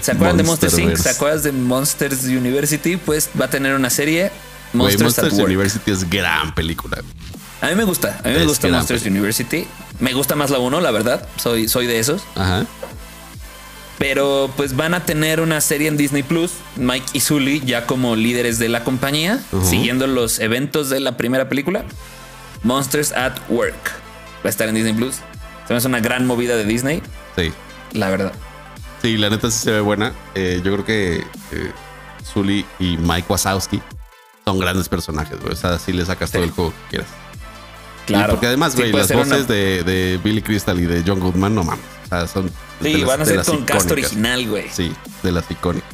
¿Se 0.00 0.12
acuerdan 0.12 0.36
de 0.36 0.42
Monsters 0.42 0.78
Inc? 0.78 0.96
¿Se 0.96 1.10
acuerdan 1.10 1.42
de 1.42 1.52
Monsters 1.52 2.24
University? 2.24 2.96
Pues 2.96 3.30
va 3.40 3.46
a 3.46 3.50
tener 3.50 3.74
una 3.74 3.90
serie. 3.90 4.30
Monsters, 4.72 5.34
University 5.34 5.92
es 5.92 6.08
gran 6.08 6.54
película. 6.54 6.98
A 7.60 7.68
mí 7.68 7.74
me 7.76 7.84
gusta. 7.84 8.20
A 8.24 8.28
mí 8.28 8.34
me 8.34 8.44
gusta 8.44 8.68
Monsters 8.68 9.06
University. 9.06 9.66
Me 10.00 10.12
gusta 10.12 10.34
más 10.34 10.50
la 10.50 10.58
1, 10.58 10.80
la 10.80 10.90
verdad. 10.90 11.28
Soy, 11.36 11.68
soy 11.68 11.86
de 11.86 12.00
esos. 12.00 12.22
Ajá. 12.34 12.66
Pero 13.98 14.50
pues 14.56 14.74
van 14.76 14.94
a 14.94 15.04
tener 15.06 15.40
una 15.40 15.60
serie 15.60 15.88
en 15.88 15.96
Disney 15.96 16.22
Plus, 16.22 16.52
Mike 16.76 17.06
y 17.12 17.20
Sully 17.20 17.60
ya 17.64 17.86
como 17.86 18.16
líderes 18.16 18.58
de 18.58 18.68
la 18.68 18.82
compañía, 18.82 19.40
siguiendo 19.62 20.06
los 20.06 20.40
eventos 20.40 20.90
de 20.90 21.00
la 21.00 21.16
primera 21.16 21.48
película. 21.48 21.84
Monsters 22.64 23.12
at 23.12 23.34
Work. 23.48 23.92
Va 24.44 24.46
a 24.46 24.48
estar 24.48 24.68
en 24.68 24.74
Disney 24.74 24.94
Plus. 24.94 25.16
Se 25.68 25.74
hace 25.74 25.86
una 25.86 26.00
gran 26.00 26.26
movida 26.26 26.56
de 26.56 26.64
Disney. 26.64 27.02
Sí. 27.36 27.52
La 27.92 28.10
verdad. 28.10 28.32
Sí, 29.00 29.16
la 29.16 29.30
neta 29.30 29.50
sí 29.50 29.58
se 29.58 29.70
ve 29.70 29.80
buena. 29.80 30.12
Eh, 30.34 30.60
yo 30.64 30.72
creo 30.72 30.84
que 30.84 31.16
eh, 31.52 31.72
Sully 32.24 32.64
y 32.78 32.96
Mike 32.96 33.26
Wazowski 33.28 33.80
son 34.44 34.58
grandes 34.58 34.88
personajes, 34.88 35.38
O 35.50 35.54
sea, 35.54 35.78
sí 35.78 35.92
le 35.92 36.04
sacas 36.04 36.30
todo 36.30 36.42
el 36.42 36.50
juego 36.50 36.70
que 36.70 36.96
quieras. 36.96 37.08
Claro. 38.06 38.32
porque 38.32 38.46
además, 38.46 38.76
güey, 38.76 38.92
las 38.92 39.10
voces 39.12 39.48
de, 39.48 40.20
Billy 40.22 40.42
Crystal 40.42 40.78
y 40.78 40.84
de 40.84 41.02
John 41.06 41.20
Goodman, 41.20 41.54
no 41.54 41.64
mames. 41.64 41.84
Sea, 42.18 42.28
son. 42.28 42.50
Sí, 42.82 43.04
van 43.04 43.20
a 43.20 43.24
ser 43.24 43.44
con 43.44 43.64
cast 43.64 43.90
original, 43.90 44.48
güey. 44.48 44.68
Sí, 44.70 44.92
de 45.22 45.32
las 45.32 45.50
icónicas. 45.50 45.88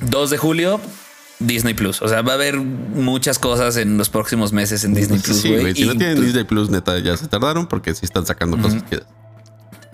2 0.00 0.30
de 0.30 0.38
julio, 0.38 0.80
Disney 1.38 1.74
Plus. 1.74 2.00
O 2.02 2.08
sea, 2.08 2.22
va 2.22 2.32
a 2.32 2.34
haber 2.34 2.56
muchas 2.58 3.38
cosas 3.38 3.76
en 3.76 3.98
los 3.98 4.08
próximos 4.08 4.52
meses 4.52 4.84
en 4.84 4.94
Disney 4.94 5.18
Plus. 5.18 5.36
Sí, 5.36 5.48
güey. 5.48 5.74
Si 5.74 5.84
no 5.84 5.94
tienen 5.94 6.20
Disney 6.20 6.44
Plus, 6.44 6.70
neta, 6.70 6.98
ya 6.98 7.16
se 7.16 7.26
tardaron 7.28 7.66
porque 7.66 7.94
sí 7.94 8.04
están 8.04 8.26
sacando 8.26 8.58
cosas 8.58 8.82
que. 8.84 9.02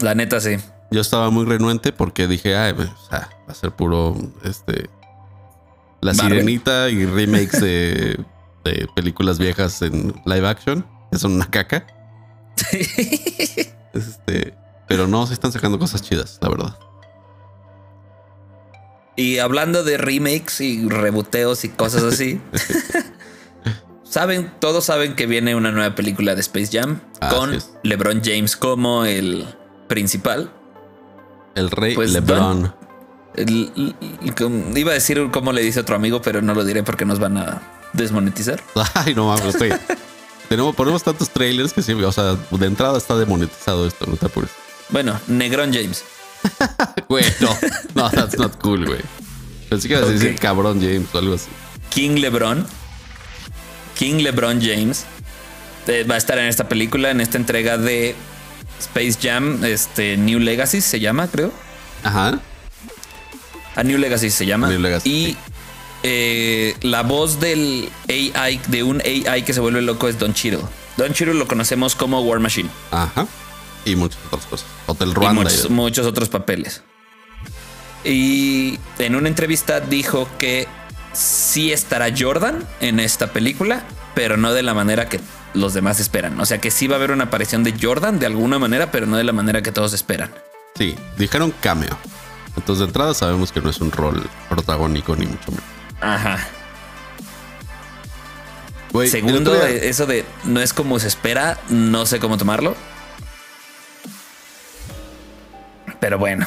La 0.01 0.15
neta, 0.15 0.41
sí. 0.41 0.57
Yo 0.91 1.01
estaba 1.01 1.31
muy 1.31 1.45
renuente 1.45 1.93
porque 1.93 2.29
dije, 2.29 2.57
ay, 2.57 2.73
o 2.73 3.09
sea, 3.09 3.31
va 3.49 3.53
a 3.53 3.55
ser 3.55 3.73
puro 3.73 4.17
este. 4.45 4.89
La 6.01 6.15
sirenita 6.15 6.91
y 6.91 7.07
remakes 7.07 7.61
de, 7.61 8.21
de, 8.65 8.87
películas 8.95 9.39
viejas 9.39 9.83
en 9.83 10.15
live 10.25 10.47
action. 10.47 10.87
Es 11.11 11.25
una 11.25 11.51
caca. 11.51 11.87
este. 13.97 14.55
Pero 14.89 15.07
no, 15.07 15.27
se 15.27 15.35
están 15.35 15.53
sacando 15.53 15.79
cosas 15.79 16.03
chidas, 16.03 16.39
la 16.41 16.49
verdad. 16.49 16.79
Y 19.17 19.39
hablando 19.39 19.83
de 19.83 19.97
remakes 19.97 20.61
y 20.61 20.89
reboteos 20.89 21.65
y 21.65 21.71
cosas 21.71 22.03
así, 22.03 22.41
saben, 24.05 24.53
todos 24.61 24.85
saben 24.85 25.17
que 25.17 25.27
viene 25.27 25.55
una 25.55 25.73
nueva 25.73 25.95
película 25.95 26.35
de 26.35 26.43
Space 26.43 26.69
Jam 26.71 27.01
con 27.31 27.59
LeBron 27.83 28.21
James 28.23 28.57
como 28.57 29.07
el 29.07 29.47
principal. 29.89 30.53
El 31.55 31.71
rey 31.71 31.95
pues 31.95 32.13
LeBron. 32.13 32.75
iba 34.77 34.91
a 34.91 34.95
decir 34.95 35.31
cómo 35.33 35.53
le 35.53 35.63
dice 35.63 35.81
otro 35.81 35.97
amigo, 35.97 36.21
pero 36.21 36.43
no 36.43 36.55
lo 36.55 36.65
diré 36.65 36.83
porque 36.83 37.07
nos 37.07 37.19
van 37.19 37.39
a 37.39 37.63
desmonetizar. 37.95 38.63
Ay, 38.95 39.15
no 39.15 39.29
mames, 39.29 39.47
estoy. 39.47 39.73
Tenemos, 40.49 40.75
ponemos 40.77 41.03
tantos 41.03 41.31
trailers 41.31 41.73
que 41.73 41.83
sí, 41.83 41.93
o 41.93 42.13
sea, 42.13 42.37
de 42.51 42.67
entrada 42.67 42.99
está 42.99 43.17
demonetizado 43.17 43.87
esto, 43.87 44.07
no 44.07 44.17
te 44.17 44.27
apures. 44.27 44.51
Bueno, 44.91 45.19
Negrón 45.27 45.73
James. 45.73 46.05
Güey, 47.09 47.25
no. 47.41 47.57
No, 47.95 48.11
that's 48.11 48.39
not 48.39 48.61
cool, 48.61 48.85
güey. 48.85 49.01
Pensé 49.69 49.89
que 49.89 49.95
iba 49.95 50.07
a 50.07 50.09
decir 50.11 50.37
cabrón 50.39 50.81
James 50.81 51.09
o 51.13 51.19
algo 51.19 51.35
así. 51.35 51.49
King 51.91 52.17
LeBron. 52.21 52.67
King 53.97 54.23
LeBron 54.23 54.61
James 54.61 55.07
eh, 55.87 56.05
va 56.09 56.17
a 56.17 56.19
estar 56.19 56.39
en 56.39 56.47
esta 56.47 56.69
película, 56.69 57.11
en 57.11 57.21
esta 57.21 57.39
entrega 57.39 57.79
de 57.79 58.15
Space 58.79 59.19
Jam, 59.23 59.65
este 59.65 60.17
New 60.17 60.39
Legacy 60.39 60.81
se 60.81 61.01
llama, 61.01 61.29
creo. 61.29 61.53
Ajá. 62.03 62.41
A 63.75 63.83
New 63.83 63.99
Legacy 63.99 64.31
se 64.31 64.47
llama. 64.47 64.69
New 64.69 64.81
Legacy. 64.81 65.09
Y 65.09 65.37
eh, 66.09 66.77
la 66.83 67.03
voz 67.03 67.41
del 67.41 67.89
AI, 68.09 68.61
de 68.69 68.85
un 68.85 69.01
AI 69.01 69.43
que 69.43 69.53
se 69.53 69.59
vuelve 69.59 69.83
loco 69.83 70.07
es 70.07 70.21
Don 70.21 70.33
Cheadle. 70.33 70.63
Don 70.97 71.13
Cheadle 71.13 71.35
lo 71.35 71.49
conocemos 71.49 71.97
como 71.97 72.21
War 72.21 72.39
Machine. 72.39 72.71
Ajá. 72.93 73.27
Y 73.85 73.97
muchas 73.97 74.21
otras 74.27 74.47
cosas. 74.47 74.69
Hotel 74.87 75.13
Rwanda. 75.13 75.51
Y 75.51 75.69
muchos, 75.69 76.07
otros 76.07 76.29
papeles. 76.29 76.83
Y 78.05 78.79
en 79.01 79.17
una 79.17 79.29
entrevista 79.29 79.81
dijo 79.81 80.29
que 80.39 80.69
sí 81.13 81.73
estará 81.73 82.15
Jordan 82.17 82.65
en 82.81 83.01
esta 83.01 83.33
película, 83.33 83.85
pero 84.15 84.37
no 84.37 84.53
de 84.53 84.63
la 84.63 84.75
manera 84.75 85.09
que 85.09 85.21
los 85.55 85.75
demás 85.75 85.99
esperan. 85.99 86.39
O 86.39 86.47
sea 86.47 86.61
que 86.61 86.71
sí 86.71 86.87
va 86.87 86.95
a 86.95 86.99
haber 86.99 87.11
una 87.11 87.25
aparición 87.25 87.65
de 87.65 87.75
Jordan 87.83 88.21
de 88.21 88.27
alguna 88.27 88.61
manera, 88.61 88.93
pero 88.93 89.07
no 89.07 89.17
de 89.17 89.25
la 89.25 89.33
manera 89.33 89.61
que 89.61 89.73
todos 89.73 89.93
esperan. 89.93 90.31
Sí, 90.77 90.95
dijeron 91.19 91.53
cameo. 91.61 91.99
Entonces 92.57 92.79
de 92.79 92.85
entrada 92.87 93.13
sabemos 93.13 93.51
que 93.51 93.61
no 93.61 93.71
es 93.71 93.81
un 93.81 93.91
rol 93.91 94.23
protagónico 94.49 95.17
ni 95.17 95.27
mucho 95.27 95.51
menos. 95.51 95.76
Ajá. 96.07 96.39
Segundo, 99.07 99.55
eso 99.67 100.07
de 100.07 100.25
no 100.45 100.61
es 100.61 100.73
como 100.73 100.99
se 100.99 101.09
espera, 101.09 101.59
no 101.69 102.07
sé 102.07 102.21
cómo 102.21 102.39
tomarlo. 102.39 102.75
Pero 106.01 106.19
bueno. 106.19 106.47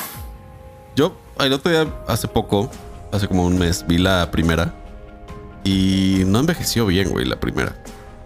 Yo 0.95 1.15
el 1.39 1.53
otro 1.53 1.71
día, 1.71 1.93
hace 2.07 2.27
poco, 2.27 2.71
hace 3.11 3.27
como 3.27 3.45
un 3.45 3.59
mes, 3.59 3.85
vi 3.87 3.97
la 3.97 4.31
primera 4.31 4.73
y 5.63 6.23
no 6.25 6.39
envejeció 6.39 6.85
bien, 6.85 7.09
güey, 7.09 7.25
la 7.25 7.39
primera. 7.39 7.75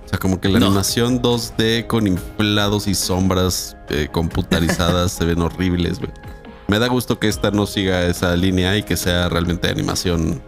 O 0.05 0.09
sea, 0.09 0.19
como 0.19 0.39
que 0.39 0.49
la 0.49 0.59
animación 0.59 1.21
2D 1.21 1.88
con 1.88 2.05
inflados 2.05 2.88
y 2.88 2.93
sombras 2.93 3.75
eh, 3.89 4.07
computarizadas 4.11 5.11
se 5.17 5.25
ven 5.25 5.41
horribles, 5.41 5.99
güey. 5.99 6.11
Me 6.67 6.77
da 6.79 6.88
gusto 6.88 7.19
que 7.19 7.27
esta 7.27 7.51
no 7.51 7.65
siga 7.65 8.03
esa 8.03 8.36
línea 8.36 8.77
y 8.77 8.84
que 8.84 8.95
sea 8.95 9.27
realmente 9.27 9.67
animación. 9.67 10.41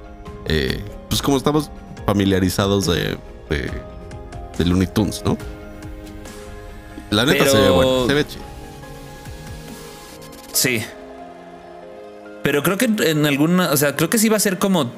Eh, 0.45 0.83
pues 1.09 1.21
como 1.21 1.37
estamos 1.37 1.69
familiarizados 2.05 2.85
de, 2.85 3.17
de, 3.49 4.65
Looney 4.65 4.87
Tunes, 4.87 5.23
¿no? 5.25 5.37
La 7.09 7.25
neta 7.25 7.45
se 7.47 7.57
ve 7.57 7.69
bueno, 7.69 8.07
se 8.07 8.13
ve 8.13 8.27
chido. 8.27 8.43
Sí. 10.53 10.83
Pero 12.43 12.63
creo 12.63 12.77
que 12.77 12.85
en 12.85 13.25
alguna, 13.25 13.71
o 13.71 13.77
sea, 13.77 13.95
creo 13.95 14.09
que 14.09 14.17
sí 14.17 14.29
va 14.29 14.37
a 14.37 14.39
ser 14.39 14.59
como 14.59 14.91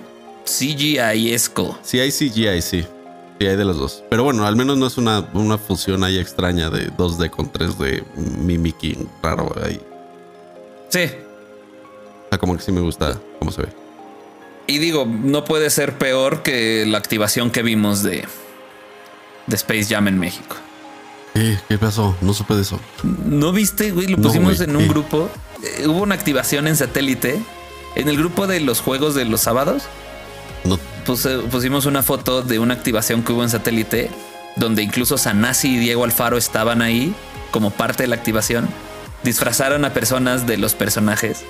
CGI-esco. 0.45 1.77
Sí, 1.81 1.99
hay 1.99 2.11
CGI, 2.11 2.61
sí. 2.61 2.85
Sí, 3.39 3.45
hay 3.45 3.55
de 3.55 3.65
los 3.65 3.77
dos. 3.77 4.03
Pero 4.09 4.23
bueno, 4.23 4.45
al 4.45 4.55
menos 4.55 4.77
no 4.77 4.87
es 4.87 4.97
una, 4.97 5.29
una 5.33 5.57
fusión 5.57 6.03
ahí 6.03 6.17
extraña 6.17 6.69
de 6.69 6.91
2D 6.91 7.29
con 7.29 7.51
3D 7.51 8.03
mimicking 8.15 9.07
raro 9.21 9.53
ahí. 9.63 9.79
Sí. 10.89 11.09
Ah, 12.31 12.37
como 12.37 12.55
que 12.55 12.63
sí 12.63 12.71
me 12.71 12.81
gusta 12.81 13.19
cómo 13.39 13.51
se 13.51 13.61
ve. 13.61 13.86
Y 14.67 14.79
digo, 14.79 15.05
no 15.05 15.45
puede 15.45 15.69
ser 15.69 15.97
peor 15.97 16.43
que 16.43 16.85
la 16.85 16.97
activación 16.97 17.51
que 17.51 17.63
vimos 17.63 18.03
de, 18.03 18.25
de 19.47 19.55
Space 19.55 19.85
Jam 19.85 20.09
en 20.09 20.19
México. 20.19 20.57
¿Qué 21.67 21.77
pasó? 21.77 22.15
No 22.21 22.33
supe 22.33 22.55
de 22.55 22.63
eso. 22.63 22.79
¿No 23.03 23.51
viste, 23.51 23.91
güey? 23.91 24.07
Lo 24.07 24.17
pusimos 24.17 24.59
en 24.59 24.75
un 24.75 24.87
grupo. 24.87 25.29
Eh, 25.63 25.87
hubo 25.87 26.01
una 26.01 26.15
activación 26.15 26.67
en 26.67 26.75
satélite. 26.75 27.39
En 27.95 28.09
el 28.09 28.17
grupo 28.17 28.47
de 28.47 28.59
los 28.59 28.81
juegos 28.81 29.15
de 29.15 29.25
los 29.25 29.41
sábados. 29.41 29.83
No. 30.63 30.79
pusimos 31.51 31.85
una 31.85 32.03
foto 32.03 32.41
de 32.41 32.59
una 32.59 32.73
activación 32.73 33.23
que 33.23 33.33
hubo 33.33 33.43
en 33.43 33.49
satélite. 33.49 34.09
Donde 34.55 34.81
incluso 34.81 35.17
Sanasi 35.17 35.75
y 35.75 35.77
Diego 35.77 36.03
Alfaro 36.03 36.37
estaban 36.37 36.81
ahí 36.81 37.13
como 37.51 37.69
parte 37.69 38.03
de 38.03 38.07
la 38.07 38.15
activación. 38.15 38.67
Disfrazaron 39.23 39.85
a 39.85 39.93
personas 39.93 40.47
de 40.47 40.57
los 40.57 40.73
personajes 40.73 41.43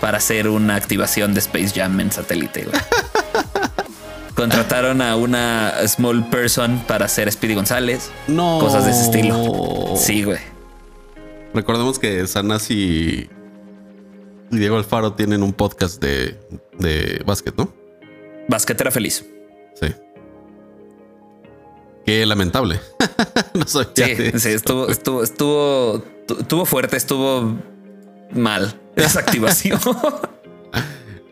para 0.00 0.18
hacer 0.18 0.48
una 0.48 0.76
activación 0.76 1.34
de 1.34 1.40
Space 1.40 1.72
Jam 1.74 1.98
en 2.00 2.10
satélite. 2.10 2.66
Contrataron 4.34 5.02
a 5.02 5.16
una 5.16 5.74
small 5.86 6.28
person 6.30 6.82
para 6.86 7.04
hacer 7.04 7.30
Speedy 7.30 7.54
González. 7.54 8.10
No. 8.26 8.58
Cosas 8.58 8.86
de 8.86 8.92
ese 8.92 9.02
estilo. 9.02 9.94
Sí, 9.96 10.24
güey. 10.24 10.38
Recordemos 11.52 11.98
que 11.98 12.26
Sanas 12.26 12.70
y 12.70 13.28
Diego 14.50 14.76
Alfaro 14.76 15.12
tienen 15.12 15.42
un 15.42 15.52
podcast 15.52 16.00
de, 16.00 16.38
de 16.78 17.22
básquet, 17.26 17.54
¿no? 17.56 17.72
Basquetera 18.48 18.90
feliz. 18.90 19.26
Sí. 19.80 19.88
Qué 22.06 22.24
lamentable. 22.24 22.80
no 23.54 23.66
soy 23.66 23.86
sí, 23.94 24.38
sí, 24.38 24.48
estuvo, 24.48 24.88
estuvo, 24.88 25.22
estuvo, 25.22 26.04
estuvo 26.38 26.64
fuerte, 26.64 26.96
estuvo 26.96 27.58
mal 28.32 28.78
esa 28.96 29.20
activación. 29.20 29.80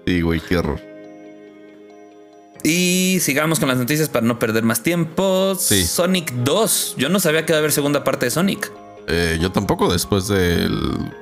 sí, 0.06 0.20
güey, 0.20 0.40
qué 0.40 0.58
horror. 0.58 0.80
Y 2.64 3.18
sigamos 3.20 3.60
con 3.60 3.68
las 3.68 3.78
noticias 3.78 4.08
para 4.08 4.26
no 4.26 4.38
perder 4.38 4.64
más 4.64 4.82
tiempo. 4.82 5.54
Sonic 5.54 6.32
2. 6.32 6.94
Yo 6.98 7.08
no 7.08 7.20
sabía 7.20 7.46
que 7.46 7.52
iba 7.52 7.58
a 7.58 7.60
haber 7.60 7.72
segunda 7.72 8.04
parte 8.04 8.26
de 8.26 8.30
Sonic. 8.30 8.72
Eh, 9.06 9.38
yo 9.40 9.52
tampoco, 9.52 9.90
después 9.92 10.28
del 10.28 11.12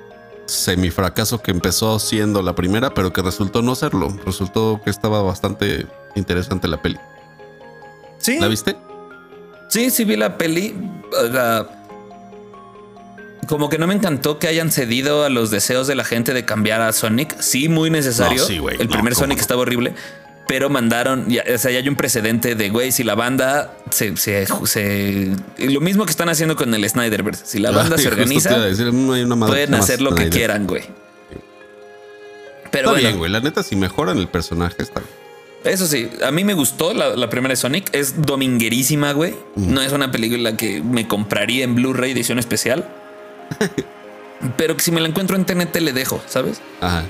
semifracaso 0.47 1.43
que 1.43 1.51
empezó 1.51 1.99
siendo 1.99 2.41
la 2.43 2.55
primera, 2.55 2.95
pero 2.95 3.13
que 3.13 3.23
resultó 3.23 3.63
no 3.63 3.75
serlo. 3.75 4.09
Resultó 4.25 4.81
que 4.83 4.91
estaba 4.91 5.23
bastante 5.23 5.87
interesante 6.15 6.69
la 6.69 6.81
peli. 6.81 6.99
Sí. 8.19 8.39
¿La 8.41 8.49
viste? 8.49 8.77
Sí, 9.69 9.91
sí 9.91 10.05
vi 10.05 10.17
la 10.17 10.39
peli. 10.39 10.75
Como 13.47 13.69
que 13.69 13.79
no 13.79 13.87
me 13.87 13.95
encantó 13.95 14.39
que 14.39 14.49
hayan 14.49 14.71
cedido 14.71 15.25
a 15.25 15.29
los 15.29 15.51
deseos 15.51 15.87
de 15.87 15.95
la 15.95 16.05
gente 16.05 16.35
de 16.35 16.45
cambiar 16.45 16.81
a 16.81 16.93
Sonic. 16.93 17.41
Sí, 17.41 17.69
muy 17.69 17.91
necesario. 17.91 18.47
El 18.49 18.89
primer 18.89 19.15
Sonic 19.15 19.39
estaba 19.39 19.63
horrible 19.63 19.95
pero 20.47 20.71
mandaron, 20.71 21.29
ya, 21.29 21.45
o 21.53 21.59
sea, 21.59 21.73
ya 21.73 21.79
hay 21.79 21.89
un 21.89 21.97
precedente 21.97 22.55
de, 22.55 22.71
güey, 22.71 22.93
si 22.93 23.03
la 23.03 23.15
banda 23.15 23.77
se, 23.91 24.17
se, 24.17 24.47
Lo 25.59 25.81
mismo 25.81 26.05
que 26.05 26.11
están 26.11 26.29
haciendo 26.29 26.55
con 26.57 26.73
el 26.73 26.89
Snyderverse. 26.89 27.45
Si 27.47 27.59
la 27.59 27.73
banda 27.73 27.99
se 27.99 28.09
organiza, 28.09 28.51
pueden 29.47 29.75
hacer 29.75 30.01
lo 30.01 30.15
que 30.15 30.29
quieran, 30.29 30.67
güey. 30.67 30.85
Pero 32.71 32.91
está 32.91 33.01
bien, 33.01 33.19
güey. 33.19 33.31
La 33.31 33.41
neta, 33.41 33.63
si 33.63 33.75
mejoran 33.77 34.19
el 34.19 34.29
personaje, 34.29 34.83
está 34.83 35.01
bien. 35.01 35.13
Eso 35.65 35.87
sí, 35.87 36.09
a 36.25 36.31
mí 36.31 36.45
me 36.45 36.55
gustó 36.55 36.95
la, 36.95 37.29
primera 37.29 37.53
de 37.53 37.57
Sonic. 37.57 37.89
Es 37.93 38.23
dominguerísima, 38.23 39.13
güey. 39.13 39.35
No 39.57 39.83
es 39.83 39.93
una 39.93 40.13
película 40.13 40.57
que 40.57 40.81
me 40.81 41.09
compraría 41.09 41.65
en 41.65 41.75
Blu-ray 41.75 42.13
edición 42.13 42.39
especial. 42.39 42.89
pero 44.57 44.77
que 44.77 44.83
si 44.83 44.91
me 44.91 45.01
la 45.01 45.09
encuentro 45.09 45.37
en 45.37 45.45
TNT 45.45 45.77
le 45.77 45.93
dejo, 45.93 46.23
¿sabes? 46.27 46.61
Ajá. 46.81 47.05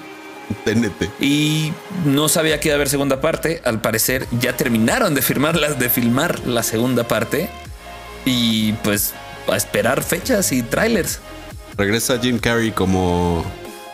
TNT. 0.65 1.11
Y 1.21 1.73
no 2.05 2.29
sabía 2.29 2.61
que 2.61 2.69
iba 2.69 2.75
a 2.75 2.77
haber 2.77 2.89
segunda 2.89 3.21
parte. 3.21 3.61
Al 3.65 3.81
parecer 3.81 4.27
ya 4.39 4.57
terminaron 4.57 5.15
de, 5.15 5.23
firmarlas, 5.23 5.79
de 5.79 5.89
filmar 5.89 6.47
la 6.47 6.63
segunda 6.63 7.09
parte. 7.09 7.51
Y 8.25 8.73
pues 8.85 9.15
a 9.49 9.57
esperar 9.57 10.03
fechas 10.03 10.53
y 10.53 10.63
trailers. 10.63 11.21
Regresa 11.77 12.19
Jim 12.19 12.39
Carrey 12.39 12.73
como 12.73 13.45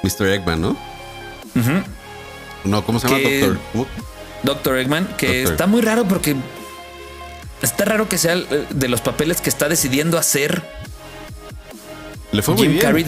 Mr. 0.02 0.28
Eggman, 0.28 0.60
¿no? 0.60 0.76
No, 2.64 2.84
¿cómo 2.84 3.00
se 3.00 3.08
llama? 3.08 3.20
Doctor. 3.20 3.58
Doctor 4.42 4.78
Eggman, 4.78 5.08
que 5.16 5.42
está 5.42 5.66
muy 5.66 5.82
raro 5.82 6.06
porque 6.06 6.36
está 7.60 7.84
raro 7.84 8.08
que 8.08 8.18
sea 8.18 8.36
de 8.36 8.88
los 8.88 9.00
papeles 9.00 9.40
que 9.40 9.50
está 9.50 9.68
decidiendo 9.68 10.18
hacer. 10.18 10.62
Le 12.32 12.42
fue 12.42 12.54
muy 12.54 12.68
bien. 12.68 12.80
Carrey 12.80 13.04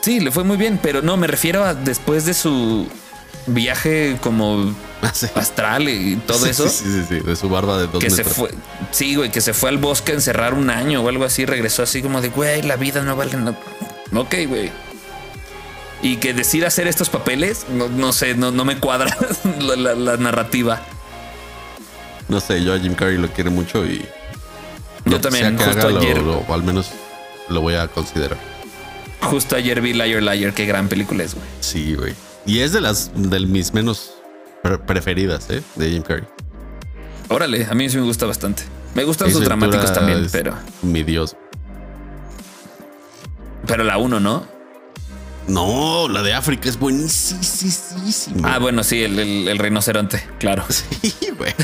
Sí, 0.00 0.20
le 0.20 0.30
fue 0.30 0.44
muy 0.44 0.56
bien, 0.56 0.78
pero 0.80 1.02
no, 1.02 1.16
me 1.16 1.26
refiero 1.26 1.64
a 1.64 1.74
después 1.74 2.24
de 2.24 2.34
su 2.34 2.86
viaje 3.46 4.16
como 4.22 4.74
ah, 5.02 5.12
astral 5.34 5.88
y 5.88 6.16
todo 6.16 6.46
eso. 6.46 6.68
Sí, 6.68 6.84
sí, 6.84 7.04
sí, 7.08 7.20
de 7.20 7.36
su 7.36 7.48
barba 7.48 7.78
de 7.78 7.88
dos 7.88 8.02
que 8.02 8.10
Se 8.10 8.24
fue, 8.24 8.50
sí, 8.90 9.16
güey, 9.16 9.30
que 9.30 9.40
se 9.40 9.52
fue 9.52 9.70
al 9.70 9.78
bosque 9.78 10.12
a 10.12 10.14
encerrar 10.14 10.54
un 10.54 10.70
año 10.70 11.02
o 11.02 11.08
algo 11.08 11.24
así, 11.24 11.46
regresó 11.46 11.82
así 11.82 12.00
como 12.00 12.20
de, 12.20 12.28
güey, 12.28 12.62
la 12.62 12.76
vida 12.76 13.02
no 13.02 13.16
vale 13.16 13.36
nada. 13.36 13.58
Ok, 14.14 14.34
güey. 14.46 14.70
Y 16.00 16.18
que 16.18 16.32
decida 16.32 16.68
hacer 16.68 16.86
estos 16.86 17.10
papeles, 17.10 17.66
no, 17.68 18.12
sé, 18.12 18.34
no, 18.34 18.52
no 18.52 18.64
me 18.64 18.78
cuadra 18.78 19.16
la, 19.60 20.16
narrativa. 20.16 20.80
No 22.28 22.40
sé, 22.40 22.62
yo 22.62 22.72
a 22.72 22.78
Jim 22.78 22.94
Carrey 22.94 23.18
lo 23.18 23.28
quiero 23.32 23.50
mucho 23.50 23.84
y... 23.84 24.06
Yo 25.06 25.20
también, 25.20 25.58
justo 25.58 25.88
ayer... 25.88 26.18
o 26.20 26.54
al 26.54 26.62
menos 26.62 26.92
lo 27.48 27.60
voy 27.60 27.74
a 27.74 27.88
considerar. 27.88 28.38
Justo 29.22 29.56
ayer 29.56 29.80
vi 29.80 29.92
Liar 29.92 30.22
Liar, 30.22 30.54
qué 30.54 30.66
gran 30.66 30.88
película 30.88 31.24
es, 31.24 31.34
güey. 31.34 31.46
Sí, 31.60 31.94
güey. 31.94 32.14
Y 32.46 32.60
es 32.60 32.72
de 32.72 32.80
las 32.80 33.10
de 33.14 33.40
mis 33.40 33.74
menos 33.74 34.14
preferidas, 34.86 35.50
¿eh? 35.50 35.62
De 35.74 35.90
Jim 35.90 36.02
Carrey. 36.02 36.24
Órale, 37.28 37.66
a 37.66 37.74
mí 37.74 37.90
sí 37.90 37.98
me 37.98 38.04
gusta 38.04 38.26
bastante. 38.26 38.62
Me 38.94 39.04
gustan 39.04 39.30
sus 39.30 39.44
dramáticos 39.44 39.92
también, 39.92 40.26
pero. 40.32 40.54
Mi 40.82 41.02
Dios. 41.02 41.36
Pero 43.66 43.84
la 43.84 43.98
uno, 43.98 44.18
¿no? 44.18 44.46
No, 45.46 46.08
la 46.08 46.22
de 46.22 46.34
África 46.34 46.68
es 46.68 46.78
buenísima. 46.78 48.54
Ah, 48.54 48.58
bueno, 48.58 48.84
sí, 48.84 49.02
el, 49.02 49.58
rinoceronte, 49.58 50.22
claro. 50.38 50.64
Sí, 50.68 51.14
güey. 51.36 51.54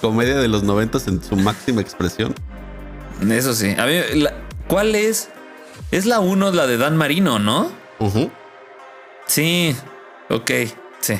Comedia 0.00 0.36
de 0.36 0.48
los 0.48 0.62
noventas 0.62 1.06
en 1.06 1.22
su 1.22 1.36
máxima 1.36 1.80
expresión. 1.80 2.34
Eso 3.28 3.54
sí. 3.54 3.74
A 3.78 3.86
mí, 3.86 3.94
¿cuál 4.70 4.94
es 4.94 5.28
es 5.90 6.06
la 6.06 6.20
1, 6.20 6.52
la 6.52 6.66
de 6.66 6.78
Dan 6.78 6.96
Marino, 6.96 7.38
¿no? 7.38 7.70
Sí, 9.26 9.74
ok, 10.28 10.50
sí. 11.00 11.14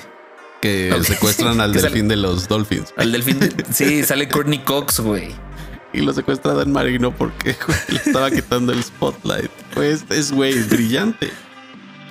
Que 0.61 0.97
secuestran 1.05 1.61
al 1.61 1.73
delfín 1.73 2.09
de 2.09 2.17
los 2.17 2.49
Dolphins. 2.49 2.95
Al 2.97 3.13
delfín, 3.13 3.41
sí, 3.73 4.05
sale 4.05 4.29
Courtney 4.29 4.61
Cox, 4.61 5.01
güey. 5.01 5.35
Y 5.93 6.03
lo 6.03 6.13
secuestra 6.13 6.55
Dan 6.55 6.71
Marino 6.71 7.15
porque 7.17 7.57
le 7.89 7.97
estaba 7.97 8.31
quitando 8.31 8.73
el 8.73 8.83
spotlight. 8.85 9.51
Pues 9.75 10.05
es, 10.11 10.31
güey, 10.31 10.63
brillante. 10.63 11.31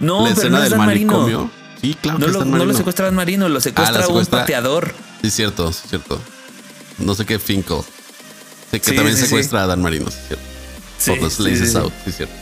No, 0.02 0.28
la 0.28 0.36
pero 0.36 0.50
no 0.50 0.64
es 0.64 0.70
Dan 0.70 0.80
Marino. 0.80 1.50
Sí, 1.80 1.96
claro. 2.02 2.20
No, 2.20 2.28
lo, 2.28 2.46
no 2.46 2.66
lo 2.66 2.74
secuestra 2.74 3.06
Dan 3.06 3.16
Marino, 3.16 3.48
lo 3.48 3.62
secuestra, 3.62 4.04
ah, 4.04 4.08
un 4.10 4.26
pateador. 4.26 4.94
Sí, 5.22 5.30
cierto, 5.30 5.72
cierto. 5.72 6.20
No 6.98 7.16
sé 7.16 7.26
qué 7.26 7.40
Finco. 7.40 7.86
Sé 8.70 8.82
que 8.82 8.92
también 8.92 9.16
secuestra 9.16 9.64
a 9.64 9.68
Dan 9.68 9.82
Marino, 9.82 10.12
sí, 10.12 10.18
cierto. 10.28 10.49
Sí, 11.00 11.12
Por 11.12 11.22
los 11.22 11.40
Laces 11.40 11.76
Out, 11.76 11.94
sí, 12.06 12.12
cierto. 12.12 12.34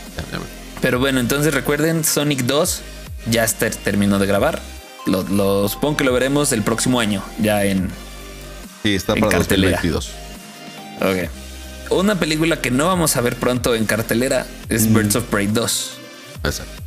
Pero 0.81 0.99
bueno, 0.99 1.19
entonces 1.19 1.53
recuerden, 1.53 2.03
Sonic 2.03 2.41
2 2.43 2.81
ya 3.29 3.43
está, 3.43 3.69
terminó 3.69 4.19
de 4.19 4.25
grabar. 4.25 4.61
Lo, 5.05 5.69
supongo 5.69 5.97
que 5.97 6.03
lo 6.03 6.11
veremos 6.11 6.51
el 6.51 6.63
próximo 6.63 6.99
año, 6.99 7.23
ya 7.39 7.63
en. 7.63 7.89
Sí, 8.83 8.95
está 8.95 9.15
para 9.15 9.37
2022. 9.37 10.11
Ok. 11.01 11.29
Una 11.91 12.19
película 12.19 12.59
que 12.59 12.71
no 12.71 12.87
vamos 12.87 13.15
a 13.15 13.21
ver 13.21 13.37
pronto 13.37 13.73
en 13.73 13.85
cartelera 13.85 14.45
es 14.67 14.87
mm. 14.87 14.93
Birds 14.93 15.15
of 15.15 15.23
Prey 15.25 15.47
2. 15.47 15.91
Exacto. 16.43 16.83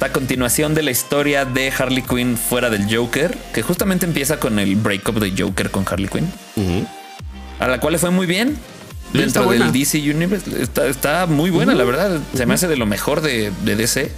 La 0.00 0.12
continuación 0.12 0.74
de 0.74 0.82
la 0.82 0.90
historia 0.90 1.44
de 1.44 1.72
Harley 1.76 2.02
Quinn 2.02 2.36
fuera 2.36 2.68
del 2.68 2.94
Joker, 2.94 3.36
que 3.52 3.62
justamente 3.62 4.04
empieza 4.06 4.38
con 4.38 4.58
el 4.58 4.76
breakup 4.76 5.18
de 5.18 5.32
Joker 5.36 5.70
con 5.70 5.84
Harley 5.88 6.08
Quinn, 6.08 6.30
a 7.58 7.68
la 7.68 7.80
cual 7.80 7.92
le 7.92 7.98
fue 7.98 8.10
muy 8.10 8.26
bien. 8.26 8.58
Dentro 9.14 9.48
del 9.48 9.72
DC 9.72 9.98
Universe 9.98 10.68
está, 10.88 11.26
muy 11.26 11.50
buena, 11.50 11.74
la 11.74 11.84
verdad. 11.84 12.20
Se 12.34 12.46
me 12.46 12.54
hace 12.54 12.66
de 12.66 12.76
lo 12.76 12.84
mejor 12.84 13.20
de, 13.20 13.52
DC. 13.64 14.10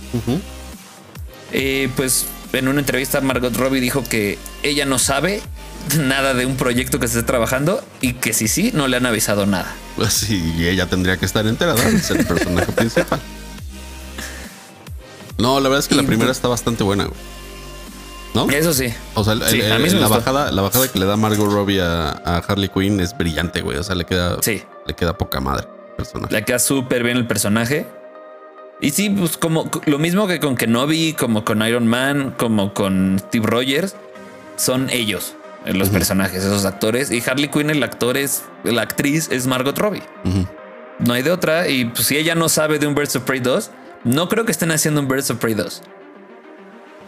Eh, 1.52 1.88
pues 1.94 2.26
en 2.52 2.68
una 2.68 2.80
entrevista 2.80 3.20
Margot 3.20 3.54
Robbie 3.54 3.80
dijo 3.80 4.02
que 4.02 4.38
ella 4.62 4.84
no 4.84 4.98
sabe 4.98 5.42
nada 5.98 6.34
de 6.34 6.46
un 6.46 6.56
proyecto 6.56 6.98
que 6.98 7.08
se 7.08 7.18
esté 7.18 7.26
trabajando 7.26 7.84
y 8.00 8.14
que 8.14 8.32
si 8.32 8.48
sí, 8.48 8.72
no 8.74 8.88
le 8.88 8.96
han 8.96 9.06
avisado 9.06 9.46
nada. 9.46 9.72
Pues 9.96 10.14
sí, 10.14 10.66
ella 10.66 10.86
tendría 10.86 11.16
que 11.18 11.26
estar 11.26 11.46
enterada, 11.46 11.86
es 11.88 12.10
el 12.10 12.26
personaje 12.26 12.72
principal. 12.72 13.20
No, 15.38 15.60
la 15.60 15.68
verdad 15.68 15.80
es 15.80 15.88
que 15.88 15.94
la 15.94 16.02
primera 16.02 16.32
está 16.32 16.48
bastante 16.48 16.82
buena, 16.82 17.08
¿No? 18.34 18.48
Eso 18.50 18.74
sí. 18.74 18.92
O 19.14 19.24
sea, 19.24 19.34
la, 19.34 20.08
bajada, 20.08 20.52
la 20.52 20.62
bajada 20.62 20.88
que 20.88 20.98
le 20.98 21.06
da 21.06 21.16
Margot 21.16 21.50
Robbie 21.50 21.80
a, 21.80 22.42
Harley 22.46 22.68
Quinn 22.68 23.00
es 23.00 23.16
brillante, 23.16 23.62
güey. 23.62 23.78
O 23.78 23.82
sea, 23.82 23.94
le 23.94 24.04
queda, 24.04 24.36
sí. 24.42 24.62
Le 24.86 24.94
queda 24.94 25.16
poca 25.16 25.40
madre 25.40 25.68
personaje. 25.96 26.34
Le 26.34 26.44
queda 26.44 26.58
súper 26.58 27.02
bien 27.02 27.16
el 27.16 27.26
personaje. 27.26 27.86
Y 28.80 28.90
sí, 28.90 29.08
pues 29.10 29.36
como 29.36 29.70
lo 29.86 29.98
mismo 29.98 30.26
que 30.26 30.38
con 30.38 30.56
Kenobi, 30.56 31.14
como 31.14 31.44
con 31.44 31.66
Iron 31.66 31.86
Man, 31.86 32.34
como 32.36 32.74
con 32.74 33.18
Steve 33.18 33.46
Rogers, 33.46 33.96
son 34.56 34.90
ellos, 34.90 35.34
los 35.64 35.88
personajes, 35.88 36.44
esos 36.44 36.66
actores. 36.66 37.10
Y 37.10 37.22
Harley 37.26 37.48
Quinn, 37.48 37.70
el 37.70 37.82
actor 37.82 38.16
es, 38.16 38.42
la 38.64 38.82
actriz 38.82 39.28
es 39.30 39.46
Margot 39.46 39.76
Robbie. 39.78 40.02
No 40.98 41.14
hay 41.14 41.22
de 41.22 41.30
otra. 41.30 41.68
Y 41.68 41.86
pues 41.86 42.06
si 42.06 42.18
ella 42.18 42.34
no 42.34 42.48
sabe 42.48 42.78
de 42.78 42.86
un 42.86 42.94
Birds 42.94 43.16
of 43.16 43.24
Prey 43.24 43.40
2, 43.40 43.70
no 44.04 44.28
creo 44.28 44.44
que 44.44 44.52
estén 44.52 44.70
haciendo 44.70 45.00
un 45.00 45.08
Birds 45.08 45.30
of 45.30 45.38
Prey 45.38 45.54
2. 45.54 45.82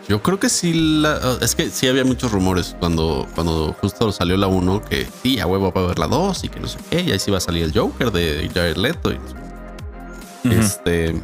Yo 0.09 0.23
creo 0.23 0.41
que 0.41 0.49
sí, 0.49 1.03
es 1.43 1.55
que 1.55 1.69
sí 1.69 1.87
había 1.87 2.03
muchos 2.03 2.33
rumores 2.33 2.75
cuando, 2.81 3.27
cuando 3.35 3.77
justo 3.79 4.11
salió 4.11 4.39
la 4.39 4.47
1 4.47 4.83
que 4.89 5.07
sí, 5.23 5.39
a 5.39 5.47
huevo 5.47 5.71
va 5.71 5.83
a 5.83 5.85
haber 5.85 5.99
la 5.99 6.07
2 6.07 6.45
y 6.45 6.49
que 6.49 6.61
no 6.61 6.67
sé 6.67 6.79
qué, 6.91 7.03
y 7.03 7.13
ahí 7.13 7.19
sí 7.19 7.31
va 7.31 7.37
a 7.37 7.43
salir 7.43 7.65
el 7.65 7.79
Joker 7.79 8.11
de 8.11 8.51
Jared 8.55 8.77
Leto. 8.77 9.13
Este. 10.45 11.15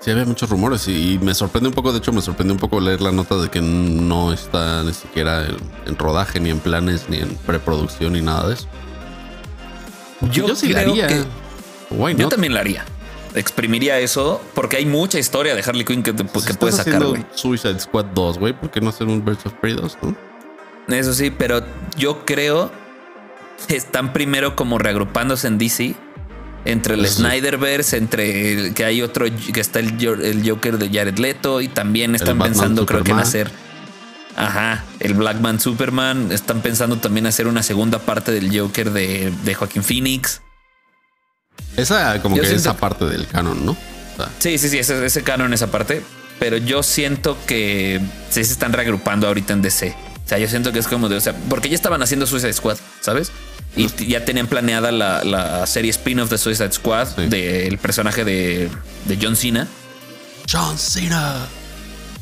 Sí, 0.00 0.10
había 0.10 0.24
muchos 0.24 0.50
rumores 0.50 0.88
y, 0.88 1.20
me 1.22 1.32
sorprende 1.34 1.68
un 1.68 1.74
poco, 1.74 1.92
de 1.92 1.98
hecho 1.98 2.12
me 2.12 2.20
sorprende 2.20 2.52
un 2.52 2.58
poco 2.58 2.80
leer 2.80 3.00
la 3.00 3.12
nota 3.12 3.36
de 3.36 3.48
que 3.48 3.60
no 3.60 4.32
está 4.32 4.82
ni 4.82 4.94
siquiera 4.94 5.46
en, 5.86 5.96
rodaje, 5.96 6.40
ni 6.40 6.50
en 6.50 6.58
planes, 6.58 7.08
ni 7.08 7.18
en 7.18 7.36
preproducción, 7.36 8.14
ni 8.14 8.22
nada 8.22 8.48
de 8.48 8.54
eso. 8.54 8.66
Yo, 10.32 10.56
sí 10.56 10.72
creo 10.72 10.94
que 10.94 11.24
yo 12.16 12.28
también 12.28 12.54
la 12.54 12.60
haría. 12.60 12.84
Exprimiría 13.34 13.98
eso 13.98 14.42
porque 14.54 14.76
hay 14.76 14.86
mucha 14.86 15.18
historia 15.18 15.54
de 15.54 15.62
Harley 15.62 15.84
Quinn 15.84 16.02
que, 16.02 16.14
que 16.14 16.24
puedes 16.24 16.76
sacar, 16.76 17.04
güey. 17.04 17.24
Suicide 17.34 17.80
Squad 17.80 18.06
2, 18.06 18.38
güey. 18.38 18.52
¿Por 18.52 18.70
qué 18.70 18.80
no 18.80 18.90
hacer 18.90 19.06
un 19.06 19.24
Birds 19.24 19.46
of 19.46 19.54
Prey 19.54 19.74
2, 19.74 19.98
Eso 20.88 21.14
sí, 21.14 21.30
pero 21.30 21.64
yo 21.96 22.24
creo 22.24 22.70
que 23.66 23.76
están 23.76 24.12
primero 24.12 24.56
como 24.56 24.78
reagrupándose 24.78 25.46
en 25.46 25.58
DC. 25.58 25.94
Entre 26.64 26.94
el 26.94 27.04
Snyderverse, 27.08 27.96
entre 27.96 28.72
que 28.72 28.84
hay 28.84 29.02
otro 29.02 29.26
que 29.52 29.60
está 29.60 29.80
el, 29.80 30.48
Joker 30.48 30.78
de 30.78 30.90
Jared 30.96 31.18
Leto 31.18 31.60
y 31.60 31.66
también 31.66 32.14
están 32.14 32.38
pensando, 32.38 32.86
creo 32.86 33.02
que 33.02 33.10
en 33.10 33.18
hacer. 33.18 33.50
Ajá, 34.36 34.84
el 35.00 35.14
Blackman 35.14 35.58
Superman. 35.58 36.30
Están 36.30 36.60
pensando 36.60 36.98
también 36.98 37.26
hacer 37.26 37.48
una 37.48 37.64
segunda 37.64 37.98
parte 37.98 38.30
del 38.30 38.56
Joker 38.56 38.92
de, 38.92 39.32
de 39.44 39.54
Joaquín 39.54 39.82
Phoenix. 39.82 40.40
Esa 41.76 42.20
como 42.20 42.36
que 42.36 42.54
esa 42.54 42.76
parte 42.76 43.06
del 43.06 43.26
canon, 43.26 43.64
¿no? 43.64 43.76
sí, 44.38 44.58
sí, 44.58 44.68
sí, 44.68 44.78
ese, 44.78 45.04
ese 45.04 45.22
canon, 45.22 45.52
esa 45.52 45.70
parte. 45.70 46.02
Pero 46.38 46.56
yo 46.56 46.82
siento 46.82 47.38
que 47.46 48.00
se 48.30 48.40
están 48.40 48.72
reagrupando 48.72 49.28
ahorita 49.28 49.52
en 49.52 49.62
DC. 49.62 49.96
O 50.24 50.28
sea, 50.28 50.38
yo 50.38 50.48
siento 50.48 50.72
que 50.72 50.80
es 50.80 50.88
como 50.88 51.08
de, 51.08 51.16
o 51.16 51.20
sea, 51.20 51.34
porque 51.48 51.68
ya 51.68 51.74
estaban 51.74 52.02
haciendo 52.02 52.26
Suicide 52.26 52.52
Squad, 52.52 52.78
¿sabes? 53.00 53.30
Y 53.76 53.88
ya 54.06 54.24
tenían 54.24 54.48
planeada 54.48 54.92
la, 54.92 55.66
serie 55.66 55.90
spin-off 55.90 56.30
de 56.30 56.38
Suicide 56.38 56.72
Squad 56.72 57.08
del 57.16 57.78
personaje 57.78 58.24
de, 58.24 58.68
de 59.06 59.18
John 59.20 59.36
Cena. 59.36 59.68
John 60.50 60.78
Cena. 60.78 61.46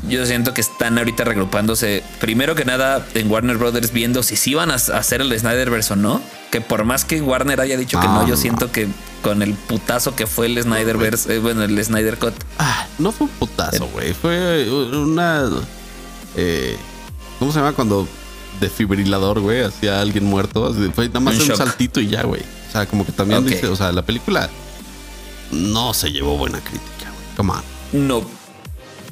Yo 0.09 0.25
siento 0.25 0.55
que 0.55 0.61
están 0.61 0.97
ahorita 0.99 1.25
regrupándose. 1.25 2.03
Primero 2.21 2.55
que 2.55 2.65
nada, 2.65 3.07
en 3.15 3.31
Warner 3.31 3.59
Brothers, 3.59 3.93
viendo 3.93 4.23
si 4.23 4.37
sí 4.37 4.55
van 4.55 4.71
a 4.71 4.75
hacer 4.75 5.21
el 5.21 5.39
Snyderverse 5.39 5.93
o 5.93 5.97
no. 5.97 6.23
Que 6.51 6.61
por 6.61 6.85
más 6.85 7.05
que 7.05 7.21
Warner 7.21 7.61
haya 7.61 7.77
dicho 7.77 8.01
que 8.01 8.07
no, 8.07 8.27
yo 8.27 8.37
siento 8.37 8.73
que 8.73 8.89
con 9.23 9.43
el 9.43 9.55
putazo 9.55 10.15
que 10.17 10.27
fue 10.27 10.47
el 10.47 10.63
Snyderverse, 10.63 11.37
eh, 11.37 11.39
bueno, 11.39 11.63
el 11.63 11.83
Snyder 11.85 12.19
Cut. 12.19 12.35
Ah, 12.59 12.87
no 12.99 13.13
fue 13.13 13.27
un 13.27 13.33
putazo, 13.35 13.87
güey. 13.89 14.13
Fue 14.15 14.69
una. 14.71 15.49
Eh, 16.37 16.77
¿Cómo 17.39 17.53
se 17.53 17.59
llama 17.59 17.73
cuando 17.73 18.07
defibrilador, 18.61 19.41
güey? 19.41 19.63
Hacía 19.63 20.01
alguien 20.01 20.25
muerto. 20.25 20.75
Fue 20.95 21.09
nada 21.09 21.21
más 21.21 21.39
un, 21.39 21.57
saltito 21.57 22.01
y 22.01 22.09
ya, 22.09 22.23
güey. 22.23 22.43
O 22.69 22.73
sea, 22.73 22.87
como 22.87 23.05
que 23.05 23.13
también 23.13 23.45
dice, 23.47 23.67
o 23.67 23.77
sea, 23.77 23.93
la 23.93 24.03
película 24.03 24.49
no 25.51 25.95
se 25.95 26.11
llevó 26.11 26.37
buena 26.37 26.61
crítica, 26.61 27.11
güey. 27.11 27.37
Come 27.37 27.53
on. 27.53 28.09
No 28.09 28.41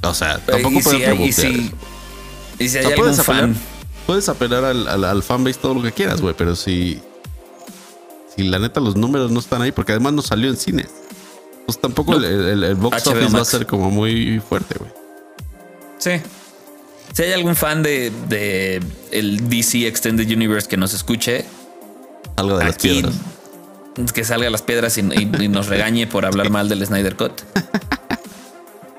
o 0.02 0.14
sea, 0.14 0.38
tampoco 0.38 0.80
puedes 0.80 1.34
si 1.34 1.72
y 2.58 2.68
si, 2.68 2.78
hay 2.78 2.84
algún 2.86 3.04
puedes 3.04 3.22
fan. 3.22 3.36
Apelar, 3.36 3.56
puedes 4.06 4.28
apelar 4.28 4.64
al, 4.64 4.88
al, 4.88 5.04
al 5.04 5.22
fanbase 5.22 5.58
todo 5.60 5.74
lo 5.74 5.82
que 5.82 5.92
quieras, 5.92 6.20
güey, 6.20 6.34
pero 6.36 6.56
si, 6.56 7.00
si 8.38 8.44
la 8.44 8.60
neta 8.60 8.78
los 8.78 8.94
números 8.94 9.32
no 9.32 9.40
están 9.40 9.62
ahí, 9.62 9.72
porque 9.72 9.92
además 9.92 10.12
no 10.12 10.22
salió 10.22 10.48
en 10.48 10.56
cines, 10.56 10.86
pues 11.66 11.80
tampoco 11.80 12.14
el, 12.14 12.62
el, 12.62 12.74
box 12.76 13.04
office 13.08 13.34
va 13.34 13.40
a 13.40 13.44
ser 13.44 13.66
como 13.66 13.90
muy 13.90 14.40
fuerte, 14.48 14.76
güey. 14.78 14.92
Sí. 15.98 16.12
Si 17.12 17.22
hay 17.24 17.32
algún 17.32 17.56
fan 17.56 17.82
de, 17.82 18.12
de 18.28 18.80
el 19.10 19.48
DC 19.48 19.88
Extended 19.88 20.30
Universe 20.30 20.68
que 20.68 20.76
nos 20.76 20.94
escuche, 20.94 21.46
algo 22.36 22.56
de 22.58 22.64
las 22.64 22.76
piedras. 22.76 23.14
Que 24.14 24.22
salga 24.22 24.46
a 24.46 24.50
las 24.50 24.62
piedras 24.62 24.96
y, 24.98 25.00
y 25.00 25.48
nos 25.48 25.66
regañe 25.66 26.06
por 26.06 26.24
hablar 26.24 26.50
mal 26.50 26.68
del 26.68 26.86
Snyder 26.86 27.16
Cut. 27.16 27.32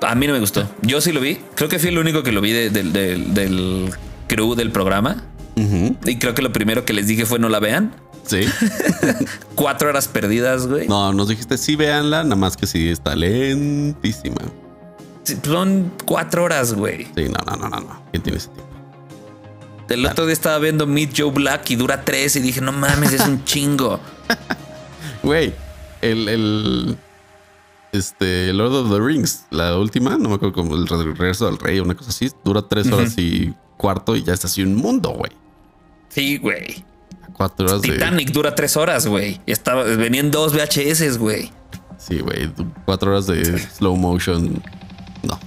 A 0.02 0.14
mí 0.14 0.26
no 0.26 0.34
me 0.34 0.40
gustó. 0.40 0.68
Yo 0.82 1.00
sí 1.00 1.12
lo 1.12 1.20
vi. 1.20 1.38
Creo 1.54 1.70
que 1.70 1.78
fui 1.78 1.88
el 1.88 1.98
único 1.98 2.22
que 2.22 2.32
lo 2.32 2.42
vi 2.42 2.52
del 2.52 3.90
crew 4.28 4.54
del 4.54 4.70
programa. 4.70 5.24
Y 6.04 6.18
creo 6.18 6.34
que 6.34 6.42
lo 6.42 6.52
primero 6.52 6.84
que 6.84 6.92
les 6.92 7.06
dije 7.06 7.24
fue 7.24 7.38
no 7.38 7.48
la 7.48 7.58
vean. 7.58 7.94
Sí. 8.30 8.42
Cuatro 9.56 9.88
horas 9.88 10.06
perdidas, 10.06 10.68
güey. 10.68 10.86
No, 10.86 11.12
nos 11.12 11.28
dijiste 11.28 11.58
sí 11.58 11.74
véanla, 11.74 12.22
nada 12.22 12.36
más 12.36 12.56
que 12.56 12.64
sí 12.66 12.88
está 12.88 13.16
lentísima. 13.16 14.40
son 15.42 15.92
cuatro 16.06 16.44
horas, 16.44 16.74
güey. 16.74 17.06
Sí, 17.16 17.24
no, 17.24 17.38
no, 17.44 17.56
no, 17.56 17.68
no, 17.68 17.80
no. 17.80 18.02
¿Quién 18.12 18.22
tiene 18.22 18.38
ese 18.38 18.48
tiempo? 18.50 18.70
El 19.88 20.06
otro 20.06 20.24
día 20.26 20.32
estaba 20.32 20.58
viendo 20.60 20.86
Meet 20.86 21.14
Joe 21.16 21.32
Black 21.32 21.68
y 21.70 21.76
dura 21.76 22.04
tres 22.04 22.36
y 22.36 22.40
dije, 22.40 22.60
no 22.60 22.70
mames, 22.70 23.12
es 23.12 23.26
un 23.26 23.44
chingo. 23.44 23.98
Güey, 25.24 25.52
el, 26.00 26.28
el, 26.28 26.96
este, 27.90 28.52
Lord 28.52 28.72
of 28.72 28.92
the 28.92 29.00
Rings, 29.00 29.46
la 29.50 29.76
última, 29.76 30.16
no 30.16 30.28
me 30.28 30.36
acuerdo 30.36 30.54
como 30.54 30.76
el 30.76 30.86
regreso 30.86 31.46
del 31.46 31.58
rey 31.58 31.80
o 31.80 31.82
una 31.82 31.96
cosa 31.96 32.10
así, 32.10 32.30
dura 32.44 32.62
tres 32.62 32.86
horas 32.92 33.18
y 33.18 33.52
cuarto 33.76 34.14
y 34.14 34.22
ya 34.22 34.32
está 34.32 34.46
así 34.46 34.62
un 34.62 34.76
mundo, 34.76 35.10
güey. 35.10 35.32
Sí, 36.08 36.38
güey. 36.38 36.84
Cuatro 37.40 37.68
horas 37.68 37.80
Titanic 37.80 38.32
dura 38.32 38.54
tres 38.54 38.76
horas, 38.76 39.06
güey. 39.06 39.40
Estaba, 39.46 39.84
venían 39.84 40.30
dos 40.30 40.52
VHS, 40.52 41.16
güey. 41.16 41.50
Sí, 41.96 42.18
güey. 42.18 42.50
Cuatro 42.84 43.12
horas 43.12 43.26
de 43.28 43.58
slow 43.58 43.96
motion. 43.96 44.62
No. 45.22 45.40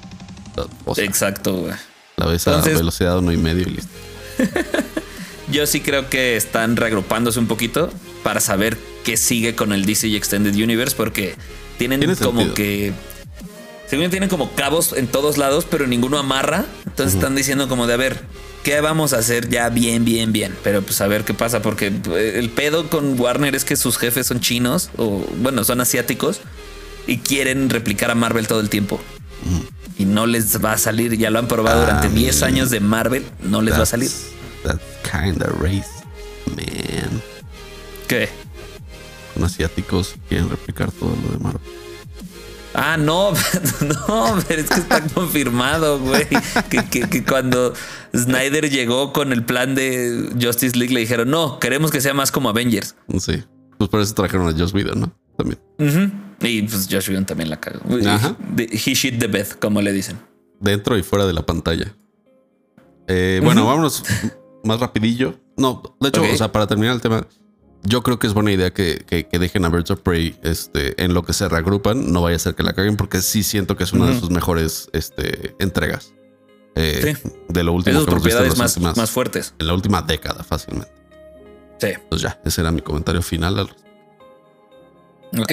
Exacto, 0.98 1.54
güey. 1.54 1.74
La 2.18 2.26
ves 2.26 2.48
a 2.48 2.62
velocidad 2.62 3.20
uno 3.20 3.32
y 3.32 3.38
medio 3.38 3.62
y 3.62 3.76
listo. 3.76 3.91
Yo 5.52 5.68
sí 5.68 5.82
creo 5.82 6.10
que 6.10 6.36
están 6.36 6.78
reagrupándose 6.78 7.38
un 7.38 7.46
poquito 7.46 7.91
para 8.24 8.39
saber 8.39 8.76
qué 9.04 9.16
sigue 9.16 9.54
con 9.54 9.72
el 9.72 9.86
DC 9.86 10.16
Extended 10.16 10.56
Universe, 10.56 10.96
porque 10.96 11.36
tienen 11.78 12.16
como 12.16 12.56
que. 12.56 12.91
Según 13.86 14.10
tienen 14.10 14.30
como 14.30 14.50
cabos 14.54 14.94
en 14.94 15.06
todos 15.06 15.38
lados, 15.38 15.68
pero 15.70 15.86
ninguno 15.86 16.18
amarra. 16.18 16.66
Entonces 16.88 17.14
están 17.14 17.36
diciendo 17.36 17.70
como 17.70 17.86
de 17.86 17.94
a 17.94 17.98
ver, 17.98 18.20
¿qué 18.64 18.82
vamos 18.82 19.14
a 19.14 19.20
hacer 19.20 19.49
ya 19.49 19.70
bien, 19.70 20.05
bien, 20.05 20.32
bien? 20.34 20.55
Pero 20.64 20.82
pues 20.82 21.01
a 21.01 21.07
ver 21.07 21.24
qué 21.26 21.34
pasa, 21.34 21.61
porque 21.61 21.88
eh, 21.88 22.34
el 22.36 22.49
pedo 22.49 22.89
con 22.89 23.20
Warner 23.20 23.55
es 23.55 23.66
que 23.66 23.76
sus 23.76 23.97
jefes 23.97 24.28
son 24.28 24.39
chinos, 24.39 24.89
o 24.97 25.26
bueno, 25.38 25.64
son 25.64 25.82
asiáticos, 25.82 26.41
y 27.05 27.20
quieren 27.20 27.70
replicar 27.70 28.09
a 28.09 28.16
Marvel 28.16 28.47
todo 28.47 28.61
el 28.61 28.70
tiempo. 28.70 28.99
Y 29.97 30.05
no 30.05 30.26
les 30.26 30.64
va 30.64 30.74
a 30.74 30.78
salir, 30.78 31.18
ya 31.18 31.30
lo 31.30 31.39
han 31.39 31.47
probado 31.47 31.82
durante 31.82 32.09
10 32.09 32.43
años 32.43 32.70
de 32.70 32.80
Marvel, 32.80 33.26
no 33.41 33.61
les 33.61 33.78
va 33.78 33.84
a 33.84 33.86
salir. 33.86 34.09
That 34.64 34.80
kind 35.03 35.43
of 35.43 35.61
race, 35.61 35.89
man. 36.47 37.22
¿Qué? 38.07 38.30
Con 39.34 39.43
asiáticos 39.43 40.16
quieren 40.30 40.49
replicar 40.49 40.91
todo 40.91 41.16
lo 41.22 41.38
de 41.38 41.43
Marvel. 41.43 41.83
Ah, 42.74 42.97
no, 42.97 43.32
no, 43.82 44.39
pero 44.47 44.61
es 44.61 44.69
que 44.69 44.80
está 44.80 45.01
confirmado, 45.01 45.99
güey. 45.99 46.28
Que, 46.69 47.24
cuando 47.24 47.74
Snyder 48.15 48.69
llegó 48.69 49.13
con 49.13 49.32
el 49.32 49.43
plan 49.43 49.76
de 49.76 50.30
Justice 50.41 50.78
League 50.78 50.93
le 50.93 51.01
dijeron, 51.01 51.30
no, 51.30 51.59
queremos 51.59 51.91
que 51.91 52.01
sea 52.01 52.13
más 52.13 52.32
como 52.32 52.49
Avengers. 52.49 52.95
Sí, 53.19 53.43
pues 53.78 53.89
por 53.89 54.01
eso 54.01 54.13
trajeron 54.13 54.47
a 54.47 54.57
Josh 54.57 54.74
Whedon, 54.74 54.99
¿no? 55.01 55.13
También. 55.38 55.59
Y 56.41 56.61
pues 56.63 56.88
Josh 56.89 57.09
Whedon 57.09 57.26
también 57.26 57.49
la 57.49 57.59
cagó. 57.59 57.82
He 58.57 58.93
shit 58.93 59.19
the 59.19 59.28
bed, 59.28 59.47
como 59.59 59.82
le 59.82 59.91
dicen. 59.91 60.19
Dentro 60.59 60.97
y 60.97 61.03
fuera 61.03 61.26
de 61.26 61.34
la 61.34 61.45
pantalla. 61.45 61.95
Eh, 63.07 63.41
bueno, 63.43 63.65
vámonos 63.65 64.03
más 64.63 64.80
rapidillo. 64.80 65.39
No, 65.57 65.95
de 65.99 66.09
hecho, 66.09 66.24
o 66.24 66.38
sea, 66.38 66.51
para 66.51 66.67
terminar 66.67 66.95
el 66.95 67.01
tema, 67.01 67.28
yo 67.84 68.02
creo 68.02 68.18
que 68.18 68.28
es 68.28 68.34
buena 68.34 68.52
idea 68.52 68.72
que, 68.72 69.28
dejen 69.32 69.66
a 69.66 69.70
Birds 69.70 69.92
of 69.92 70.00
Prey 70.00 70.38
este, 70.42 71.02
en 71.04 71.14
lo 71.14 71.24
que 71.24 71.34
se 71.34 71.50
reagrupan. 71.50 72.12
No 72.12 72.22
vaya 72.22 72.38
a 72.38 72.40
ser 72.40 72.56
que 72.56 72.64
la 72.64 72.74
caguen, 72.74 72.96
porque 72.96 73.22
sí 73.22 73.44
siento 73.44 73.76
que 73.76 73.84
es 73.84 73.94
una 73.94 74.08
de 74.08 74.20
sus 74.20 74.30
mejores 74.30 74.90
este, 74.94 75.56
entregas. 75.60 76.14
Eh, 76.76 77.16
de 77.50 77.64
lo 77.64 77.74
último 77.74 78.04
que 78.06 78.12
hemos 78.12 78.24
visto 78.24 78.56
más, 78.56 78.98
más 78.98 79.12
fuertes. 79.12 79.54
En 79.60 79.68
la 79.68 79.74
última 79.74 80.02
década, 80.02 80.44
fácilmente. 80.44 80.94
Sí. 81.78 81.90
Pues 82.10 82.22
ya, 82.22 82.40
ese 82.46 82.62
era 82.62 82.72
mi 82.72 82.82
comentario 82.82 83.22
final. 83.22 83.60
Ok. 85.38 85.52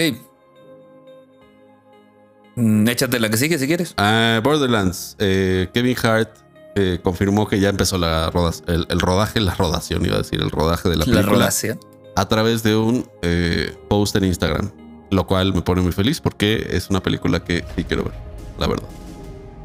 Mm, 2.55 2.89
échate 2.89 3.19
la 3.19 3.29
que 3.29 3.37
sigue 3.37 3.59
si 3.59 3.67
quieres. 3.67 3.95
Ah, 3.97 4.41
Borderlands. 4.43 5.17
Eh, 5.19 5.69
Kevin 5.75 5.97
Hart 6.01 6.31
eh, 6.77 7.01
confirmó 7.03 7.49
que 7.49 7.59
ya 7.59 7.71
empezó 7.71 7.99
la 7.99 8.31
el, 8.67 8.87
el, 8.89 9.01
rodaje, 9.01 9.41
la 9.41 9.55
rodación, 9.57 10.07
iba 10.07 10.15
a 10.15 10.19
decir, 10.19 10.41
el 10.41 10.51
rodaje 10.51 10.89
de 10.89 10.97
la 10.97 11.05
película. 11.05 11.27
La 11.27 11.29
rodación 11.29 11.90
a 12.17 12.29
través 12.29 12.63
de 12.63 12.77
un 12.77 13.09
eh, 13.23 13.75
post 13.89 14.17
en 14.17 14.25
Instagram, 14.25 14.71
lo 15.11 15.27
cual 15.27 15.55
me 15.55 15.63
pone 15.63 15.83
muy 15.83 15.93
feliz 15.93 16.21
porque 16.21 16.69
es 16.71 16.91
una 16.91 17.03
película 17.03 17.43
que 17.45 17.65
sí 17.77 17.85
quiero 17.85 18.05
ver, 18.05 18.15
la 18.59 18.67
verdad. 18.67 18.89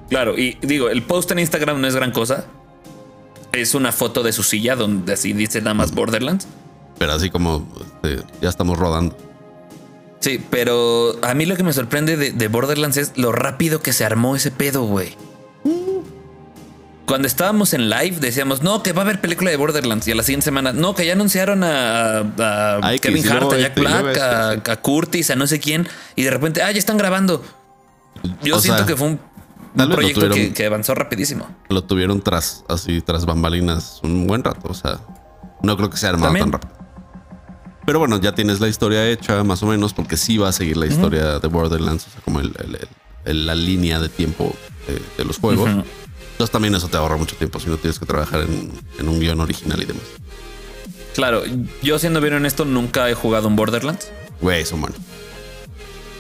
Claro, 0.10 0.38
y 0.38 0.58
digo, 0.62 0.90
el 0.90 1.02
post 1.04 1.32
en 1.32 1.40
Instagram 1.40 1.82
no 1.82 1.88
es 1.88 1.96
gran 1.96 2.12
cosa. 2.12 2.46
Es 3.52 3.74
una 3.74 3.92
foto 3.92 4.22
de 4.22 4.32
su 4.34 4.44
silla 4.44 4.76
donde 4.76 5.14
así 5.14 5.34
dice 5.34 5.62
nada 5.62 5.74
más 5.74 5.94
Borderlands. 5.94 6.48
Pero 6.98 7.14
así 7.14 7.30
como 7.30 7.68
este, 7.80 8.24
ya 8.42 8.50
estamos 8.50 8.78
rodando. 8.78 9.18
Sí, 10.20 10.44
pero 10.50 11.16
a 11.22 11.34
mí 11.34 11.46
lo 11.46 11.56
que 11.56 11.64
me 11.64 11.74
sorprende 11.74 12.18
de, 12.18 12.32
de 12.32 12.48
Borderlands 12.48 12.98
es 12.98 13.14
lo 13.16 13.32
rápido 13.32 13.82
que 13.82 13.94
se 13.94 14.06
armó 14.06 14.36
ese 14.36 14.52
pedo, 14.52 14.84
güey 14.84 15.16
cuando 17.06 17.28
estábamos 17.28 17.74
en 17.74 17.90
live 17.90 18.18
decíamos, 18.20 18.64
no, 18.64 18.82
que 18.84 18.92
va 18.92 19.02
a 19.02 19.06
haber 19.06 19.22
película 19.22 19.52
de 19.52 19.58
Borderlands. 19.58 20.08
Y 20.08 20.12
a 20.12 20.16
la 20.16 20.24
siguiente 20.24 20.46
semana, 20.46 20.74
no, 20.74 20.96
que 20.96 21.06
ya 21.06 21.14
anunciaron 21.14 21.64
a, 21.64 22.24
Kevin 23.02 23.28
Hart, 23.30 23.54
a 23.54 23.58
Jack 23.58 23.80
Black, 23.80 24.70
a, 24.70 24.82
Curtis, 24.82 25.30
a 25.30 25.36
no 25.36 25.48
sé 25.48 25.60
quién. 25.60 25.88
Y 26.16 26.24
de 26.24 26.32
repente, 26.32 26.62
ah, 26.62 26.72
ya 26.72 26.80
están 26.80 26.98
grabando. 26.98 27.44
Yo 28.44 28.60
siento 28.60 28.86
que 28.86 28.96
fue 28.96 29.08
un, 29.08 29.20
proyecto 29.74 30.30
que, 30.54 30.66
avanzó 30.66 30.96
rapidísimo. 30.96 31.48
Lo 31.70 31.84
tuvieron 31.84 32.22
tras, 32.22 32.64
así, 32.68 33.02
tras 33.02 33.26
bambalinas 33.26 34.00
un 34.04 34.26
buen 34.26 34.44
rato. 34.44 34.68
O 34.70 34.74
sea, 34.74 35.00
no 35.62 35.78
creo 35.78 35.90
que 35.90 35.98
sea 35.98 36.10
armado 36.10 36.34
tan 36.34 36.52
rápido. 36.52 36.74
Pero 37.86 38.00
bueno, 38.00 38.20
ya 38.20 38.34
tienes 38.34 38.60
la 38.60 38.68
historia 38.68 39.08
hecha 39.08 39.44
más 39.44 39.62
o 39.62 39.68
menos, 39.68 39.94
porque 39.94 40.18
sí 40.18 40.40
va 40.40 40.50
a 40.50 40.52
seguir 40.52 40.76
la 40.76 40.88
historia 40.88 41.38
de 41.38 41.48
Borderlands, 41.48 42.08
o 42.08 42.10
sea, 42.10 42.22
como 42.22 42.42
la 42.42 43.56
línea 43.56 44.00
de 44.00 44.10
tiempo 44.10 44.56
de, 45.18 45.26
los 45.26 45.38
juegos. 45.38 45.70
Entonces 46.36 46.52
también 46.52 46.76
eso 46.76 46.90
te 46.90 46.98
ahorra 46.98 47.16
mucho 47.16 47.38
tiempo 47.38 47.62
si 47.62 47.70
no 47.70 47.78
tienes 47.78 47.98
que 47.98 48.06
trabajar 48.06 48.42
en, 48.42 49.08
un 49.08 49.20
guion 49.22 49.40
original 49.40 49.82
y 49.82 49.86
demás. 49.86 50.04
Claro, 51.14 51.44
yo 51.82 51.98
siendo 51.98 52.20
bien 52.20 52.34
honesto, 52.34 52.66
nunca 52.66 53.10
he 53.10 53.14
jugado 53.14 53.48
un 53.48 53.56
Borderlands. 53.56 54.12
Güey, 54.42 54.66
son 54.66 54.82
bueno. 54.82 54.98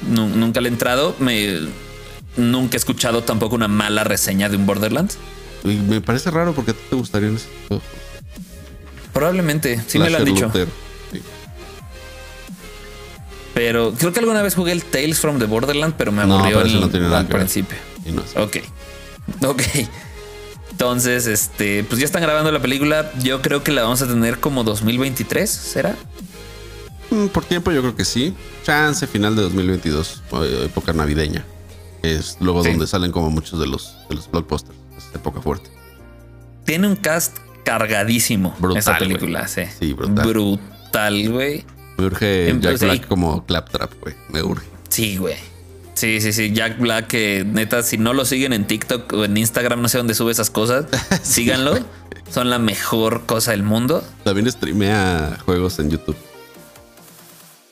nunca 0.07 0.61
le 0.61 0.69
he 0.69 0.71
entrado. 0.71 1.17
Me, 1.19 1.67
nunca 2.37 2.77
he 2.77 2.79
escuchado 2.79 3.23
tampoco 3.23 3.55
una 3.55 3.67
mala 3.67 4.05
reseña 4.05 4.47
de 4.47 4.55
un 4.55 4.65
Borderlands. 4.65 5.17
Y 5.65 5.73
me 5.73 5.99
parece 5.99 6.31
raro 6.31 6.53
porque 6.53 6.71
a 6.71 6.73
ti 6.75 6.79
te 6.89 6.95
gustaría 6.95 7.31
Probablemente, 9.11 9.83
sí 9.85 9.99
me 9.99 10.09
lo 10.09 10.19
han 10.19 10.23
dicho. 10.23 10.49
Pero 13.53 13.93
creo 13.97 14.13
que 14.13 14.19
alguna 14.19 14.41
vez 14.41 14.55
jugué 14.55 14.71
el 14.71 14.85
Tales 14.85 15.19
from 15.19 15.39
the 15.39 15.45
Borderlands, 15.45 15.95
pero 15.97 16.13
me 16.13 16.21
aburrió 16.21 16.61
al 16.61 17.27
principio. 17.27 17.77
ok. 18.37 18.57
Ok. 19.45 19.61
Entonces, 20.75 21.25
este, 21.25 21.85
pues 21.85 22.01
ya 22.01 22.05
están 22.05 22.21
grabando 22.21 22.51
la 22.51 22.61
película. 22.61 23.09
Yo 23.23 23.41
creo 23.41 23.63
que 23.63 23.71
la 23.71 23.83
vamos 23.83 24.01
a 24.01 24.07
tener 24.07 24.41
como 24.41 24.65
2023, 24.65 25.49
¿será? 25.49 25.95
Mm, 27.11 27.27
por 27.27 27.45
tiempo 27.45 27.71
yo 27.71 27.79
creo 27.79 27.95
que 27.95 28.03
sí. 28.03 28.35
Chance 28.65 29.07
final 29.07 29.37
de 29.37 29.43
2022, 29.43 30.21
época 30.65 30.91
navideña. 30.91 31.45
Es 32.01 32.35
luego 32.41 32.61
donde 32.61 32.87
salen 32.87 33.13
como 33.13 33.29
muchos 33.29 33.57
de 33.57 33.67
los, 33.67 33.95
de 34.09 34.15
los 34.15 34.29
blockbusters. 34.29 34.77
Es 34.97 35.15
época 35.15 35.39
fuerte. 35.39 35.69
Tiene 36.65 36.89
un 36.89 36.97
cast 36.97 37.37
cargadísimo 37.63 38.53
brutal, 38.59 38.79
esta 38.79 38.97
película, 38.97 39.47
sí. 39.47 39.61
Sí, 39.79 39.93
brutal. 39.93 40.27
Brutal, 40.27 41.31
güey. 41.31 41.63
Me 41.97 42.05
urge 42.05 42.53
Jack 42.59 42.79
Black 42.81 43.07
como 43.07 43.45
Claptrap, 43.45 43.93
güey. 44.01 44.13
Me 44.27 44.43
urge. 44.43 44.67
Sí, 44.89 45.15
güey. 45.15 45.37
Sí, 45.95 46.19
sí, 46.19 46.33
sí. 46.33 46.51
Jack 46.53 46.77
Black, 46.77 47.07
que 47.07 47.45
neta, 47.45 47.81
si 47.81 47.97
no 47.97 48.13
lo 48.13 48.25
siguen 48.25 48.53
en 48.53 48.67
TikTok 48.67 49.11
o 49.13 49.25
en 49.25 49.37
Instagram, 49.37 49.81
no 49.81 49.87
sé 49.87 49.97
dónde 49.97 50.13
sube 50.13 50.31
esas 50.31 50.49
cosas, 50.49 50.85
síganlo. 51.23 51.79
Son 52.31 52.49
la 52.49 52.59
mejor 52.59 53.25
cosa 53.25 53.51
del 53.51 53.63
mundo. 53.63 54.03
También 54.23 54.51
streamea 54.51 55.37
juegos 55.45 55.79
en 55.79 55.89
YouTube. 55.89 56.17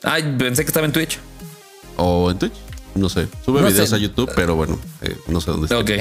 Ay, 0.04 0.36
pensé 0.38 0.64
que 0.64 0.70
estaba 0.70 0.86
en 0.86 0.94
Twitch. 0.94 1.20
O 1.98 2.32
en 2.32 2.40
Twitch. 2.40 2.54
No 2.96 3.10
sé. 3.10 3.28
Sube 3.44 3.62
videos 3.62 3.92
a 3.92 3.98
YouTube, 3.98 4.32
pero 4.36 4.56
bueno, 4.56 4.80
eh, 5.02 5.18
no 5.28 5.42
sé 5.42 5.52
dónde 5.52 5.66
está. 5.66 5.80
Ok. 5.80 5.92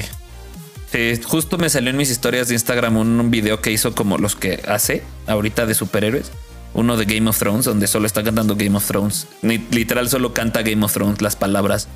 Justo 1.25 1.57
me 1.57 1.69
salió 1.69 1.89
en 1.89 1.97
mis 1.97 2.11
historias 2.11 2.47
de 2.49 2.53
Instagram 2.53 2.97
un, 2.97 3.31
video 3.31 3.59
que 3.61 3.71
hizo 3.71 3.95
como 3.95 4.19
los 4.19 4.35
que 4.35 4.61
hace 4.67 5.03
ahorita 5.25 5.65
de 5.65 5.73
superhéroes. 5.73 6.31
Uno 6.75 6.97
de 6.97 7.05
Game 7.05 7.29
of 7.29 7.37
Thrones, 7.37 7.65
donde 7.65 7.87
solo 7.87 8.05
está 8.05 8.23
cantando 8.23 8.55
Game 8.55 8.77
of 8.77 8.85
Thrones. 8.85 9.27
Literal 9.41 10.09
solo 10.09 10.33
canta 10.33 10.61
Game 10.61 10.85
of 10.85 10.93
Thrones 10.93 11.21
las 11.21 11.35
palabras 11.35 11.87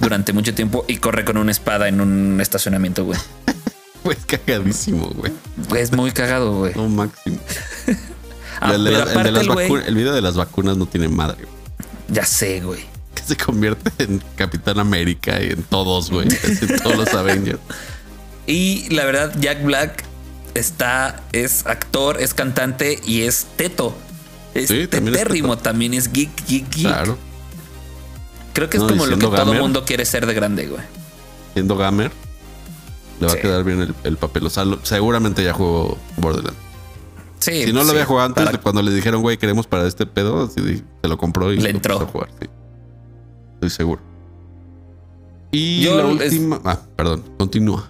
durante 0.00 0.32
mucho 0.32 0.54
tiempo 0.54 0.84
y 0.88 0.96
corre 0.96 1.24
con 1.24 1.36
una 1.36 1.50
espada 1.50 1.88
en 1.88 2.00
un 2.00 2.40
estacionamiento, 2.40 3.04
güey. 3.04 3.18
Pues 4.02 4.18
cagadísimo, 4.24 5.08
güey. 5.08 5.32
Es 5.76 5.92
muy 5.92 6.12
cagado, 6.12 6.56
güey. 6.58 6.72
No, 6.74 6.88
máximo. 6.88 7.38
Ah, 8.60 8.74
el, 8.74 8.88
el, 8.88 9.94
video 9.94 10.12
de 10.12 10.20
las 10.20 10.34
vacunas 10.36 10.76
no 10.76 10.86
tiene 10.86 11.06
madre. 11.06 11.46
Ya 12.08 12.24
sé, 12.24 12.60
güey. 12.60 12.80
Que 13.14 13.22
se 13.22 13.36
convierte 13.36 13.92
en 14.02 14.20
Capitán 14.34 14.80
América 14.80 15.40
y 15.40 15.50
en 15.50 15.62
todos, 15.62 16.10
güey. 16.10 16.26
en 16.62 16.78
todos 16.82 16.96
los 16.96 17.14
Avengers. 17.14 17.60
Y 18.48 18.92
la 18.92 19.04
verdad, 19.04 19.32
Jack 19.38 19.62
Black 19.62 20.04
está, 20.54 21.22
es 21.32 21.66
actor, 21.66 22.20
es 22.20 22.34
cantante 22.34 22.98
y 23.06 23.22
es 23.22 23.46
teto. 23.56 23.96
Es 24.54 24.68
sí, 24.68 24.88
tetérrimo, 24.88 25.58
también 25.58 25.94
es 25.94 26.12
geek, 26.12 26.30
geek, 26.48 26.68
geek. 26.70 26.86
Claro. 26.88 27.18
Creo 28.58 28.68
que 28.68 28.76
es 28.78 28.82
como 28.82 29.06
lo 29.06 29.16
que 29.16 29.26
todo 29.28 29.54
mundo 29.54 29.84
quiere 29.84 30.04
ser 30.04 30.26
de 30.26 30.34
grande, 30.34 30.66
güey. 30.66 30.82
Siendo 31.54 31.76
gamer, 31.76 32.10
le 33.20 33.26
va 33.28 33.32
a 33.32 33.36
quedar 33.36 33.62
bien 33.62 33.94
el, 34.02 34.16
papel. 34.16 34.46
O 34.46 34.50
sea, 34.50 34.64
seguramente 34.82 35.44
ya 35.44 35.52
jugó 35.52 35.96
Borderlands. 36.16 36.58
Sí, 37.38 37.66
si 37.66 37.72
no 37.72 37.84
lo 37.84 37.90
había 37.92 38.04
jugado 38.04 38.34
antes, 38.36 38.58
cuando 38.58 38.82
le 38.82 38.92
dijeron, 38.92 39.22
güey, 39.22 39.38
queremos 39.38 39.68
para 39.68 39.86
este 39.86 40.06
pedo, 40.06 40.50
se 40.50 40.82
lo 41.02 41.16
compró 41.18 41.52
y 41.52 41.60
le 41.60 41.70
entró. 41.70 42.00
a 42.00 42.06
jugar. 42.06 42.30
Sí. 42.40 42.48
Estoy 43.54 43.70
seguro. 43.70 44.02
Y 45.52 45.84
la 45.84 46.06
última. 46.06 46.60
Ah, 46.64 46.80
perdón, 46.96 47.22
continúa. 47.38 47.88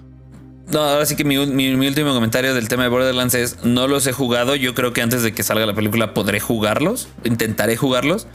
No, 0.70 0.80
ahora 0.80 1.06
sí 1.06 1.16
que 1.16 1.24
mi, 1.24 1.38
último 1.38 2.12
comentario 2.12 2.52
del 2.52 2.68
tema 2.68 2.82
de 2.82 2.90
Borderlands 2.90 3.34
es: 3.34 3.64
no 3.64 3.88
los 3.88 4.06
he 4.06 4.12
jugado. 4.12 4.54
Yo 4.54 4.74
creo 4.74 4.92
que 4.92 5.00
antes 5.00 5.22
de 5.22 5.32
que 5.32 5.42
salga 5.42 5.64
la 5.64 5.74
película 5.74 6.12
podré 6.12 6.40
jugarlos. 6.40 7.08
Intentaré 7.24 7.78
jugarlos. 7.78 8.26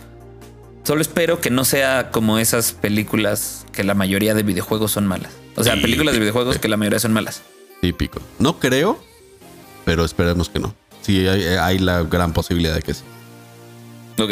Solo 0.83 1.01
espero 1.01 1.39
que 1.39 1.49
no 1.49 1.63
sea 1.63 2.11
como 2.11 2.39
esas 2.39 2.73
películas 2.73 3.65
que 3.71 3.85
la 3.85 3.93
mayoría 3.93 4.33
de 4.33 4.43
videojuegos 4.43 4.91
son 4.91 5.07
malas. 5.07 5.31
O 5.55 5.63
sea, 5.63 5.75
películas 5.75 6.13
de 6.13 6.19
videojuegos 6.19 6.57
que 6.57 6.67
la 6.67 6.75
mayoría 6.75 6.99
son 6.99 7.13
malas. 7.13 7.41
Típico. 7.79 8.19
No 8.37 8.59
creo, 8.59 9.01
pero 9.85 10.03
esperemos 10.03 10.49
que 10.49 10.59
no. 10.59 10.75
Sí, 11.01 11.25
hay, 11.27 11.79
la 11.79 12.03
gran 12.03 12.33
posibilidad 12.33 12.75
de 12.75 12.81
que 12.81 12.93
sí. 12.93 13.03
Ok. 14.19 14.31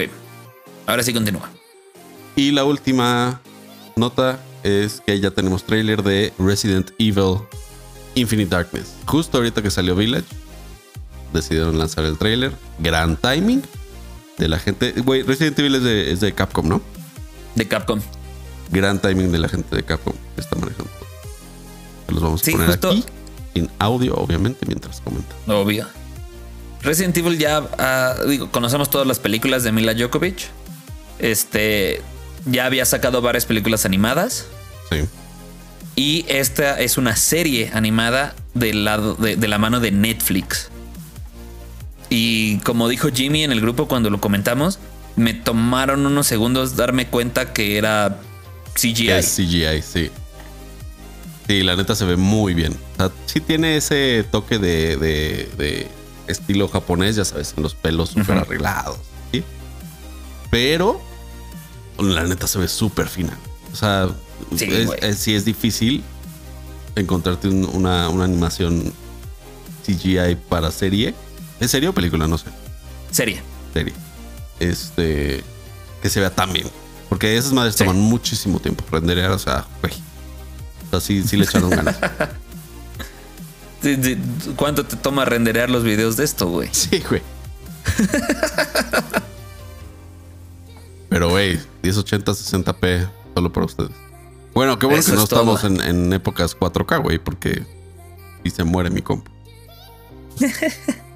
Ahora 0.88 1.04
sí 1.04 1.14
continúa. 1.14 1.49
Y 2.36 2.52
la 2.52 2.66
última 2.66 3.39
nota 3.95 4.39
es 4.64 5.02
que 5.06 5.20
ya 5.20 5.32
tenemos 5.32 5.64
trailer 5.64 6.04
de 6.04 6.34
Resident 6.38 6.91
Evil 6.97 7.38
Infinite 8.16 8.49
Darkness. 8.49 8.93
Justo 9.06 9.38
ahorita 9.38 9.62
que 9.62 9.72
salió 9.72 9.95
Village, 9.95 10.28
decidieron 11.32 11.78
lanzar 11.78 12.04
el 12.04 12.18
trailer. 12.18 12.52
Gran 12.80 13.16
timing 13.16 13.64
de 14.42 14.50
la 14.50 14.60
gente. 14.60 14.92
Güey, 14.92 15.24
Resident 15.24 15.58
Evil 15.60 15.76
es 15.76 16.20
de, 16.20 16.34
Capcom, 16.34 16.68
¿no? 16.68 16.82
De 17.56 17.68
Capcom. 17.68 18.02
Gran 18.72 19.00
timing 19.00 19.32
de 19.32 19.39
la 19.39 19.48
gente 19.48 19.76
de 19.76 19.84
Capcom 19.84 20.14
que 20.36 20.42
está 20.42 20.56
manejando 20.56 20.89
Los 22.08 22.22
vamos 22.22 22.48
a 22.48 22.52
poner 22.52 22.72
aquí 22.72 23.06
en 23.54 23.70
audio, 23.80 24.16
obviamente, 24.16 24.66
mientras 24.66 25.02
comentan. 25.02 25.38
Obvio. 25.48 25.88
Resident 26.82 27.16
Evil 27.18 27.38
ya, 27.38 27.62
ah, 27.78 28.16
digo, 28.28 28.50
conocemos 28.50 28.89
todas 28.89 29.06
las 29.06 29.20
películas 29.20 29.64
de 29.64 29.72
Mila 29.72 29.94
Djokovic. 29.94 30.50
Este, 31.20 32.02
ya 32.46 32.66
había 32.66 32.86
sacado 32.86 33.22
varias 33.22 33.46
películas 33.46 33.86
animadas. 33.86 34.48
Sí. 34.89 35.02
Y 35.96 36.26
esta 36.28 36.80
es 36.80 36.98
una 36.98 37.16
serie 37.16 37.70
animada 37.74 38.34
del 38.56 38.86
lado 38.86 39.14
de, 39.16 39.36
la 39.48 39.60
mano 39.60 39.80
de 39.80 39.92
Netflix. 39.92 40.71
Y 42.14 42.57
como 42.57 42.89
dijo 42.89 43.07
Jimmy 43.07 43.45
en 43.45 43.53
el 43.53 43.62
grupo 43.62 43.88
cuando 43.88 44.09
lo 44.09 44.20
comentamos, 44.20 44.80
me 45.16 45.34
tomaron 45.34 46.05
unos 46.05 46.28
segundos 46.28 46.76
darme 46.76 47.07
cuenta 47.07 47.53
que 47.53 47.78
era 47.78 48.20
CGI. 48.76 49.12
Es 49.12 49.36
CGI, 49.38 49.82
sí. 49.82 50.12
Sí, 51.47 51.64
la 51.64 51.78
neta 51.78 51.95
se 51.95 52.03
ve 52.03 52.18
muy 52.18 52.53
bien. 52.53 52.74
O 52.74 52.97
sea, 52.97 53.12
sí 53.26 53.39
tiene 53.39 53.78
ese 53.78 54.26
toque 54.30 54.59
de, 54.59 55.88
estilo 56.28 56.68
japonés, 56.68 57.16
ya 57.16 57.24
sabes, 57.24 57.53
los 57.55 57.76
pelos 57.76 58.09
súper 58.09 58.39
arreglados. 58.39 58.97
¿sí? 59.32 59.45
Pero 60.49 61.01
la 61.97 62.26
neta 62.26 62.45
se 62.45 62.59
ve 62.59 62.68
súper 62.68 63.07
fina. 63.07 63.38
O 63.72 63.76
sea, 63.78 64.09
sí 64.53 64.68
es, 65.01 65.28
es, 65.30 65.45
difícil 65.45 66.03
encontrarte 66.97 67.47
una, 67.47 68.07
animación 68.07 68.91
CGI 69.86 70.36
para 70.49 70.72
serie. 70.72 71.16
¿Es 71.62 71.72
serie 71.72 71.88
o 71.88 71.93
película? 71.93 72.28
No 72.28 72.38
sé. 72.38 72.47
Serie. 73.12 73.41
Serie. 73.74 73.93
Este. 74.59 75.43
Que 76.01 76.09
se 76.09 76.20
vea 76.20 76.32
tan 76.32 76.51
bien. 76.51 76.68
Porque 77.07 77.38
esas 77.38 77.53
madres 77.53 77.76
toman 77.76 77.97
muchísimo 77.97 78.59
tiempo 78.59 78.84
renderear. 78.91 79.32
O 79.32 79.39
sea, 79.39 79.66
güey. 79.82 79.93
O 80.88 80.89
sea, 80.89 80.99
sí, 80.99 81.24
sí 81.24 81.38
le 81.38 81.45
echaron 81.45 81.70
ganas. 81.70 81.97
¿Cuánto 84.55 84.86
te 84.86 84.95
toma 84.95 85.24
renderear 85.24 85.70
los 85.70 85.84
videos 85.84 86.18
de 86.18 86.24
esto, 86.24 86.47
güey? 86.49 86.70
Sí, 86.72 87.03
güey. 87.07 87.22
Pero, 91.09 91.30
güey, 91.30 91.59
1080, 91.84 92.32
60p 92.32 93.09
solo 93.36 93.53
para 93.53 93.66
ustedes. 93.68 93.91
Bueno, 94.53 94.80
qué 94.80 94.88
bueno 94.88 95.03
que 95.03 95.12
no 95.12 95.24
estamos 95.24 95.64
en, 95.64 96.12
épocas 96.12 96.57
4K, 96.57 97.03
güey, 97.03 97.20
porque 97.20 97.66
si 98.43 98.49
se 98.49 98.64
muere 98.64 98.89
mi 98.89 99.01
compu. 99.01 99.30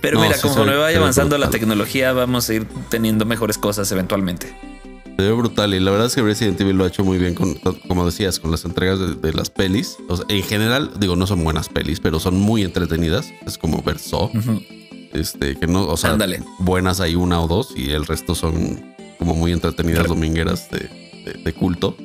Pero 0.00 0.20
mira, 0.20 0.38
conforme 0.40 0.76
vaya 0.76 0.98
avanzando 0.98 1.36
la 1.38 1.50
tecnología, 1.50 2.12
vamos 2.12 2.48
a 2.48 2.54
ir 2.54 2.66
teniendo 2.88 3.24
mejores 3.24 3.58
cosas 3.58 3.90
eventualmente. 3.90 4.54
Se 5.18 5.24
ve 5.24 5.32
brutal 5.32 5.74
y 5.74 5.80
la 5.80 5.90
verdad 5.90 6.06
es 6.06 6.14
que 6.14 6.22
Resident 6.22 6.60
Evil 6.60 6.76
lo 6.76 6.84
ha 6.84 6.86
hecho 6.86 7.02
muy 7.02 7.18
bien, 7.18 7.34
con, 7.34 7.54
como 7.88 8.06
decías, 8.06 8.38
con 8.38 8.52
las 8.52 8.64
entregas 8.64 9.20
de, 9.20 9.32
las 9.32 9.50
pelis. 9.50 9.96
en 10.28 10.42
general, 10.44 10.92
digo, 11.00 11.16
no 11.16 11.26
son 11.26 11.42
buenas 11.42 11.68
pelis, 11.68 11.98
pero 11.98 12.20
son 12.20 12.38
muy 12.38 12.62
entretenidas. 12.62 13.32
Es 13.44 13.58
como 13.58 13.82
ver 13.82 13.96
Este, 15.12 15.56
que 15.56 15.66
no, 15.66 15.88
o 15.88 15.96
sea, 15.96 16.16
buenas 16.60 17.00
hay 17.00 17.16
una 17.16 17.40
o 17.40 17.48
dos 17.48 17.72
y 17.74 17.90
el 17.90 18.06
resto 18.06 18.36
son 18.36 18.94
como 19.18 19.34
muy 19.34 19.50
entretenidas 19.50 20.06
domingueras 20.06 20.68
de, 20.70 21.52
culto. 21.52 21.96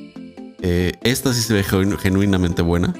Eh, 0.60 0.94
esta 1.04 1.32
sí 1.32 1.42
se 1.42 1.54
ve 1.54 1.62
genuinamente 1.62 2.62
buena. 2.62 2.94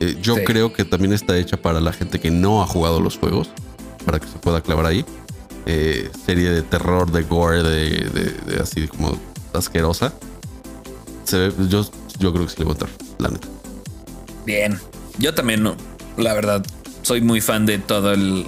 Eh, 0.00 0.16
yo 0.20 0.44
creo 0.44 0.74
que 0.74 0.84
también 0.84 1.14
está 1.14 1.38
hecha 1.38 1.56
para 1.56 1.80
la 1.80 1.94
gente 1.94 2.20
que 2.20 2.30
no 2.30 2.62
ha 2.62 2.66
jugado 2.66 3.00
los 3.00 3.16
juegos, 3.16 3.48
para 4.08 4.20
que 4.20 4.26
se 4.26 4.38
pueda 4.38 4.62
clavar 4.62 4.86
ahí. 4.86 5.04
Eh, 5.66 6.10
serie 6.24 6.48
de 6.48 6.62
terror, 6.62 7.12
de 7.12 7.24
gore, 7.24 7.62
de, 7.62 8.58
así 8.58 8.88
como 8.88 9.20
asquerosa. 9.52 10.14
Se 11.24 11.36
ve, 11.36 11.52
yo, 11.68 11.86
yo 12.18 12.32
creo 12.32 12.46
que 12.46 12.52
sí 12.52 12.56
le 12.60 12.64
voy 12.64 12.72
a 12.72 12.74
entrar, 12.76 12.90
la 13.18 13.28
neta. 13.28 13.48
Bien. 14.46 14.80
Yo 15.18 15.34
también, 15.34 15.62
no, 15.62 15.76
la 16.16 16.32
verdad, 16.32 16.64
soy 17.02 17.20
muy 17.20 17.42
fan 17.42 17.66
de 17.66 17.78
todo 17.78 18.14
el. 18.14 18.46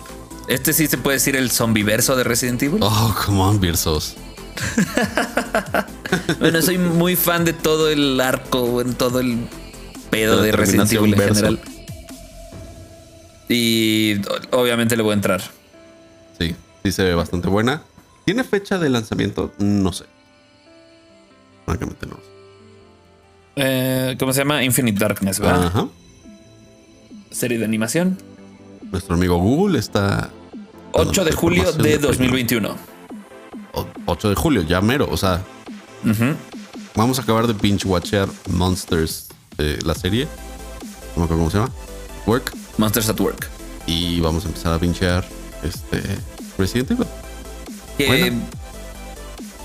Este 0.49 0.73
sí 0.73 0.87
se 0.87 0.97
puede 0.97 1.19
decir 1.19 1.37
el 1.37 1.51
zombiverso 1.51 2.17
de 2.17 2.25
Resident 2.25 2.63
Evil. 2.63 2.81
Oh, 2.83 3.15
come 3.27 3.41
on, 3.41 3.61
Versos. 3.61 4.17
bueno, 6.41 6.63
soy 6.63 6.79
muy 6.79 7.17
fan 7.17 7.45
de 7.45 7.53
todo 7.53 7.91
el 7.91 8.19
arco, 8.19 8.81
en 8.81 8.95
todo 8.95 9.21
el 9.21 9.47
pedo 10.09 10.41
de 10.41 10.53
Resident 10.53 10.91
Evil 10.91 11.13
en 11.21 11.35
general. 11.35 11.61
Y 13.51 14.15
obviamente 14.53 14.97
le 14.97 15.03
voy 15.03 15.11
a 15.11 15.15
entrar. 15.15 15.43
Sí, 16.39 16.55
sí 16.85 16.93
se 16.93 17.03
ve 17.03 17.15
bastante 17.17 17.49
buena. 17.49 17.83
¿Tiene 18.25 18.45
fecha 18.45 18.79
de 18.79 18.89
lanzamiento? 18.89 19.53
No 19.59 19.93
sé. 19.93 20.05
Francamente 21.67 22.07
no. 22.07 22.17
Eh, 23.57 24.17
¿Cómo 24.21 24.33
se 24.33 24.39
llama? 24.43 24.63
Infinite 24.63 25.01
Darkness, 25.01 25.41
¿verdad? 25.41 25.67
Ajá. 25.67 25.89
Serie 27.33 27.59
de 27.59 27.65
animación. 27.65 28.19
Nuestro 28.93 29.17
amigo 29.17 29.37
Google 29.39 29.81
está. 29.81 30.31
8 30.93 31.25
de 31.25 31.33
julio 31.33 31.73
de 31.73 31.99
2021. 31.99 32.77
8 34.07 34.29
de 34.29 34.35
julio, 34.37 34.63
ya 34.63 34.81
mero. 34.81 35.09
O 35.11 35.17
sea, 35.17 35.43
vamos 36.95 37.19
a 37.19 37.23
acabar 37.23 37.49
de 37.49 37.53
binge 37.55 37.85
watcher 37.87 38.29
Monsters, 38.49 39.29
eh, 39.59 39.81
la 39.85 39.95
serie. 39.95 40.29
No 41.17 41.23
me 41.23 41.25
acuerdo 41.25 41.39
cómo 41.39 41.51
se 41.51 41.59
llama. 41.59 41.73
Work. 42.27 42.60
Monsters 42.79 43.09
at 43.09 43.21
Work. 43.21 43.49
Y 43.87 44.21
vamos 44.21 44.45
a 44.45 44.49
empezar 44.49 44.73
a 44.73 44.79
bingear 44.79 45.25
este 45.63 46.03
Resident 46.59 46.91
Evil. 46.93 47.07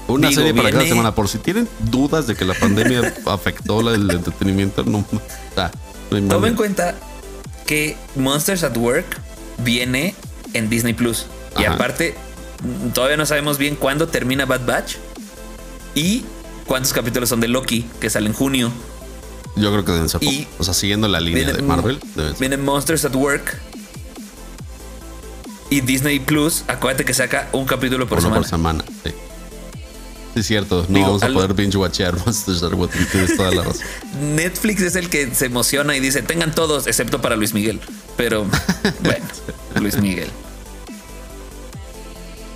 Una 0.08 0.32
serie 0.32 0.54
para 0.54 0.72
cada 0.72 0.86
semana. 0.86 1.16
Por 1.16 1.28
si 1.28 1.40
tienen 1.40 1.68
dudas 1.92 2.28
de 2.28 2.36
que 2.36 2.46
la 2.46 2.54
pandemia 2.54 3.14
afectó 3.26 3.82
el 3.94 4.10
entretenimiento, 4.10 4.84
no. 4.84 5.06
Ah, 5.58 5.72
Toma 6.30 6.48
en 6.48 6.56
cuenta 6.56 6.96
que 7.66 7.98
Monsters 8.16 8.64
at 8.64 8.78
Work 8.78 9.20
viene 9.64 10.14
en 10.54 10.70
Disney 10.70 10.94
Plus. 10.94 11.26
Y 11.58 11.66
aparte, 11.66 12.16
todavía 12.94 13.18
no 13.18 13.26
sabemos 13.26 13.58
bien 13.58 13.76
cuándo 13.76 14.08
termina 14.08 14.46
Bad 14.46 14.66
Batch 14.66 14.96
y 15.96 16.24
cuántos 16.66 16.94
capítulos 16.94 17.30
son 17.30 17.40
de 17.40 17.48
Loki, 17.48 17.86
que 18.00 18.10
sale 18.10 18.28
en 18.28 18.34
junio. 18.34 18.72
Yo 19.56 19.72
creo 19.72 19.86
que 19.86 19.92
deben 19.94 20.10
ser 20.10 20.22
O 20.60 20.64
sea, 20.64 20.74
siguiendo 20.74 21.08
la 21.08 21.20
línea 21.20 21.54
de 21.54 21.62
Marvel. 21.62 22.00
Vienen 22.40 22.64
Monsters 22.64 23.06
at 23.06 23.16
Work. 23.16 23.58
Y 25.70 25.82
Disney 25.82 26.20
Plus, 26.20 26.64
acuérdate 26.68 27.06
que 27.06 27.14
saca 27.14 27.50
un 27.52 27.66
capítulo 27.66 28.08
por 28.08 28.22
semana. 28.22 28.42
por 28.42 28.48
semana, 28.48 28.86
sí. 29.04 29.12
Sí, 30.36 30.42
es 30.42 30.48
cierto. 30.48 30.86
No 30.90 31.02
vamos 31.02 31.24
a 31.24 31.30
poder 31.30 31.54
binge 31.54 31.78
watchear 31.78 32.16
Monsters 32.26 32.62
at 32.62 32.74
Work. 32.74 32.92
Tienes 33.12 33.36
toda 33.36 33.52
la 33.52 33.64
razón. 33.64 33.86
Netflix 34.36 34.82
es 34.82 34.96
el 34.96 35.10
que 35.10 35.34
se 35.34 35.46
emociona 35.46 35.96
y 35.96 36.00
dice: 36.00 36.22
tengan 36.22 36.54
todos, 36.54 36.88
excepto 36.88 37.22
para 37.22 37.36
Luis 37.36 37.54
Miguel. 37.54 37.80
Pero 38.18 38.46
bueno, 39.04 39.26
Luis 39.80 39.98
Miguel. 40.00 40.30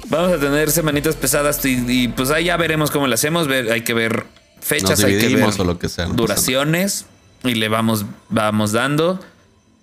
Vamos 0.09 0.33
a 0.33 0.39
tener 0.39 0.71
semanitas 0.71 1.15
pesadas 1.15 1.63
y, 1.63 2.07
pues 2.09 2.31
ahí 2.31 2.45
ya 2.45 2.57
veremos 2.57 2.91
cómo 2.91 3.07
lo 3.07 3.13
hacemos. 3.13 3.47
hay 3.47 3.83
que 3.83 3.93
ver 3.93 4.25
fechas, 4.61 5.03
hay 5.03 5.17
que 5.17 5.35
ver 5.35 5.59
lo 5.59 5.79
que 5.79 5.89
sea, 5.89 6.05
duraciones 6.05 7.05
y 7.43 7.55
le 7.55 7.69
vamos, 7.69 8.05
vamos 8.29 8.71
dando. 8.71 9.19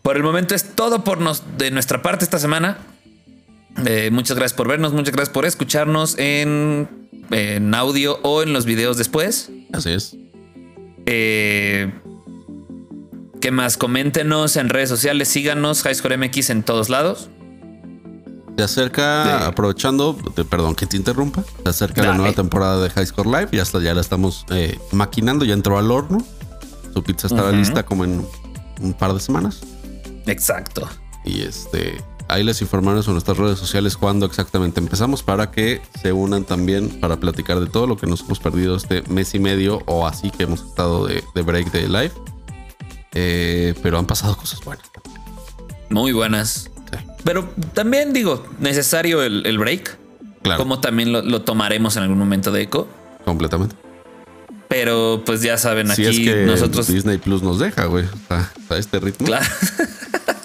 Por 0.02 0.16
el 0.16 0.22
momento 0.22 0.54
es 0.54 0.74
todo 0.74 1.04
por 1.04 1.20
nos, 1.20 1.42
de 1.58 1.70
nuestra 1.70 2.02
parte 2.02 2.24
esta 2.24 2.38
semana. 2.38 2.78
Eh, 3.84 4.10
muchas 4.10 4.36
gracias 4.36 4.56
por 4.56 4.68
vernos, 4.68 4.92
muchas 4.92 5.12
gracias 5.12 5.32
por 5.32 5.44
escucharnos 5.44 6.16
en, 6.18 6.88
en 7.30 7.74
audio 7.74 8.18
o 8.22 8.42
en 8.42 8.52
los 8.52 8.64
videos 8.64 8.96
después. 8.96 9.50
Así 9.72 9.90
es. 9.90 10.16
Eh, 11.06 11.92
¿Qué 13.40 13.50
más? 13.50 13.76
Coméntenos 13.76 14.56
en 14.56 14.70
redes 14.70 14.88
sociales, 14.88 15.28
síganos, 15.28 15.84
Highscore 15.84 16.16
MX 16.16 16.50
en 16.50 16.62
todos 16.62 16.88
lados. 16.88 17.30
Se 18.56 18.62
acerca, 18.62 19.46
aprovechando, 19.46 20.16
perdón 20.48 20.74
que 20.74 20.86
te 20.86 20.96
interrumpa, 20.96 21.44
se 21.62 21.68
acerca 21.68 22.02
la 22.02 22.14
nueva 22.14 22.32
temporada 22.32 22.82
de 22.82 22.88
High 22.88 23.06
Score 23.06 23.26
Live. 23.26 23.48
Ya, 23.52 23.62
está, 23.62 23.80
ya 23.80 23.92
la 23.92 24.00
estamos 24.00 24.46
eh, 24.48 24.78
maquinando, 24.92 25.44
ya 25.44 25.52
entró 25.52 25.78
al 25.78 25.90
horno. 25.90 26.24
Su 26.94 27.02
pizza 27.02 27.26
estará 27.26 27.52
lista 27.52 27.84
como 27.84 28.04
en 28.04 28.26
un 28.80 28.94
par 28.94 29.12
de 29.12 29.20
semanas. 29.20 29.60
Exacto. 30.26 30.88
Y 31.24 31.42
este, 31.42 32.02
ahí 32.28 32.42
les 32.42 32.62
informaremos 32.62 33.06
en 33.08 33.12
nuestras 33.12 33.36
redes 33.36 33.58
sociales 33.58 33.96
cuándo 33.96 34.24
exactamente 34.24 34.80
empezamos 34.80 35.22
para 35.22 35.50
que 35.50 35.82
se 36.00 36.12
unan 36.12 36.44
también 36.44 36.88
para 37.00 37.16
platicar 37.18 37.60
de 37.60 37.66
todo 37.66 37.86
lo 37.86 37.98
que 37.98 38.06
nos 38.06 38.22
hemos 38.22 38.38
perdido 38.38 38.76
este 38.76 39.02
mes 39.02 39.34
y 39.34 39.38
medio 39.38 39.82
o 39.86 40.06
así 40.06 40.30
que 40.30 40.44
hemos 40.44 40.62
estado 40.62 41.06
de, 41.06 41.22
break 41.34 41.70
de 41.72 41.88
live. 41.88 42.12
Eh, 43.12 43.74
pero 43.82 43.98
han 43.98 44.06
pasado 44.06 44.34
cosas 44.36 44.60
buenas. 44.64 44.90
Muy 45.90 46.12
buenas. 46.12 46.70
Pero 47.26 47.52
también 47.74 48.12
digo, 48.12 48.46
necesario 48.60 49.20
el, 49.20 49.58
break. 49.58 49.98
Claro. 50.42 50.62
Como 50.62 50.80
también 50.80 51.12
lo, 51.12 51.42
tomaremos 51.42 51.96
en 51.96 52.04
algún 52.04 52.18
momento 52.18 52.52
de 52.52 52.62
eco. 52.62 52.88
Completamente. 53.24 53.74
Pero 54.68 55.24
pues 55.26 55.42
ya 55.42 55.58
saben, 55.58 55.90
aquí 55.90 56.06
es 56.06 56.16
que 56.18 56.46
nosotros. 56.46 56.86
Disney 56.86 57.18
Plus 57.18 57.42
nos 57.42 57.58
deja, 57.58 57.86
güey, 57.86 58.04
a, 58.30 58.48
este 58.76 59.00
ritmo. 59.00 59.26
Claro. 59.26 59.44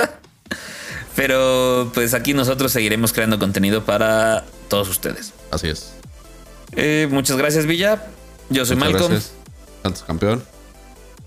Pero 1.15 1.91
pues 1.93 2.15
aquí 2.15 2.33
nosotros 2.33 2.71
seguiremos 2.71 3.13
creando 3.13 3.37
contenido 3.37 3.83
para 3.85 4.43
todos 4.67 4.89
ustedes. 4.89 5.33
Así 5.51 5.67
es. 5.67 5.93
Eh, 6.75 7.07
muchas 7.11 7.37
gracias, 7.37 7.67
Villa. 7.67 8.07
Yo 8.49 8.65
soy 8.65 8.77
Malcolm. 8.77 9.19
Santos 9.83 10.03
campeón. 10.07 10.43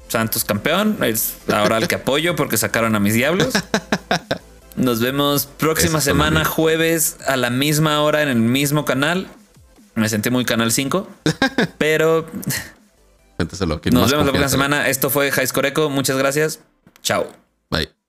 Santos 0.09 0.45
campeón. 0.45 0.99
Es 1.03 1.35
ahora 1.47 1.79
el 1.79 1.87
que 1.87 1.95
apoyo 1.95 2.35
porque 2.35 2.57
sacaron 2.57 2.97
a 2.97 2.99
mis 2.99 3.15
diablos. 3.15 3.55
Nos 4.77 5.01
vemos 5.01 5.47
próxima 5.47 6.01
semana, 6.01 6.45
jueves, 6.45 7.17
a 7.27 7.37
la 7.37 7.51
misma 7.51 8.03
hora, 8.03 8.23
en 8.23 8.29
el 8.29 8.37
mismo 8.37 8.85
canal. 8.85 9.29
Me 9.95 10.09
sentí 10.09 10.31
muy 10.31 10.45
Canal 10.45 10.73
5. 10.73 11.09
pero. 11.79 12.27
Nos 13.39 14.11
vemos 14.11 14.27
la 14.27 14.33
próxima 14.33 14.49
semana. 14.49 14.89
Esto 14.89 15.11
fue 15.11 15.31
High 15.31 15.49
Echo. 15.65 15.91
Muchas 15.91 16.17
gracias. 16.17 16.61
Chao. 17.03 17.33
Bye. 17.71 18.04